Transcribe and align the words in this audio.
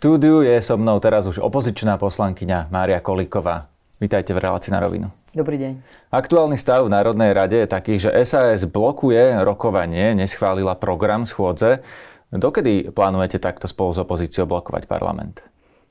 štúdiu 0.00 0.40
je 0.40 0.56
so 0.64 0.80
mnou 0.80 0.96
teraz 0.96 1.28
už 1.28 1.44
opozičná 1.44 2.00
poslankyňa 2.00 2.72
Mária 2.72 3.04
Kolíková. 3.04 3.68
Vítajte 4.00 4.32
v 4.32 4.40
relácii 4.48 4.72
na 4.72 4.80
rovinu. 4.80 5.12
Dobrý 5.36 5.60
deň. 5.60 5.76
Aktuálny 6.08 6.56
stav 6.56 6.88
v 6.88 6.96
Národnej 6.96 7.36
rade 7.36 7.60
je 7.60 7.68
taký, 7.68 8.00
že 8.00 8.08
SAS 8.24 8.64
blokuje 8.64 9.36
rokovanie, 9.44 10.16
neschválila 10.16 10.80
program 10.80 11.28
schôdze. 11.28 11.84
Dokedy 12.32 12.96
plánujete 12.96 13.44
takto 13.44 13.68
spolu 13.68 13.92
s 13.92 14.00
opozíciou 14.00 14.48
blokovať 14.48 14.88
parlament? 14.88 15.44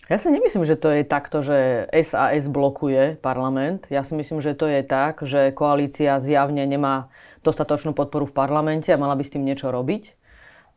Ja 0.10 0.18
si 0.18 0.34
nemyslím, 0.34 0.66
že 0.66 0.74
to 0.74 0.90
je 0.90 1.06
takto, 1.06 1.46
že 1.46 1.86
SAS 2.02 2.50
blokuje 2.50 3.22
parlament. 3.22 3.86
Ja 3.94 4.02
si 4.02 4.18
myslím, 4.18 4.42
že 4.42 4.58
to 4.58 4.66
je 4.66 4.82
tak, 4.82 5.22
že 5.22 5.54
koalícia 5.54 6.18
zjavne 6.18 6.66
nemá 6.66 7.14
dostatočnú 7.46 7.94
podporu 7.94 8.26
v 8.26 8.34
parlamente 8.34 8.90
a 8.90 8.98
mala 8.98 9.14
by 9.14 9.22
s 9.22 9.38
tým 9.38 9.46
niečo 9.46 9.70
robiť. 9.70 10.18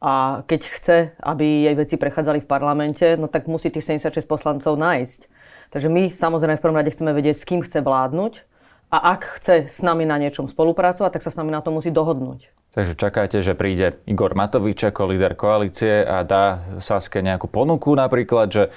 A 0.02 0.42
keď 0.50 0.60
chce, 0.66 0.96
aby 1.22 1.70
jej 1.70 1.76
veci 1.78 1.94
prechádzali 1.94 2.42
v 2.42 2.50
parlamente, 2.50 3.14
no 3.14 3.30
tak 3.30 3.46
musí 3.46 3.70
tých 3.70 4.02
76 4.02 4.26
poslancov 4.26 4.74
nájsť. 4.74 5.30
Takže 5.70 5.86
my 5.86 6.10
samozrejme 6.10 6.58
v 6.58 6.64
prvom 6.66 6.78
rade 6.82 6.90
chceme 6.90 7.14
vedieť, 7.14 7.38
s 7.38 7.46
kým 7.46 7.62
chce 7.62 7.86
vládnuť 7.86 8.42
a 8.90 9.14
ak 9.14 9.38
chce 9.38 9.70
s 9.70 9.78
nami 9.80 10.02
na 10.02 10.18
niečom 10.18 10.50
spolupracovať, 10.50 11.16
tak 11.16 11.22
sa 11.22 11.30
s 11.30 11.38
nami 11.38 11.54
na 11.54 11.62
to 11.62 11.70
musí 11.70 11.94
dohodnúť. 11.94 12.50
Takže 12.72 12.96
čakáte, 12.96 13.44
že 13.44 13.52
príde 13.52 14.00
Igor 14.08 14.32
Matovič 14.32 14.80
ako 14.88 15.12
líder 15.12 15.36
koalície 15.36 16.08
a 16.08 16.24
dá 16.24 16.64
Saske 16.80 17.20
nejakú 17.20 17.44
ponuku 17.44 17.92
napríklad, 17.92 18.48
že 18.48 18.62
e, 18.64 18.70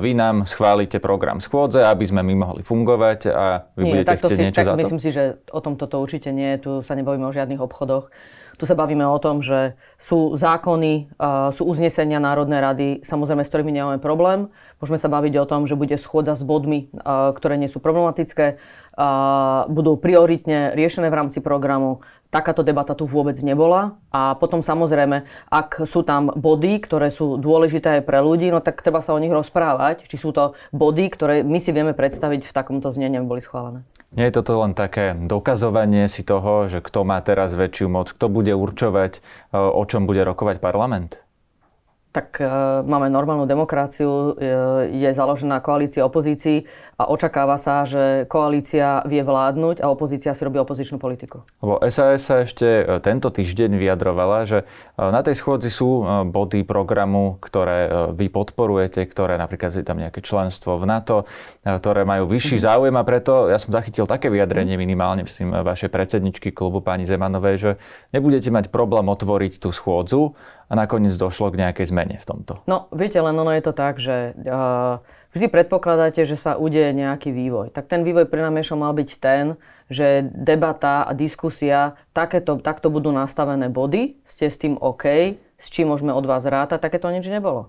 vy 0.00 0.16
nám 0.16 0.48
schválite 0.48 0.96
program 1.04 1.36
schôdze, 1.36 1.84
aby 1.84 2.00
sme 2.08 2.24
my 2.24 2.34
mohli 2.48 2.64
fungovať 2.64 3.28
a 3.28 3.68
vy 3.76 3.84
nie, 3.84 3.92
budete 3.92 4.24
chcieť 4.24 4.38
si, 4.40 4.40
niečo 4.40 4.58
tak 4.64 4.66
za 4.66 4.72
to? 4.72 4.80
Myslím 4.80 5.00
si, 5.04 5.10
že 5.12 5.36
o 5.52 5.60
tom 5.60 5.76
toto 5.76 6.00
určite 6.00 6.32
nie. 6.32 6.56
Tu 6.64 6.80
sa 6.80 6.96
nebavíme 6.96 7.28
o 7.28 7.32
žiadnych 7.32 7.60
obchodoch. 7.60 8.08
Tu 8.62 8.70
sa 8.70 8.78
bavíme 8.78 9.02
o 9.02 9.18
tom, 9.18 9.42
že 9.42 9.74
sú 9.98 10.38
zákony, 10.38 11.18
sú 11.50 11.66
uznesenia 11.66 12.22
Národnej 12.22 12.62
rady, 12.62 12.88
samozrejme, 13.02 13.42
s 13.42 13.50
ktorými 13.50 13.74
nemáme 13.74 13.98
problém. 13.98 14.54
Môžeme 14.78 15.02
sa 15.02 15.10
baviť 15.10 15.34
o 15.42 15.48
tom, 15.50 15.66
že 15.66 15.74
bude 15.74 15.98
schôdza 15.98 16.38
s 16.38 16.46
bodmi, 16.46 16.86
ktoré 17.34 17.58
nie 17.58 17.66
sú 17.66 17.82
problematické, 17.82 18.62
budú 19.66 19.98
prioritne 19.98 20.78
riešené 20.78 21.10
v 21.10 21.18
rámci 21.18 21.42
programu. 21.42 22.06
Takáto 22.30 22.62
debata 22.62 22.94
tu 22.94 23.02
vôbec 23.02 23.34
nebola. 23.42 23.98
A 24.14 24.38
potom 24.38 24.62
samozrejme, 24.62 25.26
ak 25.50 25.82
sú 25.82 26.06
tam 26.06 26.30
body, 26.30 26.86
ktoré 26.86 27.10
sú 27.10 27.42
dôležité 27.42 27.98
aj 27.98 28.06
pre 28.06 28.22
ľudí, 28.22 28.54
no 28.54 28.62
tak 28.62 28.78
treba 28.78 29.02
sa 29.02 29.10
o 29.10 29.18
nich 29.18 29.34
rozprávať. 29.34 30.06
Či 30.06 30.22
sú 30.22 30.30
to 30.30 30.54
body, 30.70 31.10
ktoré 31.10 31.42
my 31.42 31.58
si 31.58 31.74
vieme 31.74 31.98
predstaviť 31.98 32.46
v 32.46 32.54
takomto 32.54 32.94
znení, 32.94 33.18
aby 33.18 33.26
boli 33.26 33.42
schválené. 33.42 33.82
Nie 34.12 34.28
je 34.28 34.36
toto 34.44 34.60
len 34.60 34.76
také 34.76 35.16
dokazovanie 35.16 36.04
si 36.04 36.20
toho, 36.20 36.68
že 36.68 36.84
kto 36.84 37.00
má 37.08 37.16
teraz 37.24 37.56
väčšiu 37.56 37.88
moc, 37.88 38.12
kto 38.12 38.28
bude 38.28 38.52
určovať, 38.52 39.24
o 39.56 39.82
čom 39.88 40.04
bude 40.04 40.20
rokovať 40.20 40.60
parlament? 40.60 41.16
Tak 42.12 42.36
e, 42.38 42.46
máme 42.84 43.08
normálnu 43.08 43.48
demokraciu, 43.48 44.36
e, 44.36 45.00
je 45.00 45.10
založená 45.16 45.64
koalícia 45.64 46.04
opozícií 46.04 46.68
a 47.00 47.08
očakáva 47.08 47.56
sa, 47.56 47.88
že 47.88 48.28
koalícia 48.28 49.00
vie 49.08 49.24
vládnuť 49.24 49.80
a 49.80 49.88
opozícia 49.88 50.36
si 50.36 50.44
robí 50.44 50.60
opozičnú 50.60 51.00
politiku. 51.00 51.40
Lebo 51.64 51.80
SAS 51.88 52.28
sa 52.28 52.44
ešte 52.44 52.84
e, 52.84 53.00
tento 53.00 53.32
týždeň 53.32 53.80
vyjadrovala, 53.80 54.44
že 54.44 54.68
na 55.00 55.24
tej 55.24 55.40
schôdzi 55.40 55.72
sú 55.72 56.04
body 56.28 56.68
programu, 56.68 57.40
ktoré 57.40 58.12
vy 58.12 58.28
podporujete, 58.28 59.08
ktoré 59.08 59.40
napríklad 59.40 59.72
je 59.72 59.86
tam 59.86 59.96
nejaké 59.96 60.20
členstvo 60.20 60.76
v 60.76 60.84
NATO, 60.84 61.24
ktoré 61.64 62.04
majú 62.04 62.28
vyšší 62.28 62.60
mhm. 62.60 62.62
záujem 62.62 62.94
a 63.00 63.02
preto 63.08 63.48
ja 63.48 63.56
som 63.56 63.72
zachytil 63.72 64.04
také 64.04 64.28
vyjadrenie 64.28 64.76
minimálne, 64.76 65.24
myslím, 65.24 65.64
vašej 65.64 65.88
predsedničky 65.88 66.52
klubu 66.52 66.84
pani 66.84 67.08
Zemanovej, 67.08 67.56
že 67.56 67.70
nebudete 68.12 68.52
mať 68.52 68.68
problém 68.68 69.08
otvoriť 69.08 69.64
tú 69.64 69.72
schôdzu, 69.72 70.36
a 70.72 70.74
nakoniec 70.74 71.12
došlo 71.12 71.52
k 71.52 71.60
nejakej 71.60 71.92
zmene 71.92 72.16
v 72.16 72.24
tomto. 72.24 72.64
No, 72.64 72.88
viete, 72.96 73.20
len 73.20 73.36
ono 73.36 73.52
je 73.52 73.60
to 73.60 73.76
tak, 73.76 74.00
že 74.00 74.32
uh, 74.32 75.04
vždy 75.36 75.52
predpokladáte, 75.52 76.24
že 76.24 76.40
sa 76.40 76.56
udeje 76.56 76.96
nejaký 76.96 77.28
vývoj. 77.28 77.76
Tak 77.76 77.92
ten 77.92 78.00
vývoj 78.00 78.24
pri 78.24 78.48
námešom 78.48 78.80
mal 78.80 78.96
byť 78.96 79.10
ten, 79.20 79.60
že 79.92 80.24
debata 80.32 81.04
a 81.04 81.12
diskusia, 81.12 82.00
takéto, 82.16 82.56
takto 82.56 82.88
budú 82.88 83.12
nastavené 83.12 83.68
body, 83.68 84.16
ste 84.24 84.48
s 84.48 84.56
tým 84.56 84.80
OK, 84.80 85.36
s 85.36 85.66
čím 85.68 85.92
môžeme 85.92 86.16
od 86.16 86.24
vás 86.24 86.48
rátať, 86.48 86.80
takéto 86.80 87.12
nič 87.12 87.28
nebolo. 87.28 87.68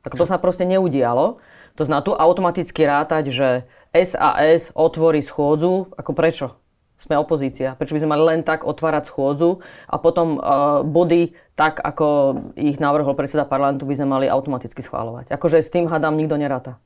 Tak 0.00 0.16
to 0.16 0.24
sa 0.24 0.40
proste 0.40 0.64
neudialo. 0.64 1.44
To 1.76 1.82
znamená 1.84 2.00
tu 2.00 2.16
automaticky 2.16 2.88
rátať, 2.88 3.28
že 3.28 3.48
SAS 3.92 4.72
otvorí 4.72 5.20
schôdzu, 5.20 5.92
ako 5.92 6.16
prečo? 6.16 6.56
Sme 6.98 7.14
opozícia. 7.14 7.78
Prečo 7.78 7.94
by 7.94 8.02
sme 8.02 8.12
mali 8.18 8.24
len 8.26 8.40
tak 8.42 8.66
otvárať 8.66 9.06
schôdzu 9.06 9.62
a 9.86 9.96
potom 10.02 10.36
uh, 10.36 10.82
body, 10.82 11.32
tak 11.54 11.78
ako 11.78 12.06
ich 12.58 12.82
navrhol 12.82 13.14
predseda 13.14 13.46
parlamentu, 13.46 13.86
by 13.86 13.94
sme 13.94 14.08
mali 14.10 14.26
automaticky 14.26 14.82
schváľovať. 14.82 15.30
Akože 15.30 15.62
s 15.62 15.70
tým 15.70 15.86
hádam 15.86 16.18
nikto 16.18 16.34
neráta. 16.34 16.82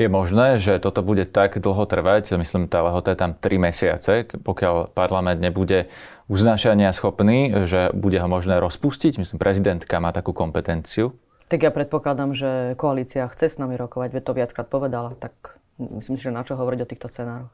Je 0.00 0.08
možné, 0.08 0.56
že 0.56 0.80
toto 0.80 1.04
bude 1.04 1.28
tak 1.28 1.60
dlho 1.60 1.84
trvať, 1.84 2.32
myslím, 2.40 2.72
tá 2.72 2.80
lehota 2.80 3.12
je 3.12 3.20
tam 3.20 3.36
3 3.36 3.68
mesiace, 3.68 4.24
pokiaľ 4.32 4.96
parlament 4.96 5.44
nebude 5.44 5.92
uznášania 6.30 6.94
schopný, 6.96 7.68
že 7.68 7.92
bude 7.92 8.16
ho 8.16 8.24
možné 8.24 8.62
rozpustiť. 8.64 9.20
Myslím, 9.20 9.36
prezidentka 9.36 10.00
má 10.00 10.14
takú 10.14 10.32
kompetenciu. 10.32 11.12
Tak 11.50 11.66
ja 11.66 11.74
predpokladám, 11.74 12.32
že 12.32 12.78
koalícia 12.78 13.26
chce 13.26 13.50
s 13.50 13.56
nami 13.58 13.74
rokovať, 13.74 14.14
veď 14.14 14.22
to 14.22 14.38
viackrát 14.38 14.70
povedala, 14.70 15.12
tak 15.18 15.60
myslím 15.76 16.16
si, 16.16 16.22
že 16.22 16.32
na 16.32 16.46
čo 16.46 16.54
hovoriť 16.54 16.80
o 16.80 16.88
týchto 16.88 17.10
scenároch. 17.10 17.52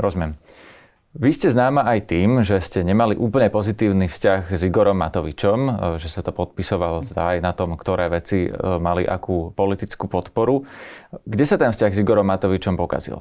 Rozumiem. 0.00 0.34
Vy 1.18 1.34
ste 1.34 1.50
známa 1.50 1.82
aj 1.82 2.14
tým, 2.14 2.46
že 2.46 2.62
ste 2.62 2.86
nemali 2.86 3.18
úplne 3.18 3.50
pozitívny 3.50 4.06
vzťah 4.06 4.54
s 4.54 4.62
Igorom 4.62 5.02
Matovičom, 5.02 5.60
e, 5.66 5.70
že 5.98 6.06
sa 6.06 6.22
to 6.22 6.30
podpisovalo 6.30 7.10
teda 7.10 7.34
aj 7.34 7.38
na 7.42 7.50
tom, 7.50 7.74
ktoré 7.74 8.06
veci 8.06 8.46
e, 8.46 8.50
mali 8.54 9.02
akú 9.02 9.50
politickú 9.50 10.06
podporu. 10.06 10.62
Kde 11.26 11.42
sa 11.42 11.58
ten 11.58 11.74
vzťah 11.74 11.90
s 11.90 11.98
Igorom 12.06 12.22
Matovičom 12.22 12.78
pokazil? 12.78 13.18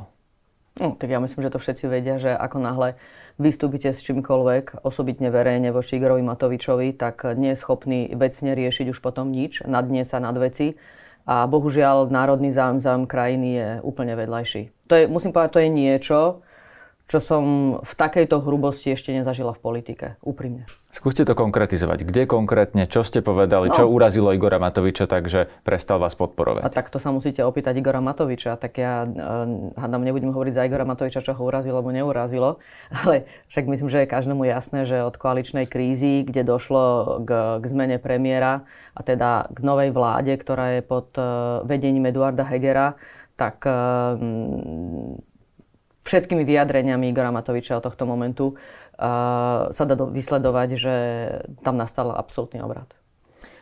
No, 0.77 0.93
tak 0.93 1.09
ja 1.09 1.17
myslím, 1.17 1.41
že 1.41 1.49
to 1.49 1.57
všetci 1.57 1.89
vedia, 1.89 2.21
že 2.21 2.37
ako 2.37 2.61
náhle 2.61 3.01
vystúpite 3.41 3.89
s 3.89 4.05
čímkoľvek, 4.05 4.85
osobitne 4.85 5.33
verejne 5.33 5.73
voči 5.73 5.97
Igorovi 5.97 6.21
Matovičovi, 6.21 6.93
tak 6.93 7.25
nie 7.33 7.57
je 7.57 7.61
schopný 7.65 8.13
vecne 8.13 8.53
riešiť 8.53 8.93
už 8.93 9.01
potom 9.01 9.33
nič, 9.33 9.65
nadnie 9.65 10.05
sa 10.05 10.21
nad 10.21 10.37
veci. 10.37 10.77
A 11.25 11.49
bohužiaľ 11.49 12.13
národný 12.13 12.53
záujem, 12.53 12.77
záujem 12.77 13.09
krajiny 13.09 13.49
je 13.57 13.67
úplne 13.81 14.13
vedľajší. 14.13 14.85
To 14.85 14.93
je, 14.93 15.03
musím 15.09 15.33
povedať, 15.33 15.49
to 15.57 15.63
je 15.65 15.69
niečo, 15.73 16.19
čo 17.07 17.23
som 17.23 17.43
v 17.79 17.93
takejto 17.95 18.43
hrubosti 18.43 18.91
ešte 18.91 19.15
nezažila 19.15 19.55
v 19.55 19.63
politike, 19.63 20.05
úprimne. 20.19 20.67
Skúste 20.91 21.23
to 21.23 21.39
konkretizovať. 21.39 22.03
Kde 22.03 22.27
konkrétne, 22.27 22.83
čo 22.83 23.07
ste 23.07 23.23
povedali, 23.23 23.71
no. 23.71 23.75
čo 23.75 23.87
urazilo 23.87 24.35
Igora 24.35 24.59
Matoviča, 24.59 25.07
takže 25.07 25.47
prestal 25.63 26.03
vás 26.03 26.19
podporovať? 26.19 26.67
A 26.67 26.73
tak 26.73 26.91
to 26.91 26.99
sa 26.99 27.15
musíte 27.15 27.39
opýtať 27.47 27.79
Igora 27.79 28.03
Matoviča. 28.03 28.59
Tak 28.59 28.73
ja 28.75 29.07
uh, 29.07 29.71
hádam, 29.79 30.03
nebudem 30.03 30.35
hovoriť 30.35 30.53
za 30.59 30.67
Igora 30.67 30.83
Matoviča, 30.83 31.23
čo 31.23 31.31
ho 31.31 31.43
urazilo 31.47 31.79
alebo 31.79 31.95
neurazilo, 31.95 32.59
ale 32.99 33.23
však 33.47 33.71
myslím, 33.71 33.87
že 33.87 34.03
je 34.03 34.11
každému 34.11 34.43
jasné, 34.43 34.83
že 34.83 34.99
od 34.99 35.15
koaličnej 35.15 35.63
krízy, 35.63 36.27
kde 36.27 36.43
došlo 36.43 37.23
k, 37.23 37.63
k 37.63 37.65
zmene 37.71 38.03
premiéra 38.03 38.67
a 38.91 38.99
teda 38.99 39.47
k 39.47 39.59
novej 39.63 39.95
vláde, 39.95 40.35
ktorá 40.35 40.75
je 40.75 40.81
pod 40.83 41.15
uh, 41.15 41.63
vedením 41.63 42.11
Eduarda 42.11 42.43
Hegera, 42.43 42.99
tak 43.39 43.63
uh, 43.63 44.19
všetkými 46.07 46.47
vyjadreniami 46.47 47.11
Igora 47.11 47.35
Matoviča 47.35 47.77
od 47.77 47.85
tohto 47.91 48.07
momentu 48.07 48.55
uh, 48.55 49.67
sa 49.69 49.83
dá 49.83 49.99
vysledovať, 49.99 50.69
že 50.79 50.95
tam 51.61 51.75
nastal 51.75 52.15
absolútny 52.15 52.63
obrad. 52.63 52.87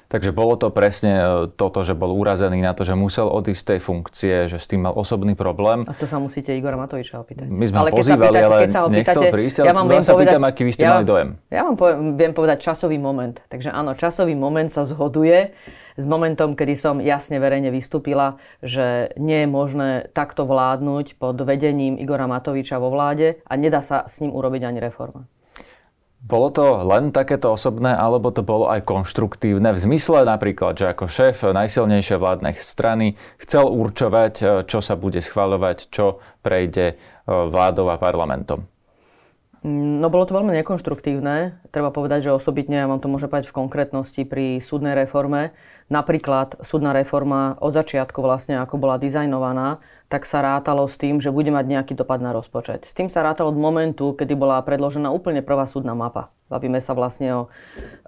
Takže 0.06 0.30
bolo 0.30 0.54
to 0.54 0.70
presne 0.70 1.14
e, 1.18 1.26
toto, 1.58 1.82
že 1.82 1.98
bol 1.98 2.14
urazený 2.14 2.62
na 2.62 2.78
to, 2.78 2.86
že 2.86 2.94
musel 2.94 3.26
odísť 3.26 3.58
z 3.58 3.66
tej 3.66 3.80
funkcie, 3.82 4.36
že 4.46 4.62
s 4.62 4.70
tým 4.70 4.86
mal 4.86 4.94
osobný 4.94 5.34
problém. 5.34 5.82
A 5.90 5.98
to 5.98 6.06
sa 6.06 6.22
musíte 6.22 6.54
Igora 6.54 6.78
Matoviča 6.78 7.26
opýtať. 7.26 7.50
My 7.50 7.66
sme 7.66 7.78
ale 7.82 7.90
ho 7.90 7.98
pozývali, 7.98 8.38
pýtate, 8.38 8.46
ale 8.46 8.56
keď 8.62 8.70
sa 8.70 8.82
ho 8.86 8.90
pýtate, 8.94 9.28
prísť, 9.34 9.56
ale 9.60 9.68
ja 9.68 9.74
vám 9.74 9.88
sa 10.06 10.14
povedať, 10.14 10.34
pýtam, 10.38 10.44
aký 10.46 10.62
vy 10.62 10.72
ste 10.78 10.86
ja, 10.86 10.92
mali 10.94 11.06
dojem. 11.10 11.30
Ja 11.50 11.62
vám 11.66 11.76
poviem, 11.76 12.00
viem 12.14 12.34
povedať 12.38 12.58
časový 12.62 12.98
moment. 13.02 13.36
Takže 13.50 13.74
áno, 13.74 13.98
časový 13.98 14.38
moment 14.38 14.70
sa 14.70 14.86
zhoduje 14.86 15.58
s 15.96 16.06
momentom, 16.08 16.60
kedy 16.60 16.76
som 16.76 17.00
jasne 17.00 17.40
verejne 17.40 17.72
vystúpila, 17.72 18.36
že 18.60 19.16
nie 19.16 19.44
je 19.44 19.50
možné 19.50 19.90
takto 20.12 20.44
vládnuť 20.44 21.16
pod 21.16 21.40
vedením 21.40 21.96
Igora 21.96 22.28
Matoviča 22.28 22.80
vo 22.80 22.92
vláde 22.92 23.40
a 23.48 23.56
nedá 23.56 23.80
sa 23.80 24.04
s 24.04 24.20
ním 24.20 24.36
urobiť 24.36 24.62
ani 24.68 24.80
reforma. 24.84 25.24
Bolo 26.26 26.50
to 26.50 26.66
len 26.90 27.14
takéto 27.14 27.54
osobné, 27.54 27.94
alebo 27.94 28.34
to 28.34 28.42
bolo 28.42 28.66
aj 28.66 28.82
konštruktívne 28.82 29.70
v 29.70 29.78
zmysle 29.78 30.26
napríklad, 30.26 30.74
že 30.74 30.90
ako 30.90 31.06
šéf 31.06 31.46
najsilnejšej 31.46 32.18
vládnej 32.18 32.58
strany 32.58 33.14
chcel 33.38 33.70
určovať, 33.70 34.66
čo 34.66 34.82
sa 34.82 34.98
bude 34.98 35.22
schváľovať, 35.22 35.94
čo 35.94 36.18
prejde 36.42 36.86
e, 36.90 36.96
vládou 37.30 37.94
a 37.94 38.02
parlamentom? 38.02 38.66
No 39.66 40.14
bolo 40.14 40.30
to 40.30 40.38
veľmi 40.38 40.54
nekonštruktívne. 40.62 41.58
Treba 41.74 41.90
povedať, 41.90 42.30
že 42.30 42.38
osobitne, 42.38 42.86
ja 42.86 42.90
vám 42.92 43.02
to 43.02 43.10
môžem 43.10 43.26
povedať 43.26 43.50
v 43.50 43.58
konkrétnosti 43.66 44.22
pri 44.22 44.62
súdnej 44.62 44.94
reforme, 44.94 45.58
Napríklad 45.86 46.66
súdna 46.66 46.98
reforma 46.98 47.62
od 47.62 47.70
začiatku 47.70 48.18
vlastne, 48.18 48.58
ako 48.58 48.82
bola 48.82 48.98
dizajnovaná, 48.98 49.78
tak 50.10 50.26
sa 50.26 50.42
rátalo 50.42 50.90
s 50.90 50.98
tým, 50.98 51.22
že 51.22 51.30
bude 51.30 51.54
mať 51.54 51.66
nejaký 51.70 51.94
dopad 51.94 52.26
na 52.26 52.34
rozpočet. 52.34 52.90
S 52.90 52.98
tým 52.98 53.06
sa 53.06 53.22
rátalo 53.22 53.54
od 53.54 53.58
momentu, 53.62 54.18
kedy 54.18 54.34
bola 54.34 54.58
predložená 54.66 55.14
úplne 55.14 55.46
prvá 55.46 55.70
súdna 55.70 55.94
mapa. 55.94 56.34
Bavíme 56.50 56.82
sa 56.82 56.98
vlastne 56.98 57.30
o 57.38 57.42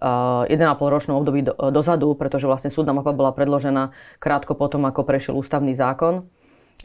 uh, 0.02 0.50
1,5 0.50 0.58
ročnom 0.90 1.22
období 1.22 1.46
do, 1.46 1.54
dozadu, 1.70 2.18
pretože 2.18 2.50
vlastne 2.50 2.74
súdna 2.74 2.98
mapa 2.98 3.14
bola 3.14 3.30
predložená 3.30 3.94
krátko 4.18 4.58
potom, 4.58 4.82
ako 4.90 5.06
prešiel 5.06 5.38
ústavný 5.38 5.78
zákon 5.78 6.26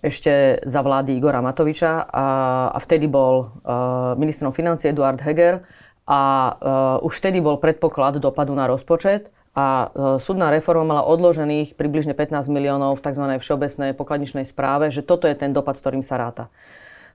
ešte 0.01 0.65
za 0.65 0.81
vlády 0.81 1.15
Igora 1.15 1.45
Matoviča 1.45 2.09
a, 2.09 2.27
a 2.73 2.79
vtedy 2.81 3.07
bol 3.07 3.53
uh, 3.63 4.17
ministrom 4.17 4.51
financie 4.51 4.91
Eduard 4.91 5.21
Heger 5.21 5.63
a 6.09 6.21
uh, 6.51 7.07
už 7.07 7.23
vtedy 7.23 7.39
bol 7.39 7.61
predpoklad 7.63 8.19
dopadu 8.19 8.57
na 8.57 8.67
rozpočet 8.67 9.31
a 9.53 9.87
uh, 9.87 10.17
súdna 10.19 10.51
reforma 10.51 10.83
mala 10.83 11.03
odložených 11.07 11.79
približne 11.79 12.17
15 12.19 12.51
miliónov 12.51 12.99
v 12.99 13.05
tzv. 13.05 13.25
všeobecnej 13.39 13.91
pokladničnej 13.95 14.49
správe, 14.49 14.89
že 14.91 15.07
toto 15.07 15.31
je 15.31 15.37
ten 15.39 15.55
dopad, 15.55 15.79
s 15.79 15.83
ktorým 15.85 16.03
sa 16.03 16.19
ráta. 16.19 16.49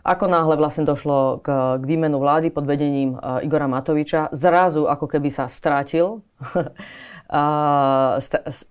Ako 0.07 0.31
náhle 0.31 0.56
vlastne 0.56 0.88
došlo 0.88 1.44
k, 1.44 1.47
k 1.81 1.83
výmenu 1.83 2.15
vlády 2.23 2.47
pod 2.56 2.63
vedením 2.63 3.19
uh, 3.19 3.44
Igora 3.44 3.68
Matoviča, 3.68 4.31
zrazu 4.31 4.88
ako 4.88 5.03
keby 5.03 5.27
sa 5.27 5.51
strátil, 5.51 6.23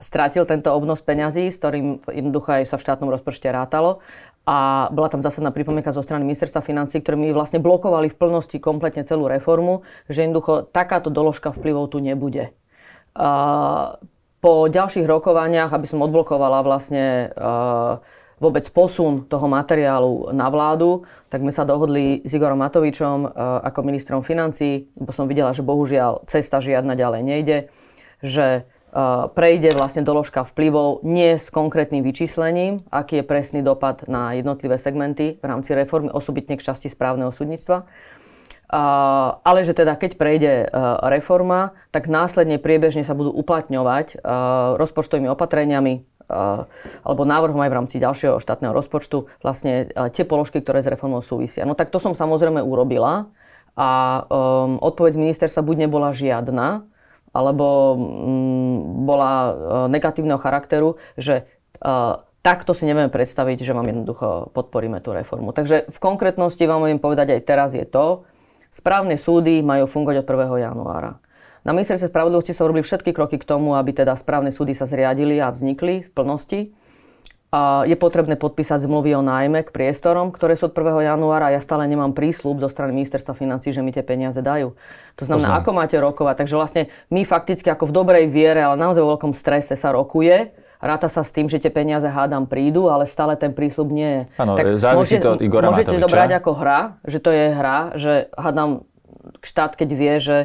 strátil 0.01 0.49
tento 0.49 0.73
obnos 0.73 1.05
peňazí, 1.05 1.53
s 1.53 1.61
ktorým 1.61 2.01
jednoducho 2.09 2.61
aj 2.61 2.65
sa 2.65 2.77
v 2.81 2.85
štátnom 2.89 3.13
rozpočte 3.13 3.53
rátalo. 3.53 4.01
A 4.47 4.89
bola 4.95 5.11
tam 5.11 5.21
zásadná 5.21 5.51
pripomienka 5.51 5.91
zo 5.91 6.07
strany 6.07 6.23
ministerstva 6.23 6.63
financí, 6.63 7.03
ktoré 7.03 7.19
mi 7.19 7.35
vlastne 7.35 7.59
blokovali 7.59 8.09
v 8.09 8.17
plnosti 8.17 8.57
kompletne 8.63 9.03
celú 9.03 9.27
reformu, 9.27 9.83
že 10.07 10.23
jednoducho 10.23 10.71
takáto 10.71 11.11
doložka 11.11 11.51
vplyvov 11.51 11.91
tu 11.91 11.99
nebude. 11.99 12.55
Po 14.37 14.53
ďalších 14.71 15.03
rokovaniach, 15.03 15.75
aby 15.75 15.87
som 15.91 15.99
odblokovala 15.99 16.63
vlastne 16.63 17.35
vôbec 18.37 18.69
posun 18.71 19.27
toho 19.27 19.49
materiálu 19.49 20.31
na 20.31 20.47
vládu, 20.53 21.09
tak 21.33 21.41
sme 21.41 21.51
sa 21.51 21.65
dohodli 21.65 22.21
s 22.23 22.31
Igorom 22.37 22.61
Matovičom 22.61 23.27
ako 23.65 23.81
ministrom 23.83 24.21
financí, 24.23 24.93
lebo 24.95 25.11
som 25.11 25.27
videla, 25.27 25.57
že 25.57 25.67
bohužiaľ 25.67 26.23
cesta 26.29 26.61
žiadna 26.63 26.95
ďalej 26.95 27.23
nejde, 27.25 27.57
že 28.23 28.47
e, 28.47 28.63
prejde 29.33 29.77
vlastne 29.77 30.07
doložka 30.07 30.45
vplyvov 30.45 31.05
nie 31.05 31.37
s 31.37 31.53
konkrétnym 31.53 32.01
vyčíslením, 32.01 32.81
aký 32.89 33.21
je 33.21 33.29
presný 33.29 33.61
dopad 33.61 34.09
na 34.09 34.33
jednotlivé 34.37 34.81
segmenty 34.81 35.37
v 35.41 35.45
rámci 35.45 35.77
reformy, 35.77 36.13
osobitne 36.13 36.57
k 36.57 36.65
časti 36.65 36.89
správneho 36.89 37.33
súdnictva. 37.33 37.89
ale 39.47 39.61
že 39.63 39.79
teda 39.79 39.95
keď 39.95 40.19
prejde 40.19 40.53
e, 40.65 40.67
reforma, 41.13 41.77
tak 41.95 42.09
následne 42.11 42.59
priebežne 42.59 43.07
sa 43.07 43.15
budú 43.15 43.31
uplatňovať 43.31 44.21
rozpočtovými 44.77 45.31
opatreniami 45.31 46.07
alebo 47.07 47.23
návrhom 47.23 47.63
aj 47.63 47.71
v 47.71 47.79
rámci 47.79 47.97
ďalšieho 48.03 48.43
štátneho 48.43 48.75
rozpočtu 48.75 49.31
vlastne 49.47 49.87
tie 50.11 50.27
položky, 50.27 50.59
ktoré 50.59 50.83
s 50.83 50.91
reformou 50.91 51.23
súvisia. 51.23 51.63
No 51.63 51.79
tak 51.79 51.95
to 51.95 52.03
som 52.03 52.19
samozrejme 52.19 52.59
urobila 52.59 53.31
a 53.79 53.89
odpoveď 54.81 55.21
ministerstva 55.21 55.63
buď 55.63 55.87
nebola 55.87 56.11
žiadna, 56.11 56.89
alebo 57.31 57.95
um, 57.95 59.07
bola 59.07 59.33
uh, 59.33 59.53
negatívneho 59.91 60.39
charakteru, 60.39 61.01
že 61.19 61.47
uh, 61.81 62.23
takto 62.47 62.79
si 62.79 62.87
nevieme 62.87 63.11
predstaviť, 63.11 63.67
že 63.67 63.75
vám 63.75 63.91
jednoducho 63.91 64.55
podporíme 64.55 65.03
tú 65.03 65.11
reformu. 65.11 65.51
Takže 65.51 65.91
v 65.91 65.99
konkrétnosti 65.99 66.63
vám 66.63 66.87
môžem 66.87 67.03
povedať 67.03 67.35
aj 67.35 67.41
teraz 67.43 67.71
je 67.75 67.83
to, 67.83 68.23
správne 68.71 69.19
súdy 69.19 69.65
majú 69.67 69.91
fungovať 69.91 70.23
od 70.23 70.27
1. 70.31 70.71
januára. 70.71 71.19
Na 71.67 71.75
ministerstve 71.75 72.15
spravodlivosti 72.15 72.55
sa 72.55 72.63
urobili 72.63 72.87
všetky 72.87 73.11
kroky 73.11 73.43
k 73.43 73.49
tomu, 73.49 73.75
aby 73.75 73.91
teda 73.91 74.15
správne 74.15 74.55
súdy 74.55 74.71
sa 74.71 74.87
zriadili 74.87 75.43
a 75.43 75.51
vznikli 75.51 76.07
v 76.07 76.11
plnosti. 76.15 76.61
A 77.55 77.87
je 77.87 77.95
potrebné 77.95 78.35
podpísať 78.35 78.85
zmluvy 78.85 79.15
o 79.15 79.23
nájme 79.23 79.63
k 79.63 79.71
priestorom, 79.71 80.35
ktoré 80.35 80.59
sú 80.59 80.67
od 80.67 80.75
1. 80.75 81.15
januára. 81.15 81.55
Ja 81.55 81.63
stále 81.63 81.87
nemám 81.87 82.11
prísľub 82.11 82.59
zo 82.59 82.67
strany 82.67 82.91
ministerstva 82.91 83.39
financí, 83.39 83.71
že 83.71 83.87
mi 83.87 83.95
tie 83.95 84.03
peniaze 84.03 84.43
dajú. 84.43 84.75
To 85.17 85.25
znamená, 85.25 85.63
ako 85.63 85.71
máte 85.71 85.95
rokovať. 85.95 86.43
Takže 86.43 86.55
vlastne 86.59 86.83
my 87.09 87.23
fakticky 87.23 87.71
ako 87.71 87.89
v 87.89 87.93
dobrej 87.95 88.27
viere, 88.29 88.67
ale 88.67 88.75
naozaj 88.75 89.01
vo 89.01 89.15
veľkom 89.15 89.31
strese 89.31 89.79
sa 89.79 89.95
rokuje. 89.95 90.53
Ráta 90.83 91.09
sa 91.09 91.25
s 91.25 91.33
tým, 91.33 91.49
že 91.49 91.63
tie 91.63 91.73
peniaze 91.73 92.05
hádam 92.05 92.45
prídu, 92.45 92.93
ale 92.93 93.09
stále 93.09 93.39
ten 93.39 93.55
prísľub 93.57 93.89
nie 93.89 94.11
je. 94.11 94.23
Áno, 94.37 94.53
závisí 94.77 95.17
môžete, 95.17 95.25
to 95.25 95.31
od 95.39 95.41
Igora 95.41 95.73
Môžete 95.73 95.97
to 95.97 96.09
brať 96.13 96.31
ako 96.37 96.51
hra, 96.53 96.81
že 97.09 97.19
to 97.23 97.31
je 97.33 97.45
hra, 97.55 97.79
že 97.97 98.13
hádam 98.37 98.85
štát, 99.41 99.73
keď 99.79 99.89
vie, 99.95 100.15
že 100.21 100.37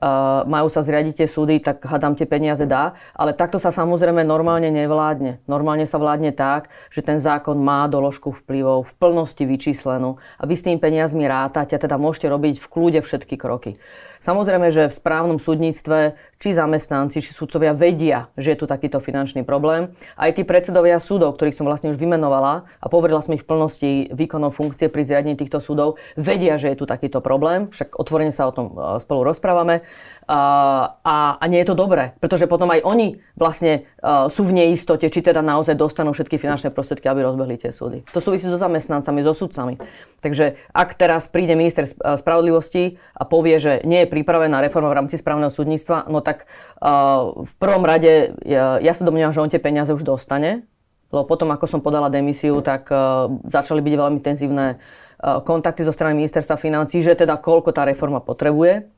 uh, 0.00 0.42
majú 0.48 0.66
sa 0.72 0.80
zriadiť 0.80 1.24
tie 1.24 1.28
súdy, 1.28 1.60
tak 1.60 1.84
hádam 1.84 2.16
tie 2.16 2.24
peniaze 2.24 2.64
dá. 2.64 2.96
Ale 3.12 3.36
takto 3.36 3.60
sa 3.60 3.70
samozrejme 3.70 4.24
normálne 4.24 4.72
nevládne. 4.72 5.44
Normálne 5.44 5.84
sa 5.84 6.00
vládne 6.00 6.32
tak, 6.32 6.72
že 6.88 7.04
ten 7.04 7.20
zákon 7.20 7.60
má 7.60 7.86
doložku 7.86 8.32
vplyvov 8.32 8.88
v 8.88 8.92
plnosti 8.96 9.44
vyčíslenú 9.44 10.16
a 10.40 10.42
vy 10.48 10.54
s 10.56 10.64
tým 10.64 10.80
peniazmi 10.80 11.28
rátate 11.28 11.76
teda 11.76 12.00
môžete 12.00 12.32
robiť 12.32 12.56
v 12.58 12.66
kľude 12.66 13.00
všetky 13.04 13.36
kroky. 13.36 13.76
Samozrejme, 14.20 14.68
že 14.68 14.92
v 14.92 14.98
správnom 15.00 15.40
súdnictve 15.40 16.12
či 16.36 16.52
zamestnanci, 16.52 17.24
či 17.24 17.32
sudcovia 17.32 17.72
vedia, 17.72 18.28
že 18.36 18.52
je 18.52 18.60
tu 18.60 18.66
takýto 18.68 19.00
finančný 19.00 19.48
problém. 19.48 19.96
Aj 20.12 20.28
tí 20.32 20.44
predsedovia 20.44 21.00
súdov, 21.00 21.40
ktorých 21.40 21.56
som 21.56 21.64
vlastne 21.64 21.88
už 21.88 21.96
vymenovala 21.96 22.68
a 22.80 22.86
poverila 22.92 23.24
som 23.24 23.32
ich 23.32 23.44
v 23.44 23.48
plnosti 23.48 23.90
výkonov 24.12 24.52
funkcie 24.52 24.92
pri 24.92 25.08
zriadení 25.08 25.40
týchto 25.40 25.64
súdov, 25.64 25.96
vedia, 26.20 26.60
že 26.60 26.68
je 26.72 26.80
tu 26.80 26.84
takýto 26.84 27.24
problém, 27.24 27.72
však 27.72 27.96
otvorene 27.96 28.32
sa 28.32 28.48
o 28.48 28.52
tom 28.52 28.76
e, 28.76 29.00
spolu 29.00 29.24
rozprávame. 29.32 29.88
A, 30.30 31.34
a, 31.42 31.44
nie 31.50 31.58
je 31.58 31.66
to 31.66 31.74
dobré, 31.74 32.14
pretože 32.22 32.46
potom 32.46 32.70
aj 32.70 32.86
oni 32.86 33.18
vlastne 33.34 33.82
uh, 33.98 34.30
sú 34.30 34.46
v 34.46 34.62
neistote, 34.62 35.10
či 35.10 35.26
teda 35.26 35.42
naozaj 35.42 35.74
dostanú 35.74 36.14
všetky 36.14 36.38
finančné 36.38 36.70
prostriedky, 36.70 37.10
aby 37.10 37.26
rozbehli 37.26 37.58
tie 37.58 37.74
súdy. 37.74 38.06
To 38.14 38.22
súvisí 38.22 38.46
so 38.46 38.54
zamestnancami, 38.54 39.26
so 39.26 39.34
sudcami. 39.34 39.82
Takže 40.22 40.54
ak 40.70 40.94
teraz 40.94 41.26
príde 41.26 41.58
minister 41.58 41.88
e, 41.88 41.90
spravodlivosti 42.14 43.00
a 43.16 43.26
povie, 43.26 43.58
že 43.58 43.72
nie 43.82 44.04
je 44.04 44.12
pripravená 44.12 44.62
reforma 44.62 44.92
v 44.94 45.02
rámci 45.02 45.18
správneho 45.18 45.50
súdnictva, 45.50 46.06
no 46.06 46.22
tak 46.22 46.46
uh, 46.78 47.34
v 47.42 47.52
prvom 47.58 47.82
rade 47.82 48.38
ja, 48.46 48.78
ja 48.78 48.92
sa 48.94 49.02
domnievam, 49.02 49.34
že 49.34 49.42
on 49.42 49.50
tie 49.50 49.58
peniaze 49.58 49.90
už 49.90 50.06
dostane, 50.06 50.62
lebo 51.10 51.26
potom, 51.26 51.50
ako 51.50 51.66
som 51.66 51.80
podala 51.82 52.06
demisiu, 52.06 52.62
tak 52.62 52.86
uh, 52.94 53.26
začali 53.50 53.82
byť 53.82 53.94
veľmi 53.98 54.22
intenzívne 54.22 54.78
kontakty 55.20 55.84
zo 55.84 55.92
strany 55.92 56.16
ministerstva 56.16 56.56
financí, 56.56 57.04
že 57.04 57.12
teda 57.12 57.36
koľko 57.36 57.76
tá 57.76 57.84
reforma 57.84 58.24
potrebuje 58.24 58.88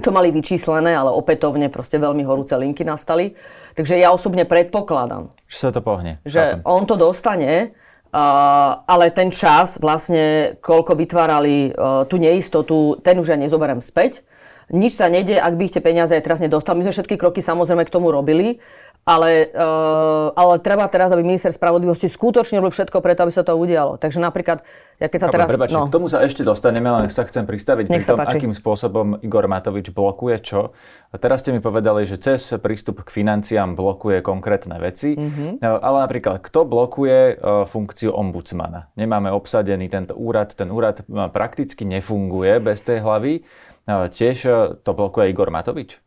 čo 0.00 0.10
mali 0.14 0.32
vyčíslené, 0.32 0.96
ale 0.96 1.12
opätovne 1.12 1.68
proste 1.68 2.00
veľmi 2.00 2.24
horúce 2.24 2.56
linky 2.56 2.86
nastali. 2.86 3.36
Takže 3.76 4.00
ja 4.00 4.14
osobne 4.14 4.48
predpokladám, 4.48 5.28
že 5.50 5.58
sa 5.58 5.70
to 5.74 5.84
pohne. 5.84 6.22
Že 6.24 6.40
Chápem. 6.40 6.64
on 6.64 6.82
to 6.88 6.96
dostane, 6.96 7.76
Uh, 8.12 8.84
ale 8.84 9.08
ten 9.08 9.32
čas, 9.32 9.80
vlastne 9.80 10.52
koľko 10.60 11.00
vytvárali 11.00 11.72
uh, 11.72 12.04
tú 12.04 12.20
neistotu, 12.20 13.00
ten 13.00 13.16
už 13.16 13.32
ja 13.32 13.40
nezoberiem 13.40 13.80
späť. 13.80 14.20
Nič 14.68 15.00
sa 15.00 15.08
nedie, 15.08 15.40
ak 15.40 15.56
by 15.56 15.62
ich 15.64 15.72
tie 15.72 15.80
peniaze 15.80 16.12
aj 16.12 16.20
teraz 16.20 16.44
nedostali. 16.44 16.76
My 16.76 16.84
sme 16.84 16.92
všetky 16.92 17.16
kroky 17.16 17.40
samozrejme 17.40 17.88
k 17.88 17.92
tomu 17.92 18.12
robili, 18.12 18.60
ale, 19.02 19.50
uh, 19.50 20.30
ale 20.38 20.62
treba 20.62 20.86
teraz, 20.86 21.10
aby 21.10 21.26
minister 21.26 21.50
spravodlivosti 21.50 22.06
skutočne 22.06 22.62
robil 22.62 22.70
všetko 22.70 23.02
preto, 23.02 23.26
aby 23.26 23.34
sa 23.34 23.42
to 23.42 23.58
udialo. 23.58 23.98
Takže 23.98 24.22
napríklad, 24.22 24.62
ja 25.02 25.10
keď 25.10 25.18
sa 25.18 25.28
teraz... 25.28 25.50
Prebači, 25.50 25.74
no. 25.74 25.90
K 25.90 25.94
tomu 25.98 26.06
sa 26.06 26.22
ešte 26.22 26.46
dostaneme, 26.46 26.86
len 26.86 27.10
sa 27.10 27.26
chcem 27.26 27.42
pristaviť 27.42 27.90
Nech 27.90 28.06
pri 28.06 28.14
tom, 28.14 28.18
páči. 28.22 28.38
akým 28.38 28.54
spôsobom 28.54 29.18
Igor 29.26 29.50
Matovič 29.50 29.90
blokuje 29.90 30.38
čo. 30.46 30.70
A 31.10 31.18
teraz 31.18 31.42
ste 31.42 31.50
mi 31.50 31.58
povedali, 31.58 32.06
že 32.06 32.22
cez 32.22 32.54
prístup 32.62 33.02
k 33.02 33.10
financiám 33.10 33.74
blokuje 33.74 34.22
konkrétne 34.22 34.78
veci, 34.78 35.18
mm-hmm. 35.18 35.58
ale 35.66 35.96
napríklad 36.06 36.38
kto 36.38 36.62
blokuje 36.62 37.42
uh, 37.42 37.66
funkciu 37.66 38.14
ombudsmana? 38.14 38.94
Nemáme 38.94 39.34
obsadený 39.34 39.90
tento 39.90 40.14
úrad, 40.14 40.54
ten 40.54 40.70
úrad 40.70 41.02
prakticky 41.34 41.82
nefunguje 41.82 42.62
bez 42.62 42.86
tej 42.86 43.02
hlavy. 43.02 43.42
Uh, 43.82 44.06
tiež 44.06 44.46
to 44.86 44.90
blokuje 44.94 45.34
Igor 45.34 45.50
Matovič? 45.50 45.98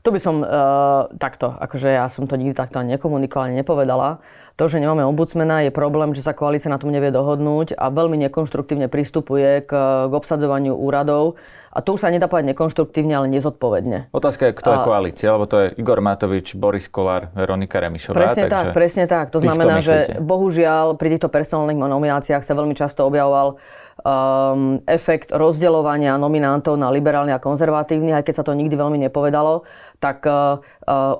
To 0.00 0.08
by 0.08 0.16
som 0.16 0.40
uh, 0.40 1.12
takto, 1.20 1.52
akože 1.52 1.92
ja 1.92 2.08
som 2.08 2.24
to 2.24 2.40
nikdy 2.40 2.56
takto 2.56 2.80
nekomunikovala, 2.80 3.52
nepovedala. 3.52 4.24
To, 4.56 4.64
že 4.64 4.80
nemáme 4.80 5.04
ombudsmena, 5.04 5.64
je 5.68 5.72
problém, 5.72 6.16
že 6.16 6.24
sa 6.24 6.32
koalícia 6.32 6.72
na 6.72 6.80
tom 6.80 6.88
nevie 6.88 7.12
dohodnúť 7.12 7.76
a 7.76 7.92
veľmi 7.92 8.16
nekonštruktívne 8.28 8.88
pristupuje 8.88 9.64
k, 9.64 9.72
k 10.08 10.12
obsadzovaniu 10.12 10.72
úradov. 10.72 11.36
A 11.70 11.84
to 11.84 11.96
už 11.96 12.04
sa 12.04 12.12
nedá 12.12 12.28
povedať 12.32 12.56
nekonštruktívne, 12.56 13.12
ale 13.12 13.28
nezodpovedne. 13.28 14.12
Otázka 14.12 14.48
je, 14.48 14.52
kto 14.56 14.68
je 14.72 14.78
koalícia, 14.84 15.28
lebo 15.36 15.44
to 15.44 15.56
je 15.64 15.66
Igor 15.76 16.00
Matovič, 16.00 16.56
Boris 16.56 16.88
Kolár, 16.88 17.28
Veronika 17.36 17.78
Remišová. 17.80 18.16
Presne 18.16 18.48
takže 18.48 18.68
tak, 18.72 18.76
presne 18.76 19.04
tak. 19.04 19.26
To 19.32 19.38
znamená, 19.44 19.84
že 19.84 20.16
bohužiaľ 20.18 20.96
pri 20.96 21.16
týchto 21.16 21.28
personálnych 21.28 21.76
nomináciách 21.76 22.40
sa 22.40 22.52
veľmi 22.56 22.72
často 22.72 23.04
objavoval 23.04 23.60
um, 24.00 24.80
efekt 24.88 25.30
rozdeľovania 25.32 26.16
nominantov 26.16 26.76
na 26.76 26.88
liberálny 26.90 27.30
a 27.32 27.42
konzervatívny, 27.42 28.16
aj 28.16 28.24
keď 28.26 28.34
sa 28.40 28.46
to 28.46 28.56
nikdy 28.56 28.74
veľmi 28.74 28.98
nepovedalo, 29.08 29.64
tak 30.00 30.24
uh, 30.26 30.60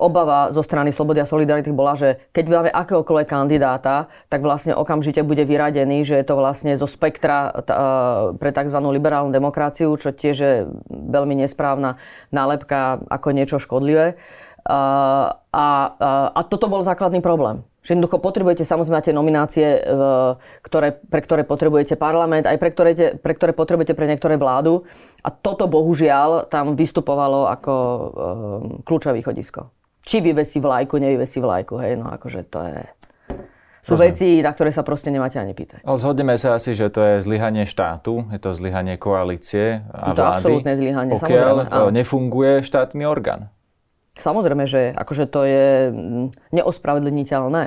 obava 0.00 0.50
zo 0.50 0.64
strany 0.64 0.90
Slobody 0.90 1.20
a 1.20 1.28
Solidarity 1.28 1.70
bola, 1.70 1.94
že 1.94 2.20
keď 2.32 2.44
máme 2.49 2.70
akéhokoľvek 2.72 3.28
kandidáta, 3.28 4.10
tak 4.32 4.40
vlastne 4.40 4.72
okamžite 4.75 5.20
bude 5.22 5.44
vyradený, 5.44 6.02
že 6.02 6.18
je 6.20 6.26
to 6.26 6.34
vlastne 6.37 6.75
zo 6.75 6.88
spektra 6.88 7.52
uh, 7.52 8.34
pre 8.37 8.50
tzv. 8.50 8.78
liberálnu 8.80 9.30
demokraciu, 9.30 9.92
čo 10.00 10.10
tiež 10.10 10.37
je 10.37 10.54
veľmi 10.90 11.37
nesprávna 11.44 12.00
nálepka 12.32 13.04
ako 13.08 13.28
niečo 13.37 13.56
škodlivé. 13.60 14.16
Uh, 14.16 14.50
a, 14.70 14.78
a, 15.50 15.66
a 16.30 16.40
toto 16.46 16.70
bol 16.70 16.86
základný 16.86 17.18
problém. 17.18 17.66
Že 17.80 17.96
jednoducho 17.96 18.20
potrebujete, 18.20 18.62
samozrejme 18.62 18.98
máte 19.00 19.12
nominácie, 19.16 19.80
e, 19.80 19.80
ktoré, 20.60 21.00
pre 21.00 21.20
ktoré 21.24 21.42
potrebujete 21.48 21.96
parlament, 21.96 22.44
aj 22.44 22.60
pre 22.60 22.70
ktoré, 22.70 22.92
pre 23.18 23.32
ktoré 23.32 23.56
potrebujete 23.56 23.96
pre 23.96 24.04
niektoré 24.04 24.36
vládu. 24.36 24.84
A 25.24 25.32
toto 25.32 25.64
bohužiaľ 25.64 26.46
tam 26.52 26.76
vystupovalo 26.76 27.48
ako 27.48 27.72
e, 27.74 28.02
kľúčové 28.84 29.24
východisko. 29.24 29.72
Či 30.04 30.20
vyvesí 30.20 30.60
vlajku, 30.60 31.00
nevyvesí 31.00 31.40
vlajku, 31.40 31.80
hej, 31.80 31.96
no 31.96 32.12
akože 32.12 32.40
to 32.52 32.60
je... 32.68 32.80
Sú 33.80 33.96
Rozumiem. 33.96 34.12
veci, 34.12 34.28
na 34.44 34.52
ktoré 34.52 34.76
sa 34.76 34.84
proste 34.84 35.08
nemáte 35.08 35.40
ani 35.40 35.56
pýtať. 35.56 35.80
Ale 35.88 35.96
zhodneme 35.96 36.36
sa 36.36 36.60
asi, 36.60 36.76
že 36.76 36.92
to 36.92 37.00
je 37.00 37.14
zlyhanie 37.24 37.64
štátu, 37.64 38.28
je 38.28 38.36
to 38.36 38.52
zlyhanie 38.52 39.00
koalície 39.00 39.80
a 39.88 40.12
je 40.12 40.20
to 40.20 40.20
vlády. 40.20 40.36
absolútne 40.36 40.72
zlyhanie, 40.76 41.12
pokiaľ 41.16 41.54
samozrejme. 41.64 41.96
nefunguje 41.96 42.52
štátny 42.60 43.08
orgán. 43.08 43.48
Samozrejme, 44.20 44.68
že 44.68 44.92
akože 44.92 45.24
to 45.32 45.40
je 45.48 45.66
mm, 45.88 46.26
neospravedlniteľné, 46.52 47.64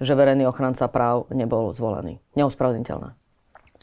že 0.00 0.12
verejný 0.16 0.48
ochranca 0.48 0.88
práv 0.88 1.28
nebol 1.28 1.76
zvolený. 1.76 2.24
Neospravedlniteľné. 2.40 3.12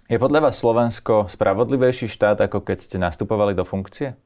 Je 0.10 0.18
podľa 0.18 0.50
vás 0.50 0.58
Slovensko 0.58 1.30
spravodlivejší 1.30 2.10
štát, 2.10 2.42
ako 2.42 2.66
keď 2.66 2.78
ste 2.82 2.98
nastupovali 2.98 3.54
do 3.54 3.62
funkcie? 3.62 4.18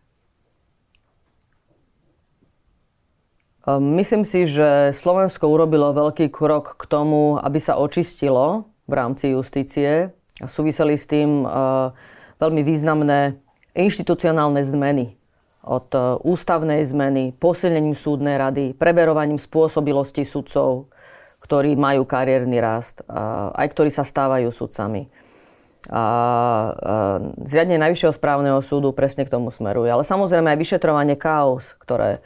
Ehm, 3.68 4.00
myslím 4.00 4.24
si, 4.24 4.48
že 4.48 4.96
Slovensko 4.96 5.52
urobilo 5.52 5.92
veľký 5.92 6.32
krok 6.32 6.80
k 6.80 6.84
tomu, 6.88 7.38
aby 7.44 7.60
sa 7.60 7.76
očistilo 7.76 8.72
v 8.88 8.94
rámci 8.94 9.36
justície. 9.36 10.16
Súviseli 10.42 10.96
s 10.96 11.06
tým 11.06 11.44
ehm, 11.44 11.92
veľmi 12.40 12.62
významné 12.64 13.36
inštitucionálne 13.76 14.64
zmeny 14.64 15.21
od 15.62 15.88
e, 15.94 16.00
ústavnej 16.26 16.82
zmeny, 16.86 17.38
posilnením 17.38 17.94
súdnej 17.94 18.38
rady, 18.38 18.74
preberovaním 18.74 19.38
spôsobilosti 19.38 20.26
sudcov, 20.26 20.90
ktorí 21.42 21.74
majú 21.74 22.06
kariérny 22.06 22.62
rast, 22.62 23.02
aj 23.10 23.66
ktorí 23.74 23.90
sa 23.90 24.06
stávajú 24.06 24.54
sudcami. 24.54 25.10
A, 25.90 26.06
zriadenie 27.42 27.82
Najvyššieho 27.82 28.14
správneho 28.14 28.62
súdu 28.62 28.94
presne 28.94 29.26
k 29.26 29.34
tomu 29.34 29.50
smeruje. 29.50 29.90
Ale 29.90 30.06
samozrejme 30.06 30.54
aj 30.54 30.62
vyšetrovanie 30.62 31.18
chaos, 31.18 31.74
ktoré 31.82 32.22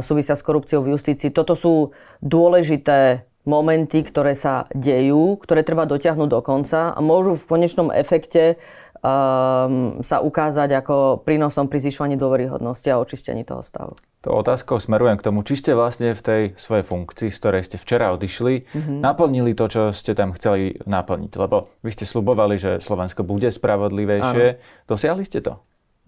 súvisia 0.00 0.40
s 0.40 0.42
korupciou 0.42 0.80
v 0.80 0.96
justícii. 0.96 1.36
Toto 1.36 1.52
sú 1.52 1.92
dôležité 2.24 3.28
momenty, 3.44 4.04
ktoré 4.04 4.36
sa 4.36 4.68
dejú, 4.72 5.40
ktoré 5.40 5.64
treba 5.64 5.88
dotiahnuť 5.88 6.28
do 6.28 6.40
konca 6.44 6.92
a 6.92 6.98
môžu 7.00 7.36
v 7.36 7.48
konečnom 7.48 7.88
efekte 7.92 8.60
um, 9.00 10.00
sa 10.04 10.20
ukázať 10.20 10.70
ako 10.84 11.24
prínosom 11.24 11.66
pri 11.66 11.80
zvyšovaní 11.84 12.20
dôveryhodnosti 12.20 12.88
a 12.92 13.00
očistení 13.00 13.42
toho 13.44 13.64
stavu. 13.64 13.96
To 14.20 14.36
otázkou 14.36 14.76
smerujem 14.76 15.16
k 15.16 15.24
tomu, 15.24 15.40
či 15.40 15.56
ste 15.56 15.72
vlastne 15.72 16.12
v 16.12 16.20
tej 16.20 16.42
svojej 16.60 16.84
funkcii, 16.84 17.32
z 17.32 17.38
ktorej 17.40 17.62
ste 17.64 17.80
včera 17.80 18.12
odišli, 18.12 18.68
mm-hmm. 18.68 18.98
naplnili 19.00 19.56
to, 19.56 19.64
čo 19.72 19.82
ste 19.96 20.12
tam 20.12 20.36
chceli 20.36 20.76
naplniť. 20.84 21.32
Lebo 21.40 21.72
vy 21.80 21.90
ste 21.96 22.04
slubovali, 22.04 22.60
že 22.60 22.84
Slovensko 22.84 23.24
bude 23.24 23.48
spravodlivejšie. 23.48 24.46
Áno. 24.60 24.60
Dosiahli 24.84 25.24
ste 25.24 25.40
to? 25.40 25.56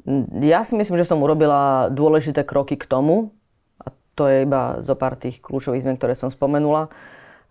Mm, 0.05 0.45
ja 0.45 0.61
si 0.61 0.77
myslím, 0.77 1.01
že 1.01 1.09
som 1.09 1.25
urobila 1.25 1.89
dôležité 1.89 2.45
kroky 2.45 2.77
k 2.77 2.85
tomu. 2.85 3.33
A 3.81 3.89
to 4.13 4.29
je 4.29 4.45
iba 4.45 4.85
zo 4.85 4.93
pár 4.93 5.17
tých 5.17 5.41
kľúčových 5.41 5.81
zmien, 5.81 5.97
ktoré 5.97 6.13
som 6.13 6.29
spomenula. 6.29 6.93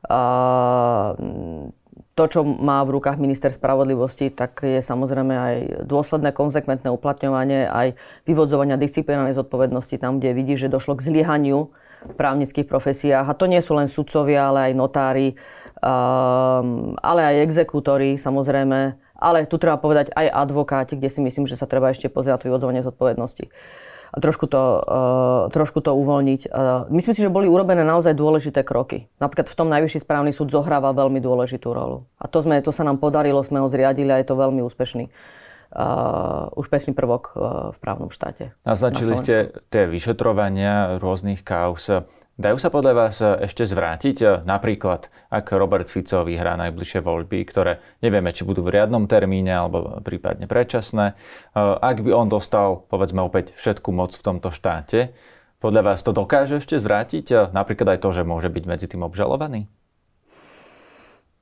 A, 0.05 0.21
to, 2.21 2.37
čo 2.37 2.41
má 2.45 2.85
v 2.85 3.01
rukách 3.01 3.17
minister 3.17 3.49
spravodlivosti, 3.49 4.29
tak 4.29 4.61
je 4.61 4.85
samozrejme 4.85 5.33
aj 5.33 5.55
dôsledné, 5.89 6.29
konzekventné 6.37 6.93
uplatňovanie, 6.93 7.65
aj 7.65 7.97
vyvodzovania 8.29 8.77
disciplinárnej 8.77 9.33
zodpovednosti 9.33 9.97
tam, 9.97 10.21
kde 10.21 10.37
vidí, 10.37 10.53
že 10.53 10.69
došlo 10.69 11.01
k 11.01 11.09
zlyhaniu 11.09 11.73
v 12.05 12.13
právnických 12.13 12.69
profesiách. 12.69 13.25
A 13.25 13.33
to 13.33 13.49
nie 13.49 13.57
sú 13.57 13.73
len 13.73 13.89
sudcovia, 13.89 14.53
ale 14.53 14.69
aj 14.69 14.73
notári, 14.77 15.33
um, 15.81 16.93
ale 17.01 17.21
aj 17.25 17.41
exekútori, 17.49 18.21
samozrejme. 18.21 19.01
Ale 19.17 19.49
tu 19.49 19.57
treba 19.57 19.81
povedať 19.81 20.13
aj 20.13 20.29
advokáti, 20.29 20.97
kde 21.01 21.09
si 21.09 21.25
myslím, 21.25 21.49
že 21.49 21.57
sa 21.57 21.65
treba 21.65 21.89
ešte 21.89 22.05
pozrieť 22.05 22.45
vyvodzovanie 22.45 22.85
zodpovednosti 22.85 23.49
a 24.11 24.17
trošku 24.19 24.45
to, 24.51 24.83
uh, 24.83 25.47
trošku 25.55 25.79
to 25.79 25.95
uvoľniť. 25.95 26.51
Uh, 26.51 26.83
myslím 26.91 27.13
si, 27.15 27.23
že 27.23 27.31
boli 27.31 27.47
urobené 27.47 27.87
naozaj 27.87 28.11
dôležité 28.11 28.67
kroky. 28.67 29.07
Napríklad 29.23 29.47
v 29.47 29.55
tom 29.55 29.71
najvyšší 29.71 30.03
správny 30.03 30.35
súd 30.35 30.51
zohráva 30.51 30.91
veľmi 30.91 31.23
dôležitú 31.23 31.71
rolu. 31.71 32.03
A 32.19 32.27
to, 32.27 32.43
sme, 32.43 32.59
to 32.59 32.75
sa 32.75 32.83
nám 32.83 32.99
podarilo, 32.99 33.39
sme 33.39 33.63
ho 33.63 33.71
zriadili 33.71 34.11
a 34.11 34.19
je 34.19 34.27
to 34.27 34.35
veľmi 34.35 34.59
úspešný. 34.67 35.07
Uh, 35.71 36.51
úspešný 36.59 36.91
prvok 36.91 37.31
uh, 37.31 37.71
v 37.71 37.77
právnom 37.79 38.11
štáte. 38.11 38.51
Naznačili 38.67 39.15
ste 39.15 39.55
tie 39.71 39.87
vyšetrovania 39.87 40.99
rôznych 40.99 41.47
kaus. 41.47 41.87
Dajú 42.41 42.57
sa 42.57 42.73
podľa 42.73 42.93
vás 42.97 43.21
ešte 43.21 43.69
zvrátiť? 43.69 44.41
Napríklad, 44.49 45.13
ak 45.29 45.53
Robert 45.53 45.85
Fico 45.93 46.25
vyhrá 46.25 46.57
najbližšie 46.57 47.05
voľby, 47.05 47.45
ktoré 47.45 47.77
nevieme, 48.01 48.33
či 48.33 48.49
budú 48.49 48.65
v 48.65 48.81
riadnom 48.81 49.05
termíne 49.05 49.53
alebo 49.53 50.01
prípadne 50.01 50.49
predčasné, 50.49 51.13
ak 51.53 52.01
by 52.01 52.09
on 52.09 52.33
dostal, 52.33 52.89
povedzme 52.89 53.21
opäť, 53.21 53.53
všetku 53.53 53.93
moc 53.93 54.17
v 54.17 54.25
tomto 54.25 54.49
štáte, 54.49 55.13
podľa 55.61 55.93
vás 55.93 56.01
to 56.01 56.17
dokáže 56.17 56.65
ešte 56.65 56.81
zvrátiť? 56.81 57.53
Napríklad 57.53 57.93
aj 57.93 57.99
to, 58.01 58.09
že 58.09 58.25
môže 58.25 58.49
byť 58.49 58.63
medzi 58.65 58.89
tým 58.89 59.05
obžalovaný? 59.05 59.69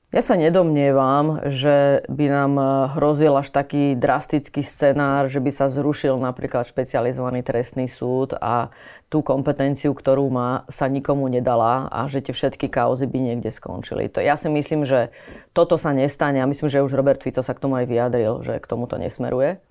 Ja 0.09 0.25
sa 0.25 0.33
nedomnievam, 0.33 1.45
že 1.53 2.01
by 2.09 2.25
nám 2.33 2.53
eh, 2.57 2.67
hrozil 2.97 3.29
až 3.37 3.53
taký 3.53 3.93
drastický 3.93 4.65
scenár, 4.65 5.29
že 5.29 5.37
by 5.37 5.53
sa 5.53 5.69
zrušil 5.69 6.17
napríklad 6.17 6.65
špecializovaný 6.65 7.45
trestný 7.45 7.85
súd 7.85 8.33
a 8.33 8.73
tú 9.13 9.21
kompetenciu, 9.21 9.93
ktorú 9.93 10.25
má, 10.33 10.65
sa 10.65 10.89
nikomu 10.89 11.29
nedala 11.29 11.85
a 11.93 12.09
že 12.09 12.25
tie 12.25 12.33
všetky 12.33 12.73
kauzy 12.73 13.05
by 13.05 13.21
niekde 13.21 13.53
skončili. 13.53 14.09
To, 14.09 14.17
ja 14.17 14.33
si 14.33 14.49
myslím, 14.49 14.81
že 14.81 15.13
toto 15.53 15.77
sa 15.77 15.93
nestane 15.93 16.41
a 16.41 16.49
myslím, 16.49 16.73
že 16.73 16.81
už 16.81 16.97
Robert 16.97 17.21
Fico 17.21 17.45
sa 17.45 17.53
k 17.53 17.61
tomu 17.61 17.77
aj 17.77 17.85
vyjadril, 17.85 18.41
že 18.41 18.57
k 18.57 18.65
tomu 18.65 18.89
to 18.89 18.97
nesmeruje. 18.97 19.61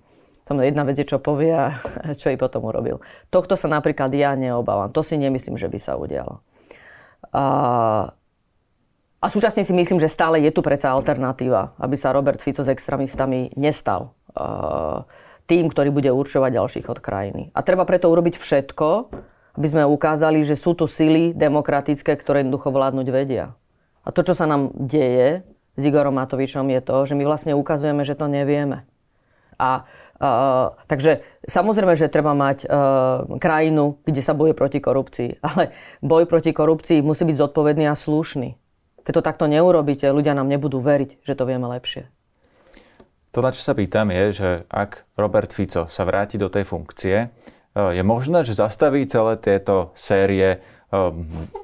Tam 0.47 0.55
jedna 0.63 0.87
vec 0.87 0.95
je, 0.95 1.03
čo 1.03 1.19
povie 1.19 1.51
a 1.51 1.75
čo 2.19 2.31
i 2.31 2.39
potom 2.39 2.63
urobil. 2.63 3.03
Tohto 3.27 3.59
sa 3.59 3.67
napríklad 3.67 4.07
ja 4.15 4.39
neobávam. 4.39 4.87
To 4.95 5.03
si 5.03 5.19
nemyslím, 5.19 5.59
že 5.59 5.67
by 5.67 5.79
sa 5.83 5.99
udialo. 5.99 6.39
A 7.35 7.43
a 9.19 9.25
súčasne 9.27 9.67
si 9.67 9.75
myslím, 9.75 9.99
že 9.99 10.07
stále 10.07 10.39
je 10.39 10.51
tu 10.55 10.63
predsa 10.63 10.95
alternatíva, 10.95 11.75
aby 11.75 11.95
sa 11.99 12.15
Robert 12.15 12.39
Fico 12.39 12.63
s 12.63 12.71
extrémistami 12.71 13.51
nestal 13.59 14.15
uh, 14.31 15.03
tým, 15.43 15.67
ktorý 15.67 15.91
bude 15.91 16.07
určovať 16.07 16.51
ďalších 16.55 16.87
od 16.87 16.99
krajiny. 17.03 17.43
A 17.51 17.59
treba 17.59 17.83
preto 17.83 18.07
urobiť 18.07 18.39
všetko, 18.39 18.87
aby 19.59 19.67
sme 19.67 19.83
ukázali, 19.83 20.47
že 20.47 20.55
sú 20.55 20.71
tu 20.71 20.87
sily 20.87 21.35
demokratické, 21.35 22.15
ktoré 22.15 22.47
jednoducho 22.47 22.71
vládnuť 22.71 23.07
vedia. 23.11 23.59
A 24.07 24.15
to, 24.15 24.23
čo 24.23 24.37
sa 24.37 24.47
nám 24.47 24.71
deje 24.77 25.43
s 25.75 25.81
Igorom 25.83 26.15
Matovičom, 26.15 26.71
je 26.71 26.79
to, 26.79 26.97
že 27.03 27.13
my 27.19 27.23
vlastne 27.27 27.53
ukazujeme, 27.59 28.07
že 28.07 28.15
to 28.15 28.31
nevieme. 28.31 28.87
A 29.59 29.83
Uh, 30.19 30.75
takže 30.91 31.23
samozrejme, 31.47 31.95
že 31.95 32.11
treba 32.11 32.35
mať 32.35 32.67
uh, 32.67 33.39
krajinu, 33.39 34.03
kde 34.03 34.19
sa 34.19 34.35
boje 34.35 34.51
proti 34.51 34.83
korupcii. 34.83 35.39
Ale 35.47 35.71
boj 36.03 36.27
proti 36.27 36.51
korupcii 36.51 36.99
musí 36.99 37.23
byť 37.23 37.39
zodpovedný 37.39 37.87
a 37.87 37.95
slušný. 37.95 38.59
Keď 39.03 39.13
to 39.15 39.23
takto 39.23 39.45
neurobíte, 39.47 40.07
ľudia 40.09 40.35
nám 40.35 40.51
nebudú 40.51 40.79
veriť, 40.83 41.23
že 41.23 41.33
to 41.33 41.43
vieme 41.47 41.67
lepšie. 41.69 42.07
To, 43.29 43.45
na 43.45 43.53
čo 43.53 43.61
sa 43.61 43.77
pýtam, 43.77 44.09
je, 44.09 44.25
že 44.33 44.49
ak 44.73 45.05
Robert 45.13 45.53
Fico 45.53 45.85
sa 45.85 46.01
vráti 46.01 46.41
do 46.41 46.49
tej 46.49 46.65
funkcie, 46.65 47.29
eh, 47.29 47.89
je 47.93 48.01
možné, 48.01 48.41
že 48.41 48.57
zastaví 48.57 49.05
celé 49.05 49.37
tieto 49.37 49.93
série 49.93 50.57
eh, 50.57 50.97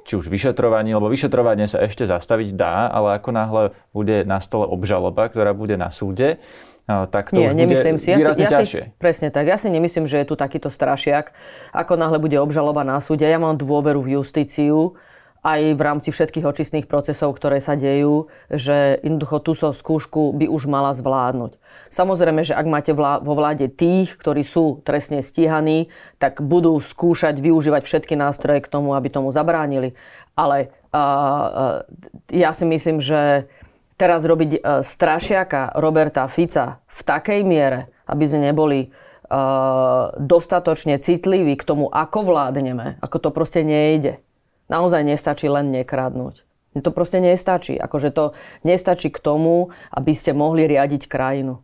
či 0.05 0.13
už 0.13 0.29
vyšetrovanie, 0.29 0.93
lebo 0.93 1.09
vyšetrovanie 1.09 1.65
sa 1.65 1.81
ešte 1.81 2.05
zastaviť 2.05 2.53
dá, 2.53 2.85
ale 2.93 3.17
ako 3.17 3.29
náhle 3.33 3.63
bude 3.97 4.21
na 4.29 4.37
stole 4.37 4.69
obžaloba, 4.69 5.25
ktorá 5.25 5.57
bude 5.57 5.73
na 5.73 5.89
súde, 5.89 6.37
eh, 6.37 7.05
tak 7.09 7.33
to 7.33 7.41
Nie, 7.41 7.49
už 7.49 7.57
nemyslím 7.57 7.97
bude 7.97 8.05
si. 8.05 8.09
Ja 8.13 8.37
si, 8.37 8.45
ja 8.45 8.49
ťažšie. 8.61 8.83
Si, 8.85 9.01
presne 9.01 9.33
tak. 9.33 9.49
Ja 9.49 9.57
si 9.57 9.73
nemyslím, 9.73 10.05
že 10.05 10.21
je 10.21 10.29
tu 10.29 10.37
takýto 10.37 10.69
strašiak. 10.69 11.33
Ako 11.73 11.97
náhle 11.97 12.21
bude 12.21 12.37
obžaloba 12.37 12.85
na 12.85 13.01
súde, 13.01 13.25
ja 13.25 13.41
mám 13.41 13.57
dôveru 13.57 14.05
v 14.05 14.21
justíciu, 14.21 14.93
aj 15.45 15.77
v 15.77 15.81
rámci 15.85 16.09
všetkých 16.09 16.41
očistných 16.41 16.89
procesov, 16.89 17.37
ktoré 17.37 17.61
sa 17.61 17.77
dejú, 17.77 18.33
že 18.49 18.97
jednoducho 19.05 19.37
tú 19.45 19.53
so 19.53 19.69
skúšku 19.69 20.33
by 20.33 20.49
už 20.49 20.65
mala 20.65 20.89
zvládnuť. 20.97 21.61
Samozrejme, 21.93 22.41
že 22.41 22.57
ak 22.57 22.65
máte 22.65 22.97
vo 22.97 23.33
vláde 23.37 23.69
tých, 23.69 24.17
ktorí 24.17 24.41
sú 24.41 24.81
trestne 24.81 25.21
stíhaní, 25.21 25.93
tak 26.17 26.41
budú 26.41 26.81
skúšať 26.81 27.37
využívať 27.37 27.85
všetky 27.85 28.17
nástroje 28.17 28.65
k 28.65 28.71
tomu, 28.73 28.97
aby 28.97 29.13
tomu 29.13 29.29
zabránili. 29.29 29.93
Ale 30.33 30.73
uh, 30.89 30.97
uh, 30.97 31.77
ja 32.33 32.49
si 32.57 32.65
myslím, 32.65 32.97
že 32.97 33.45
teraz 34.01 34.25
robiť 34.25 34.49
uh, 34.57 34.81
strašiaka 34.81 35.77
Roberta 35.77 36.25
Fica 36.25 36.81
v 36.89 36.99
takej 37.05 37.45
miere, 37.45 37.93
aby 38.09 38.25
sme 38.25 38.49
neboli 38.49 38.89
uh, 38.89 40.09
dostatočne 40.17 40.97
citliví 40.97 41.53
k 41.53 41.67
tomu, 41.69 41.85
ako 41.93 42.33
vládneme, 42.33 42.97
ako 42.97 43.17
to 43.21 43.29
proste 43.29 43.61
nejde 43.61 44.24
Naozaj 44.65 45.01
nestačí 45.05 45.45
len 45.45 45.69
nekradnúť. 45.69 46.41
To 46.75 46.91
proste 46.91 47.23
nestačí. 47.23 47.79
Akože 47.79 48.11
to 48.11 48.35
nestačí 48.67 49.07
k 49.07 49.23
tomu, 49.23 49.71
aby 49.95 50.11
ste 50.11 50.35
mohli 50.35 50.67
riadiť 50.67 51.07
krajinu. 51.07 51.63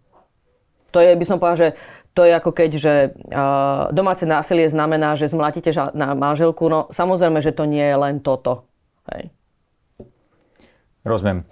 To 0.91 0.99
je, 0.99 1.11
by 1.15 1.25
som 1.27 1.39
povedal, 1.39 1.59
že 1.59 1.69
to 2.11 2.27
je 2.27 2.31
ako 2.35 2.51
keď, 2.51 2.71
že 2.75 2.93
uh, 3.31 3.87
domáce 3.95 4.27
násilie 4.27 4.67
znamená, 4.67 5.15
že 5.15 5.31
zmlatíte 5.31 5.71
ža- 5.71 5.95
na 5.95 6.11
manželku. 6.15 6.67
No 6.67 6.91
samozrejme, 6.91 7.39
že 7.39 7.55
to 7.55 7.63
nie 7.63 7.83
je 7.83 7.95
len 7.95 8.19
toto. 8.19 8.67
Hej. 9.11 9.31
Rozumiem. 11.07 11.47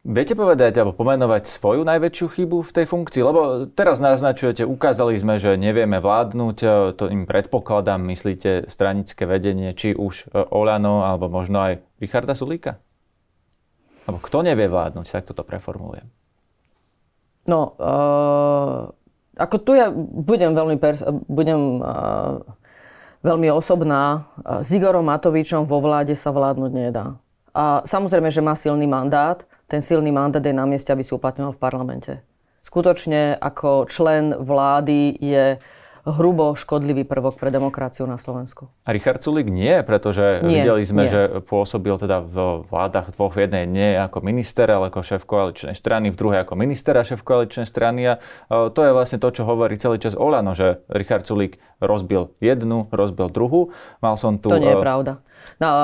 Viete 0.00 0.34
povedať 0.36 0.76
alebo 0.76 0.92
pomenovať 0.92 1.48
svoju 1.48 1.86
najväčšiu 1.86 2.26
chybu 2.28 2.60
v 2.66 2.74
tej 2.76 2.86
funkcii? 2.88 3.22
Lebo 3.24 3.70
teraz 3.72 3.96
naznačujete, 4.02 4.68
ukázali 4.68 5.16
sme, 5.16 5.40
že 5.40 5.56
nevieme 5.56 5.96
vládnuť, 6.02 6.56
to 6.98 7.04
im 7.08 7.24
predpokladám, 7.24 8.04
myslíte 8.04 8.68
stranické 8.68 9.24
vedenie, 9.24 9.72
či 9.72 9.96
už 9.96 10.28
Olano, 10.52 11.06
alebo 11.08 11.32
možno 11.32 11.62
aj 11.64 11.80
Richarda 12.02 12.36
Sulíka? 12.36 12.80
Alebo 14.08 14.18
kto 14.24 14.44
nevie 14.44 14.66
vládnuť, 14.66 15.06
tak 15.08 15.28
toto 15.28 15.44
preformulujem. 15.44 16.08
No, 17.48 17.76
uh, 17.80 18.92
ako 19.36 19.56
tu 19.62 19.72
ja 19.76 19.88
budem 19.94 20.52
veľmi, 20.52 20.76
pers- 20.80 21.06
budem 21.28 21.80
uh, 21.80 22.40
veľmi 23.20 23.48
osobná. 23.52 24.32
S 24.44 24.68
Igorom 24.72 25.08
Matovičom 25.08 25.68
vo 25.68 25.80
vláde 25.80 26.16
sa 26.16 26.32
vládnuť 26.32 26.72
nedá. 26.72 27.20
A 27.54 27.82
samozrejme, 27.86 28.30
že 28.30 28.44
má 28.44 28.54
silný 28.54 28.86
mandát. 28.86 29.42
Ten 29.66 29.82
silný 29.82 30.10
mandát 30.14 30.42
je 30.42 30.54
na 30.54 30.66
mieste, 30.66 30.90
aby 30.90 31.02
si 31.02 31.14
uplatňoval 31.14 31.54
v 31.54 31.62
parlamente. 31.62 32.12
Skutočne 32.60 33.34
ako 33.40 33.88
člen 33.90 34.36
vlády 34.36 35.16
je 35.18 35.58
hrubo 36.04 36.56
škodlivý 36.56 37.04
prvok 37.04 37.36
pre 37.36 37.52
demokraciu 37.52 38.08
na 38.08 38.16
Slovensku. 38.16 38.72
A 38.88 38.90
Richard 38.96 39.20
Sulik 39.20 39.52
nie, 39.52 39.84
pretože 39.84 40.40
nie, 40.40 40.60
videli 40.60 40.82
sme, 40.88 41.04
nie. 41.04 41.12
že 41.12 41.20
pôsobil 41.44 41.92
teda 42.00 42.24
v 42.24 42.64
vládach 42.64 43.12
dvoch 43.12 43.36
v 43.36 43.44
jednej 43.48 43.64
nie 43.68 43.90
ako 44.00 44.24
minister, 44.24 44.64
ale 44.72 44.88
ako 44.88 45.04
šéf 45.04 45.22
koaličnej 45.28 45.76
strany, 45.76 46.08
v 46.08 46.16
druhej 46.16 46.40
ako 46.44 46.54
minister 46.56 46.96
a 46.96 47.04
šéf 47.04 47.20
koaličnej 47.20 47.68
strany. 47.68 48.00
A 48.08 48.12
e, 48.16 48.72
to 48.72 48.80
je 48.80 48.96
vlastne 48.96 49.20
to, 49.20 49.28
čo 49.28 49.44
hovorí 49.44 49.76
celý 49.76 50.00
čas 50.00 50.16
Olano, 50.16 50.56
že 50.56 50.80
Richard 50.88 51.28
Sulik 51.28 51.60
rozbil 51.84 52.32
jednu, 52.40 52.88
rozbil 52.88 53.28
druhú. 53.28 53.76
Mal 54.00 54.16
som 54.16 54.40
tu... 54.40 54.48
To 54.48 54.60
nie 54.60 54.72
je 54.72 54.80
e, 54.80 54.84
pravda. 54.84 55.20
No 55.58 55.66
a 55.66 55.76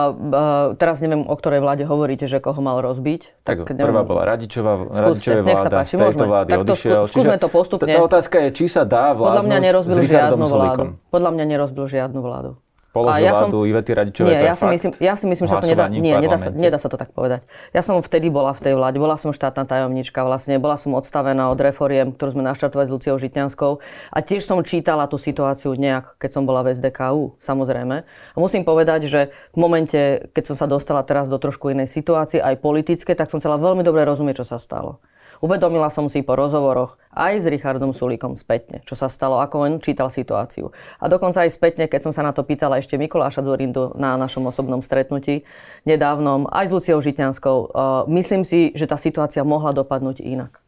teraz 0.77 1.03
neviem, 1.03 1.25
o 1.27 1.35
ktorej 1.35 1.65
vláde 1.65 1.89
hovoríte, 1.89 2.31
že 2.31 2.39
koho 2.39 2.61
mal 2.63 2.79
rozbiť. 2.85 3.43
Tak, 3.43 3.67
tak 3.67 3.77
prvá 3.81 4.07
bola 4.07 4.23
Radičová, 4.29 4.87
Radičová 4.87 5.43
vláda, 5.43 5.77
páči, 5.83 5.97
z 5.97 6.01
tejto 6.05 6.25
vlády 6.29 6.51
tak 6.53 6.59
to 6.61 6.65
odišiel. 6.69 7.01
Skúsme 7.09 7.37
to 7.41 7.49
postupne. 7.49 7.91
Tá 7.91 8.03
otázka 8.05 8.37
je, 8.47 8.49
či 8.53 8.65
sa 8.69 8.87
dá 8.87 9.17
vládnuť 9.17 9.33
Podľa 9.33 9.45
mňa 9.49 9.59
nerozbil 9.65 9.99
žiadnu 10.05 10.45
vládu. 10.45 10.85
Podľa 11.11 11.31
mňa 11.33 11.45
nerozbil 11.49 11.85
žiadnu 11.89 12.21
vládu 12.21 12.51
položil 12.97 13.29
ja 13.29 13.33
vládu 13.37 13.59
som, 13.61 13.69
Ivety 13.69 13.93
Radičovej. 13.93 14.33
Nie, 14.33 14.49
ja 14.49 14.55
si, 14.57 14.65
myslím, 14.65 14.93
ja 14.97 15.15
si 15.21 15.25
myslím, 15.29 15.45
že 15.45 15.55
to 15.61 15.69
nedá, 15.69 15.85
nie, 15.93 16.15
nedá, 16.17 16.39
sa, 16.41 16.49
nedá 16.49 16.79
sa 16.81 16.89
to 16.89 16.97
tak 16.97 17.13
povedať. 17.13 17.45
Ja 17.77 17.85
som 17.85 18.01
vtedy 18.01 18.33
bola 18.33 18.57
v 18.57 18.61
tej 18.65 18.75
vláde, 18.81 18.97
bola 18.97 19.21
som 19.21 19.37
štátna 19.37 19.69
tajomnička 19.69 20.25
vlastne, 20.25 20.57
bola 20.57 20.81
som 20.81 20.97
odstavená 20.97 21.53
od 21.53 21.61
reforiem, 21.61 22.17
ktorú 22.17 22.41
sme 22.41 22.45
naštartovali 22.49 22.89
s 22.89 22.93
Luciou 22.97 23.17
Žitňanskou 23.21 23.73
a 24.09 24.19
tiež 24.25 24.49
som 24.49 24.65
čítala 24.65 25.05
tú 25.05 25.21
situáciu 25.21 25.77
nejak, 25.77 26.17
keď 26.17 26.31
som 26.41 26.49
bola 26.49 26.65
v 26.65 26.73
SDKU, 26.73 27.37
samozrejme. 27.45 27.97
A 28.09 28.37
musím 28.41 28.65
povedať, 28.65 29.05
že 29.05 29.21
v 29.53 29.59
momente, 29.61 30.33
keď 30.33 30.55
som 30.55 30.57
sa 30.57 30.65
dostala 30.65 31.05
teraz 31.05 31.29
do 31.29 31.37
trošku 31.37 31.69
inej 31.69 31.93
situácie, 31.93 32.41
aj 32.41 32.57
politické, 32.65 33.13
tak 33.13 33.29
som 33.29 33.43
chcela 33.43 33.61
veľmi 33.61 33.85
dobre 33.85 34.09
rozumieť, 34.09 34.41
čo 34.41 34.57
sa 34.57 34.59
stalo. 34.63 35.05
Uvedomila 35.45 35.93
som 35.93 36.09
si 36.09 36.25
po 36.25 36.37
rozhovoroch 36.37 36.97
aj 37.17 37.43
s 37.43 37.47
Richardom 37.49 37.97
Sulíkom 37.97 38.37
spätne, 38.37 38.85
čo 38.85 38.93
sa 38.93 39.09
stalo, 39.09 39.41
ako 39.41 39.57
on 39.65 39.73
čítal 39.81 40.13
situáciu. 40.13 40.73
A 41.01 41.09
dokonca 41.09 41.45
aj 41.45 41.57
spätne, 41.57 41.89
keď 41.89 42.09
som 42.09 42.13
sa 42.13 42.21
na 42.25 42.37
to 42.37 42.45
pýtala 42.45 42.77
ešte 42.81 43.01
Mikuláša 43.01 43.41
Dvorindu 43.41 43.97
na 43.97 44.21
našom 44.21 44.45
osobnom 44.49 44.85
stretnutí 44.85 45.45
nedávnom, 45.89 46.49
aj 46.53 46.69
s 46.69 46.75
Luciou 46.77 47.01
Žitňanskou, 47.01 47.59
uh, 47.59 47.69
myslím 48.13 48.45
si, 48.45 48.73
že 48.77 48.85
tá 48.85 49.01
situácia 49.01 49.41
mohla 49.45 49.73
dopadnúť 49.73 50.21
inak. 50.21 50.61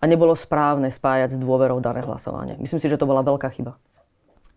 A 0.00 0.04
nebolo 0.04 0.36
správne 0.36 0.92
spájať 0.92 1.36
s 1.36 1.38
dôverou 1.40 1.80
dané 1.80 2.04
hlasovanie. 2.04 2.60
Myslím 2.60 2.80
si, 2.80 2.88
že 2.88 3.00
to 3.00 3.08
bola 3.08 3.24
veľká 3.24 3.48
chyba. 3.52 3.80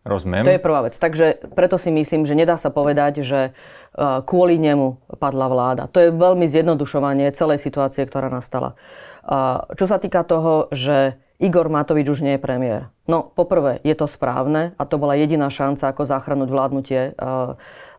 Rozumiem. 0.08 0.48
To 0.48 0.56
je 0.56 0.64
prvá 0.64 0.88
vec. 0.88 0.96
Takže 0.96 1.52
preto 1.54 1.76
si 1.76 1.92
myslím, 1.92 2.24
že 2.24 2.34
nedá 2.34 2.56
sa 2.56 2.72
povedať, 2.72 3.22
že 3.22 3.52
uh, 3.52 4.24
kvôli 4.24 4.56
nemu 4.56 4.98
padla 5.20 5.52
vláda. 5.52 5.84
To 5.92 6.00
je 6.00 6.10
veľmi 6.16 6.48
zjednodušovanie 6.48 7.28
celej 7.36 7.60
situácie, 7.60 8.08
ktorá 8.08 8.32
nastala. 8.32 8.80
Čo 9.78 9.86
sa 9.86 10.02
týka 10.02 10.26
toho, 10.26 10.74
že 10.74 11.20
Igor 11.38 11.70
Matovič 11.70 12.10
už 12.10 12.26
nie 12.26 12.36
je 12.36 12.42
premiér. 12.42 12.90
No, 13.06 13.30
poprvé, 13.30 13.78
je 13.86 13.94
to 13.94 14.10
správne 14.10 14.74
a 14.74 14.84
to 14.90 14.98
bola 14.98 15.14
jediná 15.14 15.54
šanca, 15.54 15.94
ako 15.94 16.10
zachránúť 16.10 16.50
vládnutie, 16.50 17.14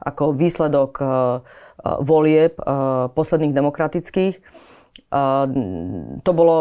ako 0.03 0.35
výsledok 0.35 0.99
volieb 2.03 2.59
posledných 3.15 3.55
demokratických. 3.55 4.35
To 6.21 6.31
bolo 6.35 6.57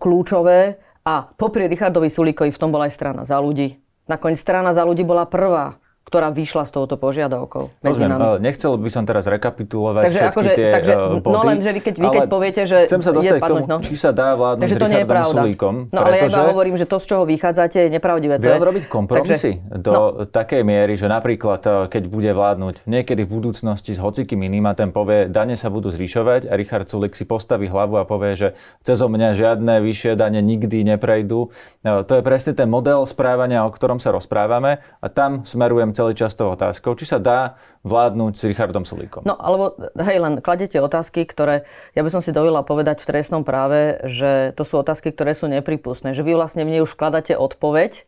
kľúčové 0.00 0.80
a 1.04 1.28
popri 1.28 1.68
Richardovi 1.68 2.08
Sulíkovi 2.08 2.48
v 2.48 2.60
tom 2.60 2.72
bola 2.72 2.88
aj 2.88 2.96
strana 2.96 3.22
za 3.28 3.36
ľudí. 3.36 3.83
Nakoniec 4.04 4.36
strana 4.36 4.76
za 4.76 4.84
ľudí 4.84 5.04
bola 5.06 5.24
prvá 5.24 5.80
ktorá 6.14 6.30
vyšla 6.30 6.62
s 6.62 6.70
touto 6.70 6.94
požiadavkou. 6.94 7.74
Rozumiem, 7.82 8.38
nechcel 8.38 8.78
by 8.78 8.86
som 8.86 9.02
teraz 9.02 9.26
rekapitulovať 9.26 10.02
takže 10.06 10.20
všetky 10.22 10.30
akože, 10.30 10.52
tie 10.54 10.68
takže, 10.70 10.92
uh, 10.94 11.18
body, 11.18 11.34
No 11.34 11.40
len, 11.42 11.58
že 11.58 11.70
vy 11.74 11.80
keď, 11.82 11.94
vy 11.98 12.08
keď 12.14 12.26
poviete, 12.30 12.62
že 12.70 12.86
chcem 12.86 13.02
sa 13.02 13.10
dostať 13.10 13.40
k 13.42 13.50
tomu, 13.50 13.66
no. 13.66 13.76
či 13.82 13.98
sa 13.98 14.14
dá 14.14 14.38
vládnuť 14.38 14.62
takže 14.62 14.76
to 14.78 14.86
s 14.86 14.90
Richardom 14.94 15.34
Sulíkom. 15.34 15.74
No 15.90 15.98
ale 16.06 16.14
ja 16.22 16.30
iba 16.30 16.54
hovorím, 16.54 16.78
že 16.78 16.86
to, 16.86 17.02
z 17.02 17.06
čoho 17.10 17.26
vychádzate, 17.26 17.76
je 17.82 17.90
nepravdivé. 17.90 18.38
Viac 18.38 18.62
robiť 18.62 18.84
kompromisy 18.86 19.58
takže, 19.58 19.82
do 19.82 19.90
no. 19.90 20.02
takej 20.30 20.62
miery, 20.62 20.94
že 20.94 21.10
napríklad, 21.10 21.62
eh, 21.66 21.74
keď 21.90 22.02
bude 22.06 22.30
vládnuť 22.30 22.86
niekedy 22.86 23.26
v 23.26 23.30
budúcnosti 23.34 23.90
s 23.90 23.98
hocikým 23.98 24.38
iným 24.46 24.70
a 24.70 24.78
ten 24.78 24.94
povie, 24.94 25.26
dane 25.26 25.58
sa 25.58 25.66
budú 25.66 25.90
zvyšovať 25.90 26.46
a 26.46 26.54
Richard 26.54 26.86
Sulík 26.86 27.18
si 27.18 27.26
postaví 27.26 27.66
hlavu 27.66 27.98
a 27.98 28.06
povie, 28.06 28.38
že 28.38 28.48
cez 28.86 29.02
mňa 29.02 29.34
žiadne 29.34 29.82
vyššie 29.82 30.14
dane 30.14 30.38
nikdy 30.38 30.86
neprejdú. 30.94 31.50
Eh, 31.82 32.06
to 32.06 32.14
je 32.14 32.22
presne 32.22 32.54
ten 32.54 32.70
model 32.70 33.02
správania, 33.02 33.66
o 33.66 33.74
ktorom 33.74 33.98
sa 33.98 34.14
rozprávame 34.14 34.78
a 35.02 35.06
tam 35.10 35.42
smerujem 35.42 35.96
celý 35.96 36.03
čas 36.12 36.36
tou 36.36 36.52
otázkou, 36.52 36.92
či 37.00 37.08
sa 37.08 37.16
dá 37.16 37.56
vládnuť 37.88 38.32
s 38.36 38.42
Richardom 38.44 38.84
Sulíkom. 38.84 39.24
No, 39.24 39.40
alebo 39.40 39.72
hej, 39.96 40.20
len 40.20 40.44
kladete 40.44 40.76
otázky, 40.84 41.24
ktoré 41.24 41.64
ja 41.96 42.04
by 42.04 42.12
som 42.12 42.20
si 42.20 42.36
dovolila 42.36 42.60
povedať 42.60 43.00
v 43.00 43.08
trestnom 43.08 43.40
práve, 43.40 44.04
že 44.04 44.52
to 44.52 44.68
sú 44.68 44.84
otázky, 44.84 45.08
ktoré 45.16 45.32
sú 45.32 45.48
nepripustné. 45.48 46.12
Že 46.12 46.28
vy 46.28 46.32
vlastne 46.36 46.68
mne 46.68 46.84
už 46.84 46.92
vkladáte 46.92 47.32
odpoveď, 47.40 48.04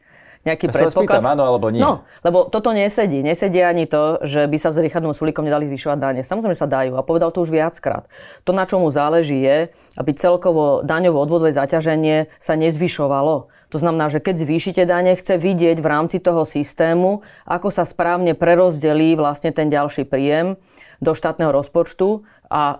nejaký 0.47 0.71
ja 0.71 0.73
predpoklad. 0.79 1.19
Spýtam, 1.19 1.27
áno 1.27 1.43
alebo 1.43 1.67
nie. 1.75 1.83
No, 1.83 2.07
lebo 2.23 2.47
toto 2.47 2.71
nesedí. 2.71 3.19
Nesedí 3.19 3.59
ani 3.67 3.91
to, 3.91 4.23
že 4.23 4.47
by 4.47 4.57
sa 4.63 4.71
s 4.71 4.79
Richardom 4.79 5.11
Sulíkom 5.11 5.43
nedali 5.43 5.67
zvyšovať 5.67 5.99
dane. 5.99 6.21
Samozrejme 6.23 6.55
sa 6.55 6.71
dajú 6.71 6.95
a 6.95 7.03
povedal 7.03 7.35
to 7.35 7.43
už 7.43 7.51
viackrát. 7.51 8.07
To, 8.47 8.55
na 8.55 8.63
čomu 8.63 8.87
záleží, 8.95 9.43
je, 9.43 9.75
aby 9.99 10.15
celkovo 10.15 10.87
daňovo 10.87 11.19
odvodové 11.19 11.51
zaťaženie 11.51 12.31
sa 12.39 12.55
nezvyšovalo. 12.55 13.51
To 13.75 13.83
znamená, 13.83 14.07
že 14.07 14.23
keď 14.23 14.47
zvýšite 14.47 14.83
dane, 14.87 15.19
chce 15.19 15.43
vidieť 15.43 15.83
v 15.83 15.91
rámci 15.91 16.23
toho 16.23 16.47
systému, 16.47 17.27
ako 17.45 17.69
sa 17.75 17.83
správne 17.83 18.39
prerozdelí 18.39 19.19
vlastne 19.19 19.51
ten 19.51 19.67
ďalší 19.67 20.07
príjem 20.07 20.55
do 21.03 21.13
štátneho 21.13 21.53
rozpočtu 21.53 22.25
a 22.47 22.63
e, 22.63 22.77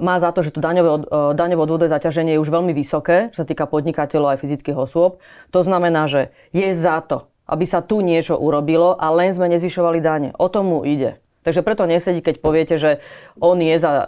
má 0.00 0.16
za 0.18 0.32
to, 0.32 0.40
že 0.40 0.56
to 0.56 0.64
daňové, 0.64 1.04
e, 1.04 1.36
daňové 1.36 1.62
odvodové 1.62 1.88
zaťaženie 1.92 2.34
je 2.36 2.42
už 2.42 2.50
veľmi 2.50 2.72
vysoké, 2.72 3.30
čo 3.30 3.44
sa 3.44 3.46
týka 3.46 3.68
podnikateľov 3.68 4.34
aj 4.34 4.42
fyzických 4.42 4.78
osôb. 4.78 5.20
To 5.52 5.60
znamená, 5.60 6.08
že 6.08 6.32
je 6.56 6.72
za 6.72 7.04
to, 7.04 7.28
aby 7.46 7.68
sa 7.68 7.84
tu 7.84 8.00
niečo 8.00 8.34
urobilo 8.34 8.96
a 8.96 9.12
len 9.12 9.36
sme 9.36 9.52
nezvyšovali 9.52 10.00
dane. 10.00 10.28
O 10.40 10.48
tomu 10.48 10.82
ide. 10.82 11.20
Takže 11.42 11.66
preto 11.66 11.84
nesedí, 11.90 12.22
keď 12.22 12.38
poviete, 12.38 12.74
že 12.78 13.02
on 13.42 13.58
je 13.58 13.74
za, 13.76 13.90
e, 13.90 14.04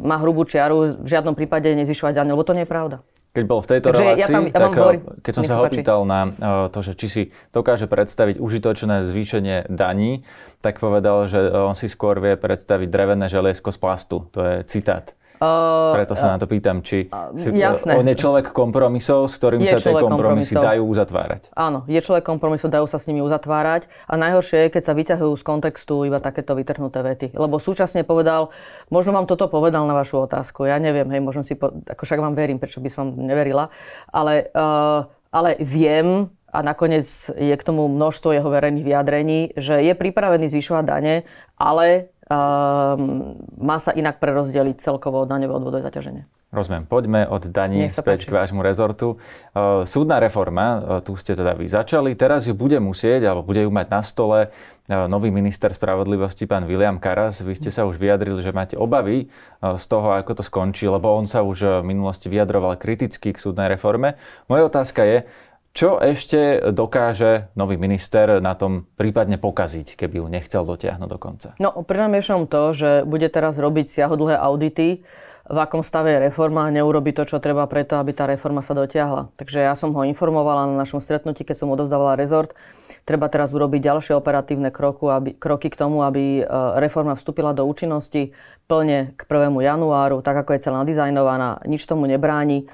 má 0.00 0.16
hrubú 0.22 0.46
čiaru, 0.46 0.96
v 1.02 1.08
žiadnom 1.10 1.34
prípade 1.34 1.68
nezvyšovať 1.74 2.14
dane, 2.14 2.32
lebo 2.32 2.46
to 2.46 2.54
nie 2.54 2.64
je 2.64 2.70
pravda. 2.70 2.96
Keď 3.32 3.44
bol 3.48 3.64
v 3.64 3.68
tejto 3.72 3.88
Takže 3.96 4.02
relácii, 4.04 4.20
ja 4.20 4.28
tam, 4.28 4.44
ja 4.44 4.60
tak 4.60 4.76
hovorím, 4.76 5.02
eh, 5.08 5.24
keď 5.24 5.32
som 5.32 5.44
sa 5.48 5.54
ho 5.56 5.62
opýtal 5.64 6.00
na 6.04 6.20
eh, 6.28 6.68
to, 6.68 6.78
že 6.84 6.92
či 7.00 7.06
si 7.08 7.22
dokáže 7.56 7.88
predstaviť 7.88 8.36
užitočné 8.36 9.08
zvýšenie 9.08 9.72
daní, 9.72 10.28
tak 10.60 10.76
povedal, 10.76 11.32
že 11.32 11.48
on 11.48 11.72
si 11.72 11.88
skôr 11.88 12.20
vie 12.20 12.36
predstaviť 12.36 12.92
drevené 12.92 13.32
želiesko 13.32 13.72
z 13.72 13.78
plastu. 13.80 14.16
To 14.36 14.40
je 14.44 14.54
citát. 14.68 15.16
Uh, 15.42 15.90
Preto 15.98 16.14
sa 16.14 16.30
uh, 16.30 16.32
na 16.34 16.38
to 16.38 16.46
pýtam, 16.46 16.86
či 16.86 17.10
uh, 17.10 17.34
si, 17.34 17.50
jasné. 17.50 17.98
on 17.98 18.06
je 18.06 18.14
človek 18.14 18.54
kompromisov, 18.54 19.26
s 19.26 19.42
ktorým 19.42 19.66
je 19.66 19.74
sa 19.74 19.82
tie 19.82 19.90
kompromisy 19.90 20.54
kompromisov. 20.54 20.62
dajú 20.62 20.82
uzatvárať. 20.86 21.40
Áno, 21.58 21.82
je 21.90 21.98
človek 21.98 22.22
kompromisov, 22.22 22.70
dajú 22.70 22.86
sa 22.86 23.02
s 23.02 23.10
nimi 23.10 23.18
uzatvárať 23.26 23.90
a 24.06 24.14
najhoršie 24.14 24.70
je, 24.70 24.78
keď 24.78 24.82
sa 24.86 24.94
vyťahujú 24.94 25.34
z 25.34 25.42
kontextu 25.42 26.06
iba 26.06 26.22
takéto 26.22 26.54
vytrhnuté 26.54 27.02
vety. 27.02 27.26
Lebo 27.34 27.58
súčasne 27.58 28.06
povedal, 28.06 28.54
možno 28.86 29.18
vám 29.18 29.26
toto 29.26 29.50
povedal 29.50 29.82
na 29.82 29.98
vašu 29.98 30.30
otázku, 30.30 30.62
ja 30.62 30.78
neviem, 30.78 31.10
hej, 31.10 31.18
možno 31.18 31.42
si, 31.42 31.58
po, 31.58 31.74
ako 31.74 32.02
však 32.06 32.22
vám 32.22 32.38
verím, 32.38 32.62
prečo 32.62 32.78
by 32.78 32.90
som 32.94 33.10
neverila, 33.10 33.66
ale, 34.14 34.46
uh, 34.54 35.10
ale 35.34 35.58
viem, 35.58 36.30
a 36.52 36.58
nakoniec 36.60 37.08
je 37.32 37.54
k 37.56 37.66
tomu 37.66 37.88
množstvo 37.88 38.36
jeho 38.36 38.46
verejných 38.52 38.84
vyjadrení, 38.84 39.40
že 39.56 39.80
je 39.80 39.96
pripravený 39.96 40.52
zvyšovať 40.52 40.84
dane, 40.84 41.24
ale 41.56 42.12
um, 42.30 43.34
má 43.58 43.76
sa 43.82 43.90
inak 43.96 44.18
prerozdeliť 44.22 44.78
celkovo 44.78 45.26
daňové 45.26 45.52
odvodové 45.54 45.82
zaťaženie. 45.86 46.26
Rozumiem. 46.52 46.84
Poďme 46.84 47.24
od 47.24 47.48
daní 47.48 47.88
späť 47.88 48.28
k 48.28 48.36
vášmu 48.36 48.60
rezortu. 48.60 49.16
Uh, 49.56 49.88
súdna 49.88 50.20
reforma, 50.20 50.66
uh, 50.68 50.80
tu 51.00 51.16
ste 51.16 51.32
teda 51.32 51.56
vy 51.56 51.64
začali, 51.64 52.12
teraz 52.12 52.44
ju 52.44 52.52
bude 52.52 52.76
musieť, 52.76 53.24
alebo 53.24 53.40
bude 53.40 53.64
ju 53.64 53.72
mať 53.72 53.86
na 53.88 54.04
stole 54.04 54.38
uh, 54.52 55.08
nový 55.08 55.32
minister 55.32 55.72
spravodlivosti, 55.72 56.44
pán 56.44 56.68
William 56.68 57.00
Karas. 57.00 57.40
Vy 57.40 57.56
ste 57.56 57.72
sa 57.72 57.88
už 57.88 57.96
vyjadrili, 57.96 58.44
že 58.44 58.52
máte 58.52 58.76
obavy 58.76 59.32
z 59.64 59.84
toho, 59.88 60.12
ako 60.12 60.36
to 60.36 60.44
skončí, 60.44 60.84
lebo 60.84 61.16
on 61.16 61.24
sa 61.24 61.40
už 61.40 61.80
v 61.80 61.88
minulosti 61.88 62.28
vyjadroval 62.28 62.76
kriticky 62.76 63.32
k 63.32 63.40
súdnej 63.40 63.72
reforme. 63.72 64.20
Moja 64.44 64.68
otázka 64.68 65.08
je, 65.08 65.24
Čo 65.72 65.96
ešte 65.96 66.60
dokáže 66.68 67.48
nový 67.56 67.80
minister 67.80 68.44
na 68.44 68.52
tom 68.52 68.84
prípadne 69.00 69.40
pokaziť, 69.40 69.96
keby 69.96 70.20
ju 70.20 70.26
nechcel 70.28 70.62
dotiahnuť 70.68 71.08
do 71.08 71.18
konca? 71.18 71.48
No, 71.56 71.72
prinamiešam 71.72 72.44
to, 72.44 72.76
že 72.76 72.90
bude 73.08 73.24
teraz 73.32 73.56
robiť 73.56 73.88
siahodlhé 73.88 74.36
audity, 74.36 75.00
v 75.42 75.58
akom 75.58 75.82
stave 75.82 76.14
je 76.14 76.22
reforma 76.30 76.70
a 76.70 76.74
neurobi 76.74 77.10
to, 77.10 77.26
čo 77.26 77.42
treba 77.42 77.66
preto, 77.66 77.98
aby 77.98 78.14
tá 78.14 78.30
reforma 78.30 78.62
sa 78.62 78.78
dotiahla. 78.78 79.34
Takže 79.34 79.58
ja 79.66 79.74
som 79.74 79.90
ho 79.90 80.06
informovala 80.06 80.70
na 80.70 80.86
našom 80.86 81.02
stretnutí, 81.02 81.42
keď 81.42 81.66
som 81.66 81.74
odovzdávala 81.74 82.14
rezort. 82.14 82.54
Treba 83.02 83.26
teraz 83.26 83.50
urobiť 83.50 83.82
ďalšie 83.82 84.14
operatívne 84.14 84.70
kroku, 84.70 85.10
aby, 85.10 85.34
kroky 85.34 85.66
k 85.66 85.74
tomu, 85.74 86.06
aby 86.06 86.40
e, 86.40 86.42
reforma 86.78 87.18
vstúpila 87.18 87.50
do 87.50 87.66
účinnosti 87.66 88.30
plne 88.70 89.18
k 89.18 89.20
1. 89.26 89.50
januáru, 89.58 90.22
tak 90.22 90.46
ako 90.46 90.54
je 90.54 90.62
celá 90.62 90.86
nadizajnovaná. 90.86 91.66
Nič 91.66 91.90
tomu 91.90 92.06
nebráni. 92.06 92.70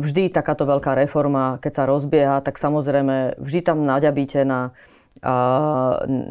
Vždy 0.00 0.32
takáto 0.32 0.64
veľká 0.64 0.96
reforma, 0.96 1.60
keď 1.60 1.72
sa 1.76 1.84
rozbieha, 1.84 2.40
tak 2.40 2.56
samozrejme 2.56 3.36
vždy 3.36 3.60
tam 3.60 3.84
naďabíte 3.84 4.40
na, 4.48 4.72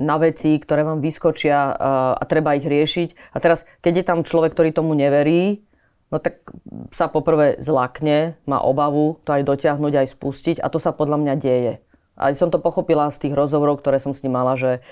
na 0.01 0.15
veci, 0.17 0.57
ktoré 0.57 0.81
vám 0.81 0.97
vyskočia 0.97 1.77
a 2.17 2.23
treba 2.25 2.57
ich 2.57 2.65
riešiť. 2.65 3.33
A 3.33 3.37
teraz, 3.37 3.69
keď 3.85 3.93
je 4.01 4.05
tam 4.09 4.19
človek, 4.25 4.57
ktorý 4.57 4.73
tomu 4.73 4.97
neverí, 4.97 5.61
no 6.09 6.17
tak 6.17 6.41
sa 6.89 7.05
poprvé 7.05 7.61
zlakne, 7.61 8.33
má 8.49 8.61
obavu 8.65 9.21
to 9.21 9.37
aj 9.37 9.45
dotiahnuť, 9.45 9.93
aj 9.93 10.07
spustiť 10.17 10.57
a 10.57 10.69
to 10.73 10.81
sa 10.81 10.89
podľa 10.89 11.21
mňa 11.21 11.33
deje. 11.37 11.73
A 12.13 12.31
som 12.37 12.53
to 12.53 12.61
pochopila 12.61 13.09
z 13.09 13.27
tých 13.27 13.33
rozhovorov, 13.33 13.81
ktoré 13.81 13.97
som 13.97 14.13
s 14.13 14.21
ním 14.21 14.37
mala, 14.37 14.53
že 14.53 14.85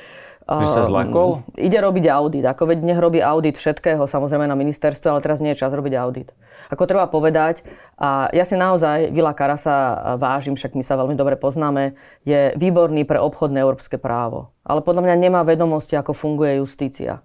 že 0.50 0.68
sa 0.74 0.84
zlakol? 0.84 1.46
Ide 1.54 1.80
robiť 1.80 2.06
audit. 2.10 2.44
Ako 2.44 2.66
veď 2.66 2.82
nech 2.82 3.00
robí 3.00 3.22
audit 3.22 3.56
všetkého, 3.56 4.10
samozrejme 4.10 4.50
na 4.50 4.58
ministerstve, 4.58 5.08
ale 5.08 5.22
teraz 5.22 5.40
nie 5.40 5.54
je 5.54 5.62
čas 5.62 5.72
robiť 5.72 5.94
audit. 5.96 6.34
Ako 6.74 6.90
treba 6.90 7.06
povedať, 7.08 7.62
a 7.96 8.28
ja 8.34 8.44
si 8.44 8.58
naozaj 8.58 9.14
Vila 9.14 9.38
Karasa 9.38 10.18
vážim, 10.18 10.58
však 10.58 10.74
my 10.74 10.84
sa 10.84 10.98
veľmi 10.98 11.16
dobre 11.16 11.38
poznáme, 11.38 11.94
je 12.26 12.58
výborný 12.58 13.06
pre 13.06 13.22
obchodné 13.22 13.62
európske 13.62 14.02
právo. 14.02 14.52
Ale 14.66 14.82
podľa 14.82 15.08
mňa 15.08 15.16
nemá 15.30 15.42
vedomosti, 15.46 15.94
ako 15.94 16.18
funguje 16.18 16.60
justícia. 16.60 17.22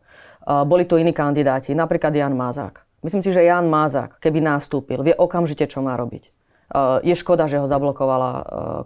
Boli 0.46 0.86
tu 0.86 1.00
iní 1.00 1.10
kandidáti, 1.10 1.74
napríklad 1.74 2.14
Jan 2.14 2.36
Mázák. 2.36 2.84
Myslím 3.02 3.24
si, 3.24 3.32
že 3.32 3.42
Jan 3.42 3.66
Mázák, 3.66 4.22
keby 4.22 4.38
nastúpil, 4.44 5.02
vie 5.02 5.16
okamžite, 5.16 5.66
čo 5.66 5.82
má 5.82 5.98
robiť. 5.98 6.30
Je 7.02 7.14
škoda, 7.16 7.48
že 7.48 7.58
ho 7.58 7.66
zablokovala 7.66 8.30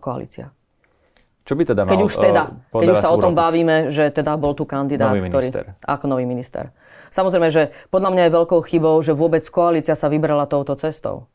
koalícia. 0.01 0.55
Čo 1.45 1.57
by 1.57 1.63
teda 1.65 1.83
mal 1.89 1.93
keď 1.97 2.01
už, 2.05 2.15
teda, 2.21 2.43
keď 2.71 2.89
už 2.93 2.99
sa 3.01 3.09
urobiť? 3.11 3.21
o 3.21 3.25
tom 3.25 3.33
bavíme, 3.33 3.77
že 3.89 4.13
teda 4.13 4.37
bol 4.37 4.53
tu 4.53 4.69
kandidát, 4.69 5.17
nový 5.17 5.33
ktorý, 5.33 5.73
ako 5.83 6.05
nový 6.07 6.25
minister. 6.29 6.71
Samozrejme, 7.11 7.49
že 7.51 7.75
podľa 7.91 8.11
mňa 8.15 8.23
je 8.29 8.37
veľkou 8.37 8.61
chybou, 8.71 8.95
že 9.03 9.17
vôbec 9.17 9.43
koalícia 9.51 9.99
sa 9.99 10.07
vybrala 10.07 10.47
touto 10.47 10.79
cestou. 10.79 11.27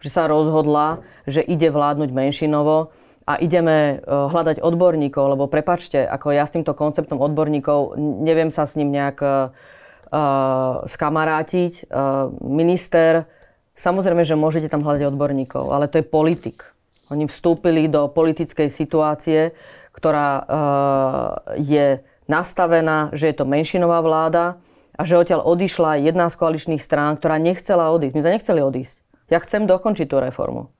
Že 0.00 0.10
sa 0.10 0.22
rozhodla, 0.26 1.04
že 1.28 1.44
ide 1.44 1.68
vládnuť 1.70 2.10
menšinovo 2.10 2.90
a 3.28 3.38
ideme 3.38 4.00
e, 4.00 4.08
hľadať 4.08 4.58
odborníkov, 4.58 5.38
lebo 5.38 5.46
prepačte, 5.46 6.02
ako 6.02 6.34
ja 6.34 6.48
s 6.48 6.56
týmto 6.56 6.74
konceptom 6.74 7.20
odborníkov 7.20 8.00
neviem 8.00 8.50
sa 8.50 8.66
s 8.66 8.74
ním 8.74 8.90
nejak 8.90 9.22
uh, 9.22 9.52
skamarátiť. 10.88 11.86
Uh, 11.86 12.34
minister, 12.42 13.30
samozrejme, 13.78 14.26
že 14.26 14.34
môžete 14.34 14.66
tam 14.66 14.82
hľadať 14.82 15.14
odborníkov, 15.14 15.70
ale 15.70 15.86
to 15.86 16.02
je 16.02 16.06
politik. 16.10 16.66
Oni 17.10 17.26
vstúpili 17.26 17.90
do 17.90 18.06
politickej 18.06 18.70
situácie, 18.70 19.50
ktorá 19.90 20.28
uh, 20.38 20.46
je 21.58 22.00
nastavená, 22.30 23.10
že 23.10 23.34
je 23.34 23.34
to 23.34 23.44
menšinová 23.44 23.98
vláda 24.00 24.62
a 24.94 25.02
že 25.02 25.18
odtiaľ 25.18 25.42
odišla 25.42 25.98
jedna 26.06 26.30
z 26.30 26.38
koaličných 26.38 26.82
strán, 26.82 27.18
ktorá 27.18 27.42
nechcela 27.42 27.90
odísť. 27.90 28.14
My 28.14 28.20
sme 28.22 28.34
nechceli 28.38 28.60
odísť. 28.62 28.96
Ja 29.30 29.42
chcem 29.42 29.66
dokončiť 29.66 30.06
tú 30.06 30.22
reformu. 30.22 30.70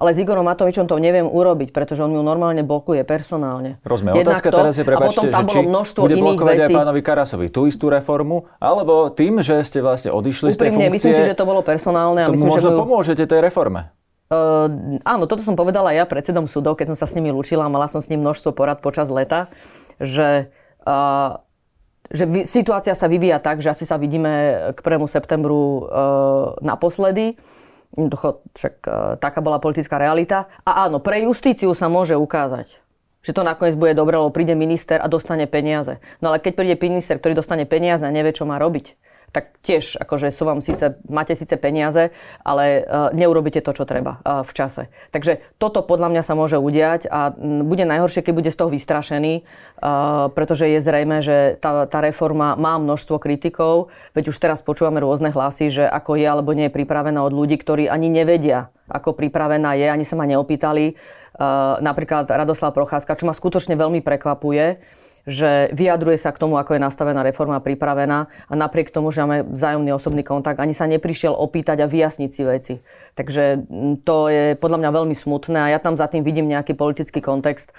Ale 0.00 0.16
s 0.16 0.18
Igorom 0.24 0.48
Matovičom 0.48 0.88
to 0.88 0.96
neviem 0.96 1.28
urobiť, 1.28 1.76
pretože 1.76 2.00
on 2.00 2.08
ju 2.08 2.24
normálne 2.24 2.64
blokuje 2.64 3.04
personálne. 3.04 3.76
Rozumiem. 3.84 4.24
Otázka 4.24 4.48
to, 4.48 4.56
teraz 4.56 4.74
je, 4.80 4.84
prepáčte, 4.88 5.28
že 5.28 5.28
či 5.28 5.60
bude 6.00 6.16
blokovať 6.16 6.56
vecí. 6.56 6.72
aj 6.72 6.78
pánovi 6.80 7.00
Karasovi 7.04 7.46
tú 7.52 7.68
istú 7.68 7.92
reformu, 7.92 8.48
alebo 8.56 9.12
tým, 9.12 9.44
že 9.44 9.60
ste 9.60 9.84
vlastne 9.84 10.08
odišli 10.08 10.56
Úprimne, 10.56 10.56
z 10.56 10.60
tej 10.64 10.70
funkcie... 10.72 10.92
myslím 10.96 11.12
si, 11.20 11.24
že 11.28 11.36
to 11.36 11.44
bolo 11.44 11.60
personálne. 11.60 12.24
A 12.24 12.32
myslím, 12.32 12.48
možno 12.48 12.72
že 12.72 12.72
ju... 12.72 12.80
pomôžete 12.80 13.28
tej 13.28 13.44
reforme. 13.44 13.92
Uh, 14.30 14.70
áno, 15.02 15.26
toto 15.26 15.42
som 15.42 15.58
povedala 15.58 15.90
ja 15.90 16.06
predsedom 16.06 16.46
súdov, 16.46 16.78
keď 16.78 16.94
som 16.94 17.02
sa 17.02 17.10
s 17.10 17.18
nimi 17.18 17.34
lúčila, 17.34 17.66
mala 17.66 17.90
som 17.90 17.98
s 17.98 18.06
ním 18.06 18.22
množstvo 18.22 18.54
porad 18.54 18.78
počas 18.78 19.10
leta, 19.10 19.50
že, 19.98 20.54
uh, 20.86 21.42
že 22.14 22.30
vy, 22.30 22.46
situácia 22.46 22.94
sa 22.94 23.10
vyvíja 23.10 23.42
tak, 23.42 23.58
že 23.58 23.74
asi 23.74 23.82
sa 23.82 23.98
vidíme 23.98 24.54
k 24.70 24.78
1. 24.86 25.02
septembru 25.10 25.82
uh, 25.82 26.54
naposledy. 26.62 27.42
Však 28.54 28.74
uh, 28.86 29.18
taká 29.18 29.42
bola 29.42 29.58
politická 29.58 29.98
realita. 29.98 30.46
A 30.62 30.86
áno, 30.86 31.02
pre 31.02 31.26
justíciu 31.26 31.74
sa 31.74 31.90
môže 31.90 32.14
ukázať, 32.14 32.70
že 33.26 33.34
to 33.34 33.42
nakoniec 33.42 33.74
bude 33.74 33.98
dobre, 33.98 34.14
lebo 34.14 34.30
príde 34.30 34.54
minister 34.54 35.02
a 35.02 35.10
dostane 35.10 35.50
peniaze. 35.50 35.98
No 36.22 36.30
ale 36.30 36.38
keď 36.38 36.54
príde 36.54 36.78
minister, 36.78 37.18
ktorý 37.18 37.34
dostane 37.34 37.66
peniaze 37.66 38.06
a 38.06 38.14
nevie, 38.14 38.30
čo 38.30 38.46
má 38.46 38.62
robiť, 38.62 38.94
tak 39.30 39.54
tiež 39.62 39.98
akože 40.02 40.34
sú 40.34 40.42
vám 40.42 40.58
síce, 40.60 40.98
máte 41.06 41.38
síce 41.38 41.54
peniaze, 41.54 42.10
ale 42.42 42.82
uh, 42.82 43.14
neurobíte 43.14 43.62
to, 43.62 43.70
čo 43.70 43.86
treba 43.86 44.18
uh, 44.20 44.42
v 44.42 44.52
čase. 44.52 44.82
Takže 45.14 45.38
toto 45.62 45.86
podľa 45.86 46.10
mňa 46.10 46.22
sa 46.26 46.34
môže 46.34 46.58
udiať 46.58 47.06
a 47.06 47.34
bude 47.38 47.86
najhoršie, 47.86 48.26
keď 48.26 48.34
bude 48.34 48.50
z 48.50 48.58
toho 48.58 48.70
vystrašený, 48.74 49.42
uh, 49.42 50.28
pretože 50.34 50.66
je 50.66 50.82
zrejme, 50.82 51.22
že 51.22 51.54
tá, 51.62 51.86
tá 51.86 52.02
reforma 52.02 52.58
má 52.58 52.74
množstvo 52.82 53.22
kritikov, 53.22 53.94
veď 54.18 54.34
už 54.34 54.36
teraz 54.42 54.60
počúvame 54.66 54.98
rôzne 54.98 55.30
hlasy, 55.30 55.70
že 55.70 55.84
ako 55.86 56.18
je 56.18 56.26
alebo 56.26 56.50
nie 56.50 56.66
je 56.66 56.74
pripravená 56.74 57.22
od 57.22 57.30
ľudí, 57.30 57.54
ktorí 57.54 57.86
ani 57.86 58.10
nevedia, 58.10 58.74
ako 58.90 59.14
pripravená 59.14 59.78
je, 59.78 59.86
ani 59.86 60.02
sa 60.02 60.18
ma 60.18 60.26
neopýtali. 60.26 60.98
Napríklad 61.80 62.28
Radoslav 62.28 62.76
Procházka, 62.76 63.16
čo 63.16 63.24
ma 63.24 63.32
skutočne 63.32 63.72
veľmi 63.78 64.04
prekvapuje, 64.04 64.82
že 65.30 65.70
vyjadruje 65.70 66.18
sa 66.18 66.34
k 66.34 66.42
tomu, 66.42 66.58
ako 66.58 66.74
je 66.74 66.82
nastavená 66.82 67.22
reforma 67.22 67.62
pripravená 67.62 68.26
a 68.26 68.52
napriek 68.58 68.90
tomu, 68.90 69.14
že 69.14 69.22
máme 69.22 69.46
vzájomný 69.46 69.94
osobný 69.94 70.26
kontakt, 70.26 70.58
ani 70.58 70.74
sa 70.74 70.90
neprišiel 70.90 71.30
opýtať 71.30 71.86
a 71.86 71.90
vyjasniť 71.90 72.30
si 72.34 72.42
veci. 72.42 72.74
Takže 73.14 73.70
to 74.02 74.26
je 74.26 74.58
podľa 74.58 74.82
mňa 74.82 74.90
veľmi 74.90 75.14
smutné 75.14 75.70
a 75.70 75.72
ja 75.72 75.78
tam 75.78 75.94
za 75.94 76.10
tým 76.10 76.26
vidím 76.26 76.50
nejaký 76.50 76.74
politický 76.74 77.22
kontext 77.22 77.70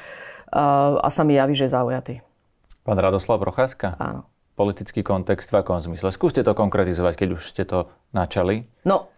a 0.56 1.08
sa 1.12 1.28
mi 1.28 1.36
javí, 1.36 1.52
že 1.52 1.68
je 1.68 1.76
zaujatý. 1.76 2.14
Pán 2.88 2.98
Radoslav 2.98 3.44
Procházka? 3.44 4.00
Áno. 4.00 4.32
Politický 4.52 5.02
kontext 5.02 5.50
v 5.50 5.64
akom 5.64 5.80
zmysle? 5.80 6.12
Skúste 6.12 6.44
to 6.44 6.52
konkretizovať, 6.54 7.24
keď 7.24 7.30
už 7.40 7.42
ste 7.50 7.64
to 7.66 7.90
načali. 8.12 8.68
No, 8.84 9.10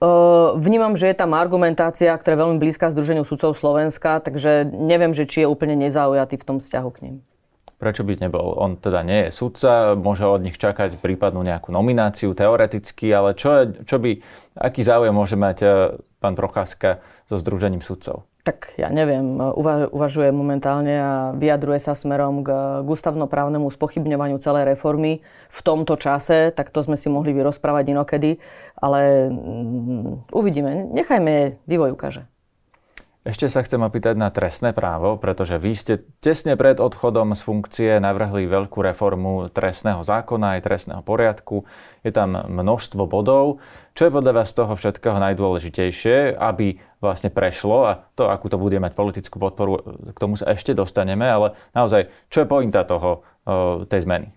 vnímam, 0.55 0.93
že 0.93 1.09
je 1.11 1.17
tam 1.17 1.33
argumentácia, 1.33 2.13
ktorá 2.15 2.37
je 2.37 2.43
veľmi 2.47 2.57
blízka 2.61 2.93
Združeniu 2.93 3.25
sudcov 3.25 3.57
Slovenska, 3.57 4.21
takže 4.21 4.69
neviem, 4.71 5.11
že 5.11 5.25
či 5.27 5.43
je 5.43 5.51
úplne 5.51 5.75
nezaujatý 5.75 6.37
v 6.37 6.47
tom 6.47 6.57
vzťahu 6.61 6.89
k 6.95 7.01
ním. 7.01 7.15
Prečo 7.83 8.07
byť 8.07 8.23
nebol? 8.23 8.55
On 8.55 8.79
teda 8.79 9.03
nie 9.03 9.27
je 9.27 9.35
sudca, 9.35 9.91
môže 9.99 10.23
od 10.23 10.39
nich 10.39 10.55
čakať 10.55 11.03
prípadnú 11.03 11.43
nejakú 11.43 11.75
nomináciu 11.75 12.31
teoreticky, 12.31 13.11
ale 13.11 13.35
čo, 13.35 13.75
čo 13.83 13.99
by, 13.99 14.23
aký 14.55 14.87
záujem 14.87 15.11
môže 15.11 15.35
mať 15.35 15.57
e, 15.59 15.67
pán 16.23 16.39
Procházka 16.39 17.03
so 17.27 17.35
Združením 17.35 17.83
sudcov? 17.83 18.23
Tak 18.47 18.79
ja 18.79 18.87
neviem, 18.87 19.35
uva- 19.35 19.91
uvažuje 19.91 20.31
momentálne 20.31 20.95
a 20.95 21.11
vyjadruje 21.35 21.83
sa 21.83 21.91
smerom 21.91 22.39
k, 22.47 22.51
k 22.83 22.87
ústavnoprávnemu 22.87 23.67
spochybňovaniu 23.67 24.39
celej 24.39 24.63
reformy 24.71 25.19
v 25.51 25.59
tomto 25.59 25.99
čase, 25.99 26.55
tak 26.55 26.71
to 26.71 26.87
sme 26.87 26.95
si 26.95 27.11
mohli 27.11 27.35
vyrozprávať 27.35 27.91
inokedy, 27.91 28.39
ale 28.79 29.27
mm, 29.27 30.31
uvidíme, 30.31 30.87
nechajme 30.87 31.59
vývoj 31.67 31.99
ukáže. 31.99 32.31
Ešte 33.23 33.47
sa 33.47 33.63
chcem 33.63 33.79
opýtať 33.79 34.19
na 34.19 34.27
trestné 34.35 34.75
právo, 34.75 35.15
pretože 35.15 35.55
vy 35.55 35.71
ste 35.79 36.03
tesne 36.19 36.59
pred 36.59 36.75
odchodom 36.75 37.31
z 37.31 37.41
funkcie 37.47 37.91
navrhli 38.03 38.51
veľkú 38.51 38.83
reformu 38.83 39.47
trestného 39.47 40.03
zákona 40.03 40.59
aj 40.59 40.67
trestného 40.67 40.99
poriadku. 41.07 41.63
Je 42.03 42.11
tam 42.11 42.35
množstvo 42.35 43.07
bodov. 43.07 43.63
Čo 43.95 44.11
je 44.11 44.15
podľa 44.19 44.43
vás 44.43 44.51
z 44.51 44.59
toho 44.59 44.75
všetkého 44.75 45.23
najdôležitejšie, 45.23 46.35
aby 46.35 46.83
vlastne 46.99 47.31
prešlo 47.31 47.87
a 47.87 48.03
to, 48.19 48.27
akú 48.27 48.51
to 48.51 48.59
bude 48.59 48.75
mať 48.75 48.91
politickú 48.91 49.39
podporu, 49.39 49.79
k 50.11 50.17
tomu 50.19 50.35
sa 50.35 50.51
ešte 50.51 50.75
dostaneme, 50.75 51.23
ale 51.23 51.55
naozaj, 51.71 52.11
čo 52.27 52.43
je 52.43 52.51
pointa 52.51 52.83
toho, 52.83 53.23
tej 53.87 54.03
zmeny? 54.03 54.35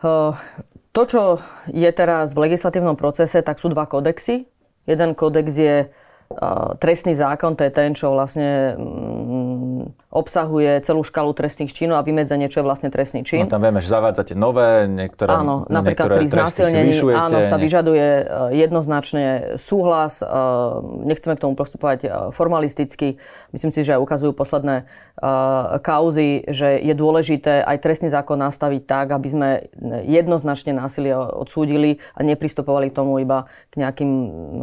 To, 0.00 1.02
čo 1.04 1.36
je 1.68 1.90
teraz 1.92 2.32
v 2.32 2.48
legislatívnom 2.48 2.96
procese, 2.96 3.44
tak 3.44 3.60
sú 3.60 3.68
dva 3.68 3.84
kodexy. 3.84 4.48
Jeden 4.88 5.12
kodex 5.12 5.52
je 5.52 5.92
trestný 6.76 7.16
zákon, 7.16 7.56
to 7.56 7.64
je 7.64 7.72
ten, 7.72 7.96
čo 7.96 8.12
vlastne 8.12 8.76
mm, 8.76 10.12
obsahuje 10.12 10.84
celú 10.84 11.00
škalu 11.00 11.32
trestných 11.32 11.72
činov 11.72 12.00
a 12.00 12.02
vymedzenie, 12.04 12.52
čo 12.52 12.60
je 12.60 12.68
vlastne 12.68 12.92
trestný 12.92 13.24
čin. 13.24 13.48
No 13.48 13.52
tam 13.52 13.64
vieme, 13.64 13.80
že 13.80 13.88
zavádzate 13.88 14.36
nové, 14.36 14.84
niektoré 14.88 15.32
Áno, 15.32 15.64
napríklad 15.72 16.20
pri 16.20 16.28
znásilnení 16.28 16.92
áno, 17.16 17.48
sa 17.48 17.56
vyžaduje 17.56 18.06
e, 18.06 18.24
jednoznačne 18.60 19.56
súhlas, 19.56 20.20
e, 20.20 20.28
nechceme 21.08 21.32
k 21.32 21.44
tomu 21.48 21.56
postupovať 21.56 22.00
e, 22.04 22.08
formalisticky. 22.36 23.16
Myslím 23.56 23.72
si, 23.72 23.80
že 23.80 23.96
aj 23.96 24.04
ukazujú 24.04 24.32
posledné 24.36 24.84
kauzy, 25.82 26.46
že 26.46 26.78
je 26.78 26.94
dôležité 26.94 27.66
aj 27.66 27.82
trestný 27.82 28.06
zákon 28.06 28.38
nastaviť 28.38 28.86
tak, 28.86 29.06
aby 29.10 29.28
sme 29.28 29.48
jednoznačne 30.06 30.78
násilie 30.78 31.10
odsúdili 31.10 31.98
a 32.14 32.22
nepristupovali 32.22 32.94
k 32.94 32.96
tomu 33.02 33.18
iba 33.18 33.50
k 33.74 33.82
nejakým 33.82 34.10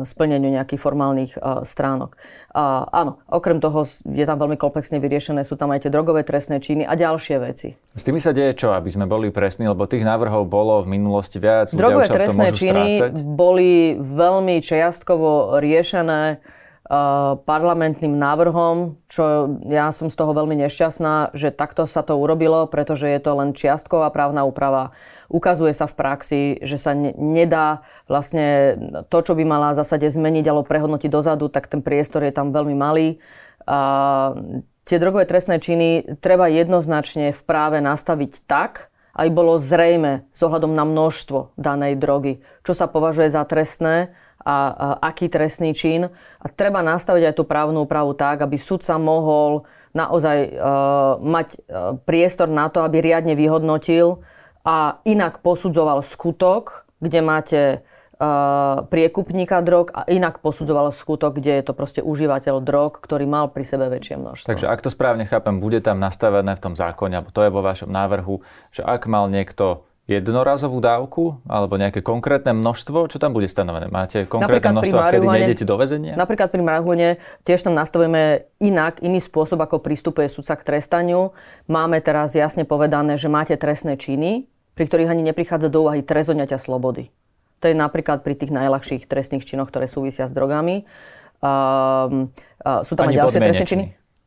splneniu 0.07 0.55
nejakých 0.55 0.79
formálnych 0.79 1.35
stránok. 1.63 2.19
Uh, 2.51 2.83
áno, 2.91 3.23
okrem 3.31 3.63
toho 3.63 3.87
je 4.03 4.25
tam 4.27 4.35
veľmi 4.35 4.59
komplexne 4.59 4.99
vyriešené, 4.99 5.47
sú 5.47 5.55
tam 5.55 5.71
aj 5.71 5.87
tie 5.87 5.93
drogové 5.93 6.27
trestné 6.27 6.59
činy 6.59 6.83
a 6.83 6.97
ďalšie 6.97 7.35
veci. 7.39 7.77
S 7.95 8.03
tými 8.03 8.19
sa 8.19 8.35
deje 8.35 8.57
čo, 8.57 8.75
aby 8.75 8.91
sme 8.91 9.07
boli 9.07 9.31
presní, 9.31 9.69
lebo 9.69 9.87
tých 9.87 10.03
návrhov 10.03 10.49
bolo 10.49 10.83
v 10.83 10.99
minulosti 10.99 11.39
viac. 11.39 11.71
Drogové 11.71 12.11
trestné 12.11 12.51
činy 12.51 12.85
strácať. 12.99 13.13
boli 13.23 13.95
veľmi 14.01 14.59
čiastkovo 14.59 15.61
riešené 15.63 16.43
parlamentným 17.49 18.13
návrhom, 18.13 19.01
čo 19.09 19.57
ja 19.65 19.89
som 19.89 20.13
z 20.13 20.15
toho 20.21 20.37
veľmi 20.37 20.53
nešťastná, 20.53 21.33
že 21.33 21.49
takto 21.49 21.89
sa 21.89 22.05
to 22.05 22.13
urobilo, 22.13 22.69
pretože 22.69 23.09
je 23.09 23.17
to 23.17 23.33
len 23.33 23.57
čiastková 23.57 24.13
právna 24.13 24.45
úprava. 24.45 24.93
Ukazuje 25.31 25.73
sa 25.73 25.89
v 25.89 25.97
praxi, 25.97 26.41
že 26.61 26.77
sa 26.77 26.93
ne, 26.93 27.11
nedá 27.17 27.81
vlastne 28.05 28.77
to, 29.09 29.17
čo 29.25 29.33
by 29.33 29.43
mala 29.43 29.73
v 29.73 29.79
zásade 29.81 30.05
zmeniť 30.07 30.45
alebo 30.45 30.67
prehodnotiť 30.67 31.09
dozadu, 31.09 31.49
tak 31.49 31.65
ten 31.71 31.81
priestor 31.81 32.23
je 32.25 32.33
tam 32.33 32.53
veľmi 32.53 32.75
malý. 32.77 33.17
A 33.65 33.79
tie 34.85 35.01
drogové 35.01 35.25
trestné 35.25 35.57
činy 35.57 36.21
treba 36.21 36.45
jednoznačne 36.45 37.33
v 37.33 37.41
práve 37.43 37.81
nastaviť 37.81 38.45
tak, 38.45 38.93
aby 39.15 39.29
bolo 39.31 39.55
zrejme 39.55 40.27
s 40.29 40.39
ohľadom 40.43 40.75
na 40.75 40.83
množstvo 40.83 41.55
danej 41.55 41.95
drogy, 41.95 42.43
čo 42.67 42.75
sa 42.75 42.85
považuje 42.85 43.31
za 43.31 43.47
trestné 43.47 44.11
a, 44.43 44.55
a 44.69 44.87
aký 45.09 45.31
trestný 45.31 45.73
čin. 45.73 46.11
A 46.13 46.45
treba 46.51 46.83
nastaviť 46.85 47.31
aj 47.31 47.35
tú 47.39 47.47
právnu 47.47 47.87
úpravu 47.87 48.13
tak, 48.13 48.43
aby 48.43 48.59
sudca 48.59 48.99
mohol 48.99 49.65
naozaj 49.95 50.37
uh, 50.51 51.17
mať 51.23 51.47
uh, 51.55 51.95
priestor 52.03 52.51
na 52.51 52.67
to, 52.67 52.83
aby 52.83 52.99
riadne 52.99 53.33
vyhodnotil 53.33 54.21
a 54.65 54.99
inak 55.05 55.45
posudzoval 55.45 56.01
skutok, 56.01 56.89
kde 56.97 57.19
máte 57.21 57.61
uh, 58.17 58.81
priekupníka 58.89 59.61
drog 59.61 59.93
a 59.93 60.09
inak 60.09 60.41
posudzoval 60.41 60.89
skutok, 60.89 61.37
kde 61.37 61.61
je 61.61 61.63
to 61.69 61.73
proste 61.77 62.01
užívateľ 62.01 62.65
drog, 62.65 62.97
ktorý 62.97 63.29
mal 63.29 63.53
pri 63.53 63.61
sebe 63.61 63.85
väčšie 63.93 64.17
množstvo. 64.17 64.49
Takže 64.49 64.65
ak 64.65 64.81
to 64.81 64.89
správne 64.89 65.29
chápem, 65.29 65.61
bude 65.61 65.79
tam 65.85 66.01
nastavené 66.01 66.57
v 66.57 66.61
tom 66.65 66.73
zákone, 66.73 67.13
alebo 67.21 67.29
to 67.29 67.45
je 67.45 67.53
vo 67.53 67.61
vašom 67.61 67.93
návrhu, 67.93 68.41
že 68.73 68.81
ak 68.81 69.05
mal 69.05 69.29
niekto 69.29 69.85
jednorazovú 70.05 70.77
dávku 70.77 71.41
alebo 71.49 71.81
nejaké 71.81 72.05
konkrétne 72.05 72.53
množstvo? 72.53 73.09
Čo 73.09 73.17
tam 73.17 73.33
bude 73.33 73.49
stanovené? 73.49 73.89
Máte 73.89 74.29
konkrétne 74.29 74.61
napríklad 74.61 74.73
množstvo 74.77 74.97
a 75.01 75.09
vtedy 75.09 75.25
nejdete 75.25 75.65
do 75.65 75.75
väzenia? 75.81 76.13
Napríklad 76.13 76.53
pri 76.53 76.61
marihuane 76.61 77.09
tiež 77.41 77.65
tam 77.65 77.73
nastavujeme 77.73 78.45
inak, 78.61 79.01
iný 79.01 79.17
spôsob, 79.17 79.57
ako 79.57 79.81
pristupuje 79.81 80.29
sudca 80.29 80.53
k 80.61 80.65
trestaniu. 80.73 81.33
Máme 81.65 81.97
teraz 82.05 82.37
jasne 82.37 82.69
povedané, 82.69 83.17
že 83.17 83.33
máte 83.33 83.57
trestné 83.57 83.97
činy, 83.97 84.45
pri 84.75 84.83
ktorých 84.85 85.09
ani 85.09 85.23
neprichádza 85.23 85.71
do 85.71 85.87
úvahy 85.87 86.03
trest 86.03 86.35
slobody. 86.61 87.09
To 87.63 87.65
je 87.71 87.75
napríklad 87.75 88.21
pri 88.21 88.35
tých 88.35 88.51
najľahších 88.51 89.07
trestných 89.07 89.47
činoch, 89.47 89.71
ktoré 89.71 89.87
súvisia 89.87 90.27
s 90.27 90.35
drogami. 90.35 90.83
Um, 91.39 92.29
uh, 92.61 92.83
sú 92.83 92.93
tam 92.99 93.09
ani 93.09 93.17
aj 93.17 93.19
ďalšie 93.25 93.39
trestné 93.41 93.65
činy? 93.65 93.85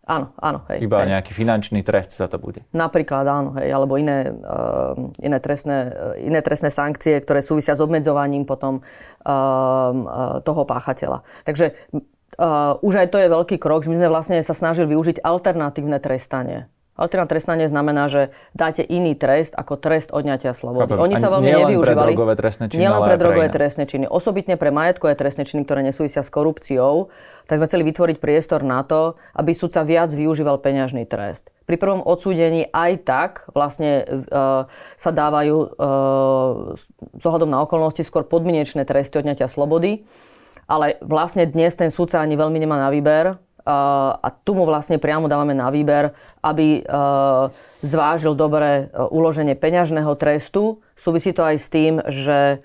Áno, 0.08 0.32
áno. 0.40 0.64
Hej, 0.72 0.88
Iba 0.88 1.04
hej. 1.04 1.12
nejaký 1.12 1.36
finančný 1.36 1.84
trest 1.84 2.16
za 2.16 2.32
to 2.32 2.40
bude. 2.40 2.64
Napríklad 2.72 3.28
áno, 3.28 3.60
hej, 3.60 3.68
alebo 3.68 4.00
iné, 4.00 4.32
uh, 4.32 4.96
iné, 5.20 5.36
trestné, 5.36 5.78
uh, 5.92 6.16
iné 6.16 6.40
trestné 6.40 6.72
sankcie, 6.72 7.20
ktoré 7.20 7.44
súvisia 7.44 7.76
s 7.76 7.84
obmedzovaním 7.84 8.48
potom 8.48 8.80
uh, 8.80 9.28
uh, 9.28 10.40
toho 10.40 10.64
páchateľa. 10.64 11.28
Takže 11.44 11.76
uh, 11.92 12.80
už 12.80 13.04
aj 13.04 13.08
to 13.12 13.20
je 13.20 13.28
veľký 13.28 13.56
krok, 13.60 13.84
že 13.84 13.92
my 13.92 14.00
sme 14.00 14.08
vlastne 14.08 14.40
sa 14.40 14.56
snažili 14.56 14.96
využiť 14.96 15.20
alternatívne 15.20 16.00
trestanie. 16.00 16.72
Alternatívne 16.98 17.30
trestanie 17.30 17.66
znamená, 17.70 18.10
že 18.10 18.34
dáte 18.58 18.82
iný 18.82 19.14
trest 19.14 19.54
ako 19.54 19.78
trest 19.78 20.10
odňatia 20.10 20.50
slobody. 20.50 20.90
Chápem. 20.90 20.98
Oni 20.98 21.14
sa 21.14 21.30
veľmi 21.30 21.46
nevyužívali. 21.46 22.10
Pre 22.10 22.18
drogové 22.18 22.34
trestné 22.34 22.64
činy, 22.66 22.80
nielen 22.82 23.00
pre 23.06 23.16
drogové 23.16 23.48
trestné 23.54 23.84
činy. 23.86 24.04
Osobitne 24.10 24.58
pre 24.58 24.74
majetkové 24.74 25.14
trestné 25.14 25.46
činy, 25.46 25.62
ktoré 25.62 25.86
nesúvisia 25.86 26.26
s 26.26 26.30
korupciou, 26.34 27.14
tak 27.46 27.62
sme 27.62 27.70
chceli 27.70 27.86
vytvoriť 27.86 28.16
priestor 28.18 28.66
na 28.66 28.82
to, 28.82 29.14
aby 29.38 29.54
sudca 29.54 29.86
viac 29.86 30.10
využíval 30.10 30.58
peňažný 30.58 31.06
trest. 31.06 31.54
Pri 31.70 31.78
prvom 31.78 32.02
odsúdení 32.02 32.66
aj 32.74 32.92
tak 33.06 33.32
vlastne 33.54 34.02
e, 34.02 34.04
sa 34.98 35.10
dávajú 35.14 35.56
e, 35.56 35.68
s 37.14 37.22
ohľadom 37.22 37.46
na 37.46 37.62
okolnosti 37.62 38.02
skôr 38.02 38.26
podmienečné 38.26 38.82
tresty 38.82 39.22
odňatia 39.22 39.46
slobody. 39.46 40.02
Ale 40.68 41.00
vlastne 41.00 41.48
dnes 41.48 41.78
ten 41.78 41.88
sudca 41.88 42.20
ani 42.20 42.36
veľmi 42.36 42.58
nemá 42.60 42.76
na 42.76 42.92
výber, 42.92 43.38
a 43.68 44.28
tu 44.32 44.56
mu 44.56 44.64
vlastne 44.64 44.96
priamo 44.96 45.28
dávame 45.28 45.52
na 45.52 45.68
výber, 45.68 46.16
aby 46.40 46.80
zvážil 47.84 48.32
dobre 48.32 48.88
uloženie 49.12 49.52
peňažného 49.52 50.16
trestu. 50.16 50.80
Súvisí 50.96 51.36
to 51.36 51.44
aj 51.44 51.56
s 51.60 51.68
tým, 51.68 52.00
že 52.08 52.64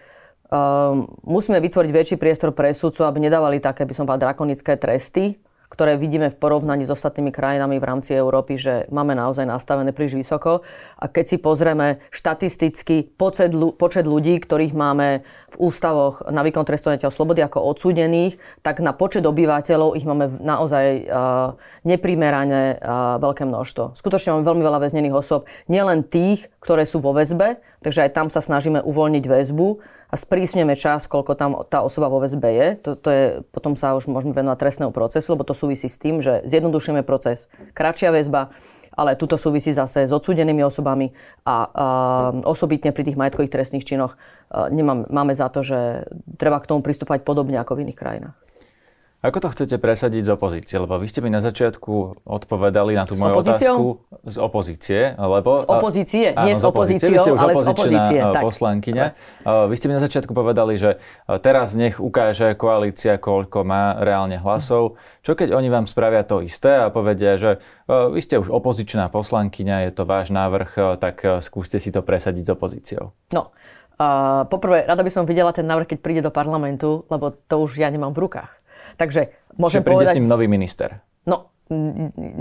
musíme 1.28 1.60
vytvoriť 1.60 1.92
väčší 1.92 2.16
priestor 2.16 2.56
pre 2.56 2.72
sudcu, 2.72 3.04
aby 3.04 3.20
nedávali 3.28 3.60
také, 3.60 3.84
by 3.84 3.92
som 3.92 4.08
povedal, 4.08 4.32
drakonické 4.32 4.80
tresty, 4.80 5.36
ktoré 5.74 5.98
vidíme 5.98 6.30
v 6.30 6.38
porovnaní 6.38 6.86
s 6.86 6.94
ostatnými 6.94 7.34
krajinami 7.34 7.82
v 7.82 7.88
rámci 7.90 8.14
Európy, 8.14 8.62
že 8.62 8.86
máme 8.94 9.18
naozaj 9.18 9.50
nastavené 9.50 9.90
príliš 9.90 10.22
vysoko. 10.22 10.62
A 11.02 11.10
keď 11.10 11.26
si 11.26 11.38
pozrieme 11.42 11.98
štatisticky 12.14 13.10
počet, 13.18 14.06
ľudí, 14.06 14.38
ktorých 14.38 14.78
máme 14.78 15.26
v 15.50 15.56
ústavoch 15.58 16.22
na 16.30 16.46
výkon 16.46 16.62
trestu 16.62 16.94
slobody 16.94 17.42
ako 17.42 17.64
odsúdených, 17.74 18.38
tak 18.62 18.84
na 18.84 18.94
počet 18.94 19.26
obyvateľov 19.26 19.98
ich 19.98 20.06
máme 20.06 20.38
naozaj 20.44 21.10
uh, 21.10 21.58
neprimerane 21.88 22.78
veľké 23.18 23.48
množstvo. 23.48 23.96
Skutočne 23.96 24.36
máme 24.36 24.46
veľmi 24.46 24.64
veľa 24.68 24.80
väznených 24.84 25.16
osob, 25.16 25.48
nielen 25.72 26.04
tých, 26.04 26.52
ktoré 26.60 26.84
sú 26.84 27.00
vo 27.00 27.16
väzbe, 27.16 27.64
takže 27.82 28.06
aj 28.06 28.12
tam 28.14 28.28
sa 28.28 28.44
snažíme 28.44 28.84
uvoľniť 28.84 29.24
väzbu, 29.24 29.68
a 30.14 30.16
sprísneme 30.16 30.78
čas, 30.78 31.10
koľko 31.10 31.34
tam 31.34 31.66
tá 31.66 31.82
osoba 31.82 32.06
vo 32.06 32.22
väzbe 32.22 32.46
je. 32.54 32.68
To, 32.86 32.92
to 32.94 33.10
je, 33.10 33.24
potom 33.50 33.74
sa 33.74 33.98
už 33.98 34.06
môžeme 34.06 34.30
venovať 34.30 34.62
trestnému 34.62 34.94
procesu, 34.94 35.34
lebo 35.34 35.42
to 35.42 35.58
súvisí 35.58 35.90
s 35.90 35.98
tým, 35.98 36.22
že 36.22 36.46
zjednodušíme 36.46 37.02
proces. 37.02 37.50
Kratšia 37.74 38.14
väzba, 38.14 38.54
ale 38.94 39.18
tuto 39.18 39.42
súvisí 39.42 39.74
zase 39.74 40.06
s 40.06 40.14
odsúdenými 40.14 40.62
osobami 40.62 41.18
a, 41.42 41.50
a 41.50 41.56
osobitne 42.46 42.94
pri 42.94 43.10
tých 43.10 43.18
majetkových 43.18 43.50
trestných 43.50 43.90
činoch 43.90 44.14
nemám, 44.54 45.10
máme 45.10 45.34
za 45.34 45.50
to, 45.50 45.66
že 45.66 46.06
treba 46.38 46.62
k 46.62 46.70
tomu 46.70 46.86
pristúpať 46.86 47.26
podobne 47.26 47.58
ako 47.58 47.82
v 47.82 47.90
iných 47.90 47.98
krajinách. 47.98 48.43
Ako 49.24 49.40
to 49.40 49.56
chcete 49.56 49.80
presadiť 49.80 50.28
z 50.28 50.32
opozície? 50.36 50.76
Lebo 50.76 51.00
vy 51.00 51.08
ste 51.08 51.24
mi 51.24 51.32
na 51.32 51.40
začiatku 51.40 52.28
odpovedali 52.28 52.92
na 52.92 53.08
tú 53.08 53.16
moju 53.16 53.40
otázku 53.40 54.04
z 54.28 54.36
opozície. 54.36 55.16
Lebo, 55.16 55.64
z 55.64 55.68
opozície, 55.72 56.36
áno, 56.36 56.44
nie 56.44 56.60
z 56.60 56.66
opozície, 56.68 57.16
ale 57.32 57.56
z 57.56 57.72
opozície. 57.72 58.20
poslankyňa. 58.20 59.06
Tak. 59.48 59.72
Vy 59.72 59.76
ste 59.80 59.88
mi 59.88 59.96
na 59.96 60.04
začiatku 60.04 60.36
povedali, 60.36 60.76
že 60.76 61.00
teraz 61.40 61.72
nech 61.72 62.04
ukáže 62.04 62.52
koalícia, 62.60 63.16
koľko 63.16 63.64
má 63.64 63.96
reálne 64.04 64.36
hlasov. 64.44 65.00
Čo 65.24 65.40
keď 65.40 65.56
oni 65.56 65.72
vám 65.72 65.88
spravia 65.88 66.28
to 66.28 66.44
isté 66.44 66.84
a 66.84 66.92
povedia, 66.92 67.40
že 67.40 67.64
vy 67.88 68.20
ste 68.20 68.44
už 68.44 68.52
opozičná 68.52 69.08
poslankyňa, 69.08 69.88
je 69.88 69.92
to 69.96 70.04
váš 70.04 70.36
návrh, 70.36 71.00
tak 71.00 71.24
skúste 71.40 71.80
si 71.80 71.96
to 71.96 72.04
presadiť 72.04 72.52
s 72.52 72.54
opozíciou. 72.60 73.16
No, 73.32 73.56
uh, 73.96 74.44
poprvé, 74.52 74.84
rada 74.84 75.00
by 75.00 75.12
som 75.16 75.24
videla 75.24 75.56
ten 75.56 75.64
návrh, 75.64 75.96
keď 75.96 76.00
príde 76.04 76.22
do 76.28 76.32
parlamentu, 76.36 77.08
lebo 77.08 77.32
to 77.32 77.64
už 77.64 77.80
ja 77.80 77.88
nemám 77.88 78.12
v 78.12 78.28
rukách. 78.28 78.63
Takže 78.98 79.34
môžem 79.58 79.82
Čiže 79.82 79.88
príde 79.88 80.06
povedať... 80.06 80.14
s 80.14 80.18
ním 80.18 80.28
nový 80.30 80.46
minister. 80.48 81.02
No, 81.24 81.54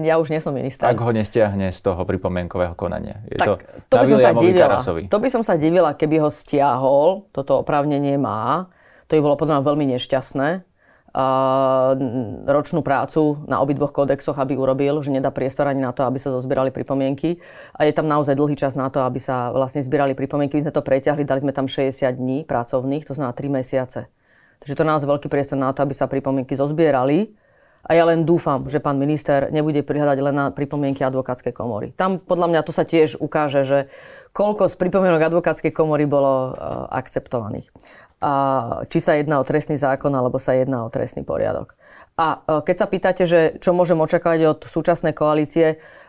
ja 0.03 0.19
už 0.19 0.35
nie 0.35 0.43
som 0.43 0.53
minister. 0.53 0.91
Ak 0.91 0.99
ho 0.99 1.11
nestiahne 1.15 1.71
z 1.71 1.79
toho 1.79 2.03
pripomienkového 2.03 2.75
konania. 2.75 3.23
Je 3.31 3.39
tak, 3.39 3.47
to, 3.47 3.53
to 3.87 3.95
by 4.03 4.07
som 4.11 4.19
sa 4.19 4.33
divila. 4.35 4.77
To 4.83 5.19
by 5.23 5.29
som 5.31 5.43
sa 5.47 5.55
divila, 5.55 5.91
keby 5.95 6.17
ho 6.27 6.29
stiahol, 6.29 7.31
toto 7.31 7.63
oprávnenie 7.63 8.19
má. 8.19 8.67
To 9.09 9.15
by 9.15 9.21
bolo 9.23 9.37
podľa 9.39 9.61
mňa 9.61 9.69
veľmi 9.69 9.87
nešťastné. 9.97 10.49
Uh, 11.13 11.93
ročnú 12.49 12.81
prácu 12.81 13.45
na 13.45 13.61
obidvoch 13.61 13.93
kódexoch, 13.93 14.33
aby 14.41 14.57
urobil, 14.57 15.05
že 15.05 15.13
nedá 15.13 15.29
priestor 15.29 15.69
ani 15.69 15.85
na 15.85 15.93
to, 15.93 16.09
aby 16.09 16.17
sa 16.17 16.33
zozbierali 16.33 16.73
pripomienky. 16.73 17.37
A 17.77 17.85
je 17.85 17.93
tam 17.93 18.09
naozaj 18.09 18.33
dlhý 18.33 18.57
čas 18.57 18.81
na 18.81 18.89
to, 18.89 19.05
aby 19.05 19.21
sa 19.21 19.53
vlastne 19.53 19.85
zbierali 19.85 20.17
pripomienky. 20.17 20.57
My 20.57 20.65
sme 20.65 20.73
to 20.73 20.81
preťahli, 20.81 21.29
dali 21.29 21.45
sme 21.45 21.53
tam 21.53 21.69
60 21.69 22.09
dní 22.17 22.49
pracovných, 22.49 23.05
to 23.05 23.13
znamená 23.13 23.37
3 23.37 23.45
mesiace. 23.61 24.09
Takže 24.63 24.79
to 24.79 24.83
je 24.87 24.91
naozaj 24.95 25.11
veľký 25.11 25.27
priestor 25.27 25.59
na 25.59 25.75
to, 25.75 25.83
aby 25.83 25.91
sa 25.91 26.07
pripomienky 26.07 26.55
zozbierali. 26.55 27.35
A 27.83 27.99
ja 27.99 28.07
len 28.07 28.23
dúfam, 28.23 28.63
že 28.71 28.79
pán 28.79 28.95
minister 28.95 29.51
nebude 29.51 29.83
prihľadať 29.83 30.19
len 30.23 30.35
na 30.39 30.47
pripomienky 30.55 31.03
advokátskej 31.03 31.51
komory. 31.51 31.91
Tam 31.99 32.23
podľa 32.23 32.47
mňa 32.47 32.61
to 32.63 32.71
sa 32.71 32.87
tiež 32.87 33.19
ukáže, 33.19 33.67
že 33.67 33.79
koľko 34.31 34.71
z 34.71 34.79
pripomienok 34.79 35.19
advokátskej 35.19 35.75
komory 35.75 36.07
bolo 36.07 36.55
uh, 36.55 36.87
akceptovaných. 36.95 37.75
A 38.23 38.33
či 38.87 39.03
sa 39.03 39.19
jedná 39.19 39.43
o 39.43 39.47
trestný 39.47 39.83
zákon, 39.83 40.15
alebo 40.15 40.39
sa 40.39 40.55
jedná 40.55 40.87
o 40.87 40.93
trestný 40.95 41.27
poriadok. 41.27 41.75
A 42.15 42.39
uh, 42.39 42.63
keď 42.63 42.77
sa 42.79 42.87
pýtate, 42.87 43.27
že 43.27 43.59
čo 43.59 43.75
môžem 43.75 43.99
očakávať 43.99 44.47
od 44.47 44.61
súčasnej 44.63 45.11
koalície, 45.11 45.83
Mm, 45.83 46.02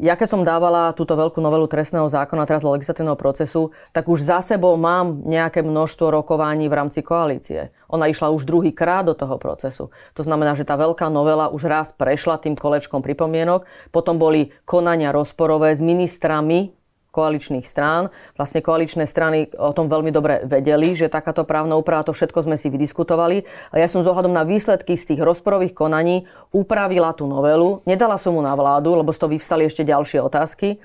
ja 0.00 0.14
keď 0.16 0.28
som 0.28 0.40
dávala 0.40 0.96
túto 0.96 1.12
veľkú 1.12 1.36
novelu 1.36 1.68
trestného 1.68 2.08
zákona 2.08 2.48
teraz 2.48 2.64
do 2.64 2.72
legislatívneho 2.72 3.20
procesu, 3.20 3.76
tak 3.92 4.08
už 4.08 4.24
za 4.24 4.40
sebou 4.40 4.72
mám 4.80 5.20
nejaké 5.28 5.60
množstvo 5.60 6.08
rokovaní 6.08 6.64
v 6.72 6.76
rámci 6.80 7.04
koalície. 7.04 7.68
Ona 7.92 8.08
išla 8.08 8.32
už 8.32 8.48
druhý 8.48 8.72
krát 8.72 9.04
do 9.04 9.12
toho 9.12 9.36
procesu. 9.36 9.92
To 10.16 10.22
znamená, 10.24 10.56
že 10.56 10.64
tá 10.64 10.80
veľká 10.80 11.12
novela 11.12 11.52
už 11.52 11.68
raz 11.68 11.92
prešla 11.92 12.40
tým 12.40 12.56
kolečkom 12.56 13.04
pripomienok, 13.04 13.68
potom 13.92 14.16
boli 14.16 14.48
konania 14.64 15.12
rozporové 15.12 15.76
s 15.76 15.84
ministrami 15.84 16.77
koaličných 17.18 17.66
strán. 17.66 18.14
Vlastne 18.38 18.62
koaličné 18.62 19.10
strany 19.10 19.50
o 19.58 19.74
tom 19.74 19.90
veľmi 19.90 20.14
dobre 20.14 20.46
vedeli, 20.46 20.94
že 20.94 21.10
takáto 21.10 21.42
právna 21.42 21.74
úprava, 21.74 22.06
to 22.06 22.14
všetko 22.14 22.46
sme 22.46 22.54
si 22.54 22.70
vydiskutovali. 22.70 23.42
A 23.74 23.82
ja 23.82 23.90
som 23.90 24.06
z 24.06 24.10
ohľadom 24.14 24.30
na 24.30 24.46
výsledky 24.46 24.94
z 24.94 25.14
tých 25.14 25.20
rozporových 25.26 25.74
konaní 25.74 26.30
upravila 26.54 27.10
tú 27.18 27.26
novelu. 27.26 27.82
Nedala 27.82 28.14
som 28.22 28.38
mu 28.38 28.42
na 28.44 28.54
vládu, 28.54 28.94
lebo 28.94 29.10
z 29.10 29.18
toho 29.18 29.34
vyvstali 29.34 29.66
ešte 29.66 29.82
ďalšie 29.82 30.22
otázky 30.22 30.78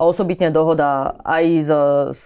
a 0.00 0.08
osobitne 0.08 0.48
dohoda 0.48 1.20
aj 1.28 1.44
z, 1.60 1.70
z, 2.16 2.20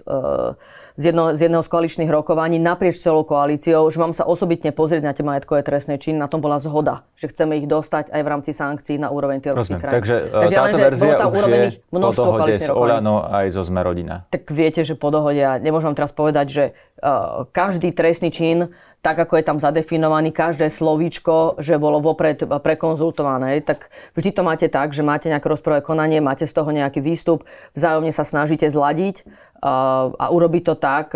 z, 0.94 1.02
jedno, 1.10 1.34
z 1.34 1.50
jedného 1.50 1.64
z 1.66 1.70
koaličných 1.74 2.06
rokovaní 2.06 2.62
naprieč 2.62 3.02
celou 3.02 3.26
koalíciou, 3.26 3.90
že 3.90 3.98
mám 3.98 4.14
sa 4.14 4.22
osobitne 4.30 4.70
pozrieť 4.70 5.02
na 5.02 5.10
tie 5.10 5.26
majetkové 5.26 5.66
trestné 5.66 5.98
činy. 5.98 6.22
Na 6.22 6.30
tom 6.30 6.38
bola 6.38 6.62
zhoda, 6.62 7.02
že 7.18 7.26
chceme 7.34 7.58
ich 7.58 7.66
dostať 7.66 8.14
aj 8.14 8.20
v 8.22 8.28
rámci 8.30 8.50
sankcií 8.54 9.02
na 9.02 9.10
úroveň 9.10 9.42
tých 9.42 9.50
európskych 9.50 9.82
krajín. 9.82 9.96
Takže, 9.98 10.16
Takže 10.30 10.54
táto 10.54 10.78
len, 10.78 10.86
verzia 10.86 11.12
tam 11.18 11.30
už 11.34 11.42
je 11.50 11.60
po 11.90 12.10
dohode 12.14 12.54
s 12.62 12.70
Olano 12.70 13.26
aj 13.26 13.46
zo 13.54 13.62
Sme 13.62 13.86
rodina. 13.86 14.26
Tak 14.34 14.50
viete, 14.50 14.82
že 14.82 14.98
po 14.98 15.14
dohode, 15.14 15.38
ja 15.38 15.62
nemôžem 15.62 15.94
vám 15.94 15.98
teraz 16.02 16.10
povedať, 16.10 16.46
že 16.50 16.64
uh, 16.98 17.46
každý 17.54 17.94
trestný 17.94 18.34
čin 18.34 18.74
tak 19.04 19.20
ako 19.20 19.36
je 19.36 19.44
tam 19.44 19.60
zadefinovaný 19.60 20.32
každé 20.32 20.72
slovíčko, 20.72 21.60
že 21.60 21.76
bolo 21.76 22.00
vopred 22.00 22.40
prekonzultované, 22.40 23.60
tak 23.60 23.92
vždy 24.16 24.32
to 24.32 24.40
máte 24.40 24.66
tak, 24.72 24.96
že 24.96 25.04
máte 25.04 25.28
nejaké 25.28 25.44
rozprové 25.44 25.84
konanie, 25.84 26.24
máte 26.24 26.48
z 26.48 26.56
toho 26.56 26.72
nejaký 26.72 27.04
výstup, 27.04 27.44
vzájomne 27.76 28.16
sa 28.16 28.24
snažíte 28.24 28.64
zladiť 28.64 29.28
a 29.60 30.26
urobiť 30.32 30.62
to 30.72 30.74
tak, 30.80 31.12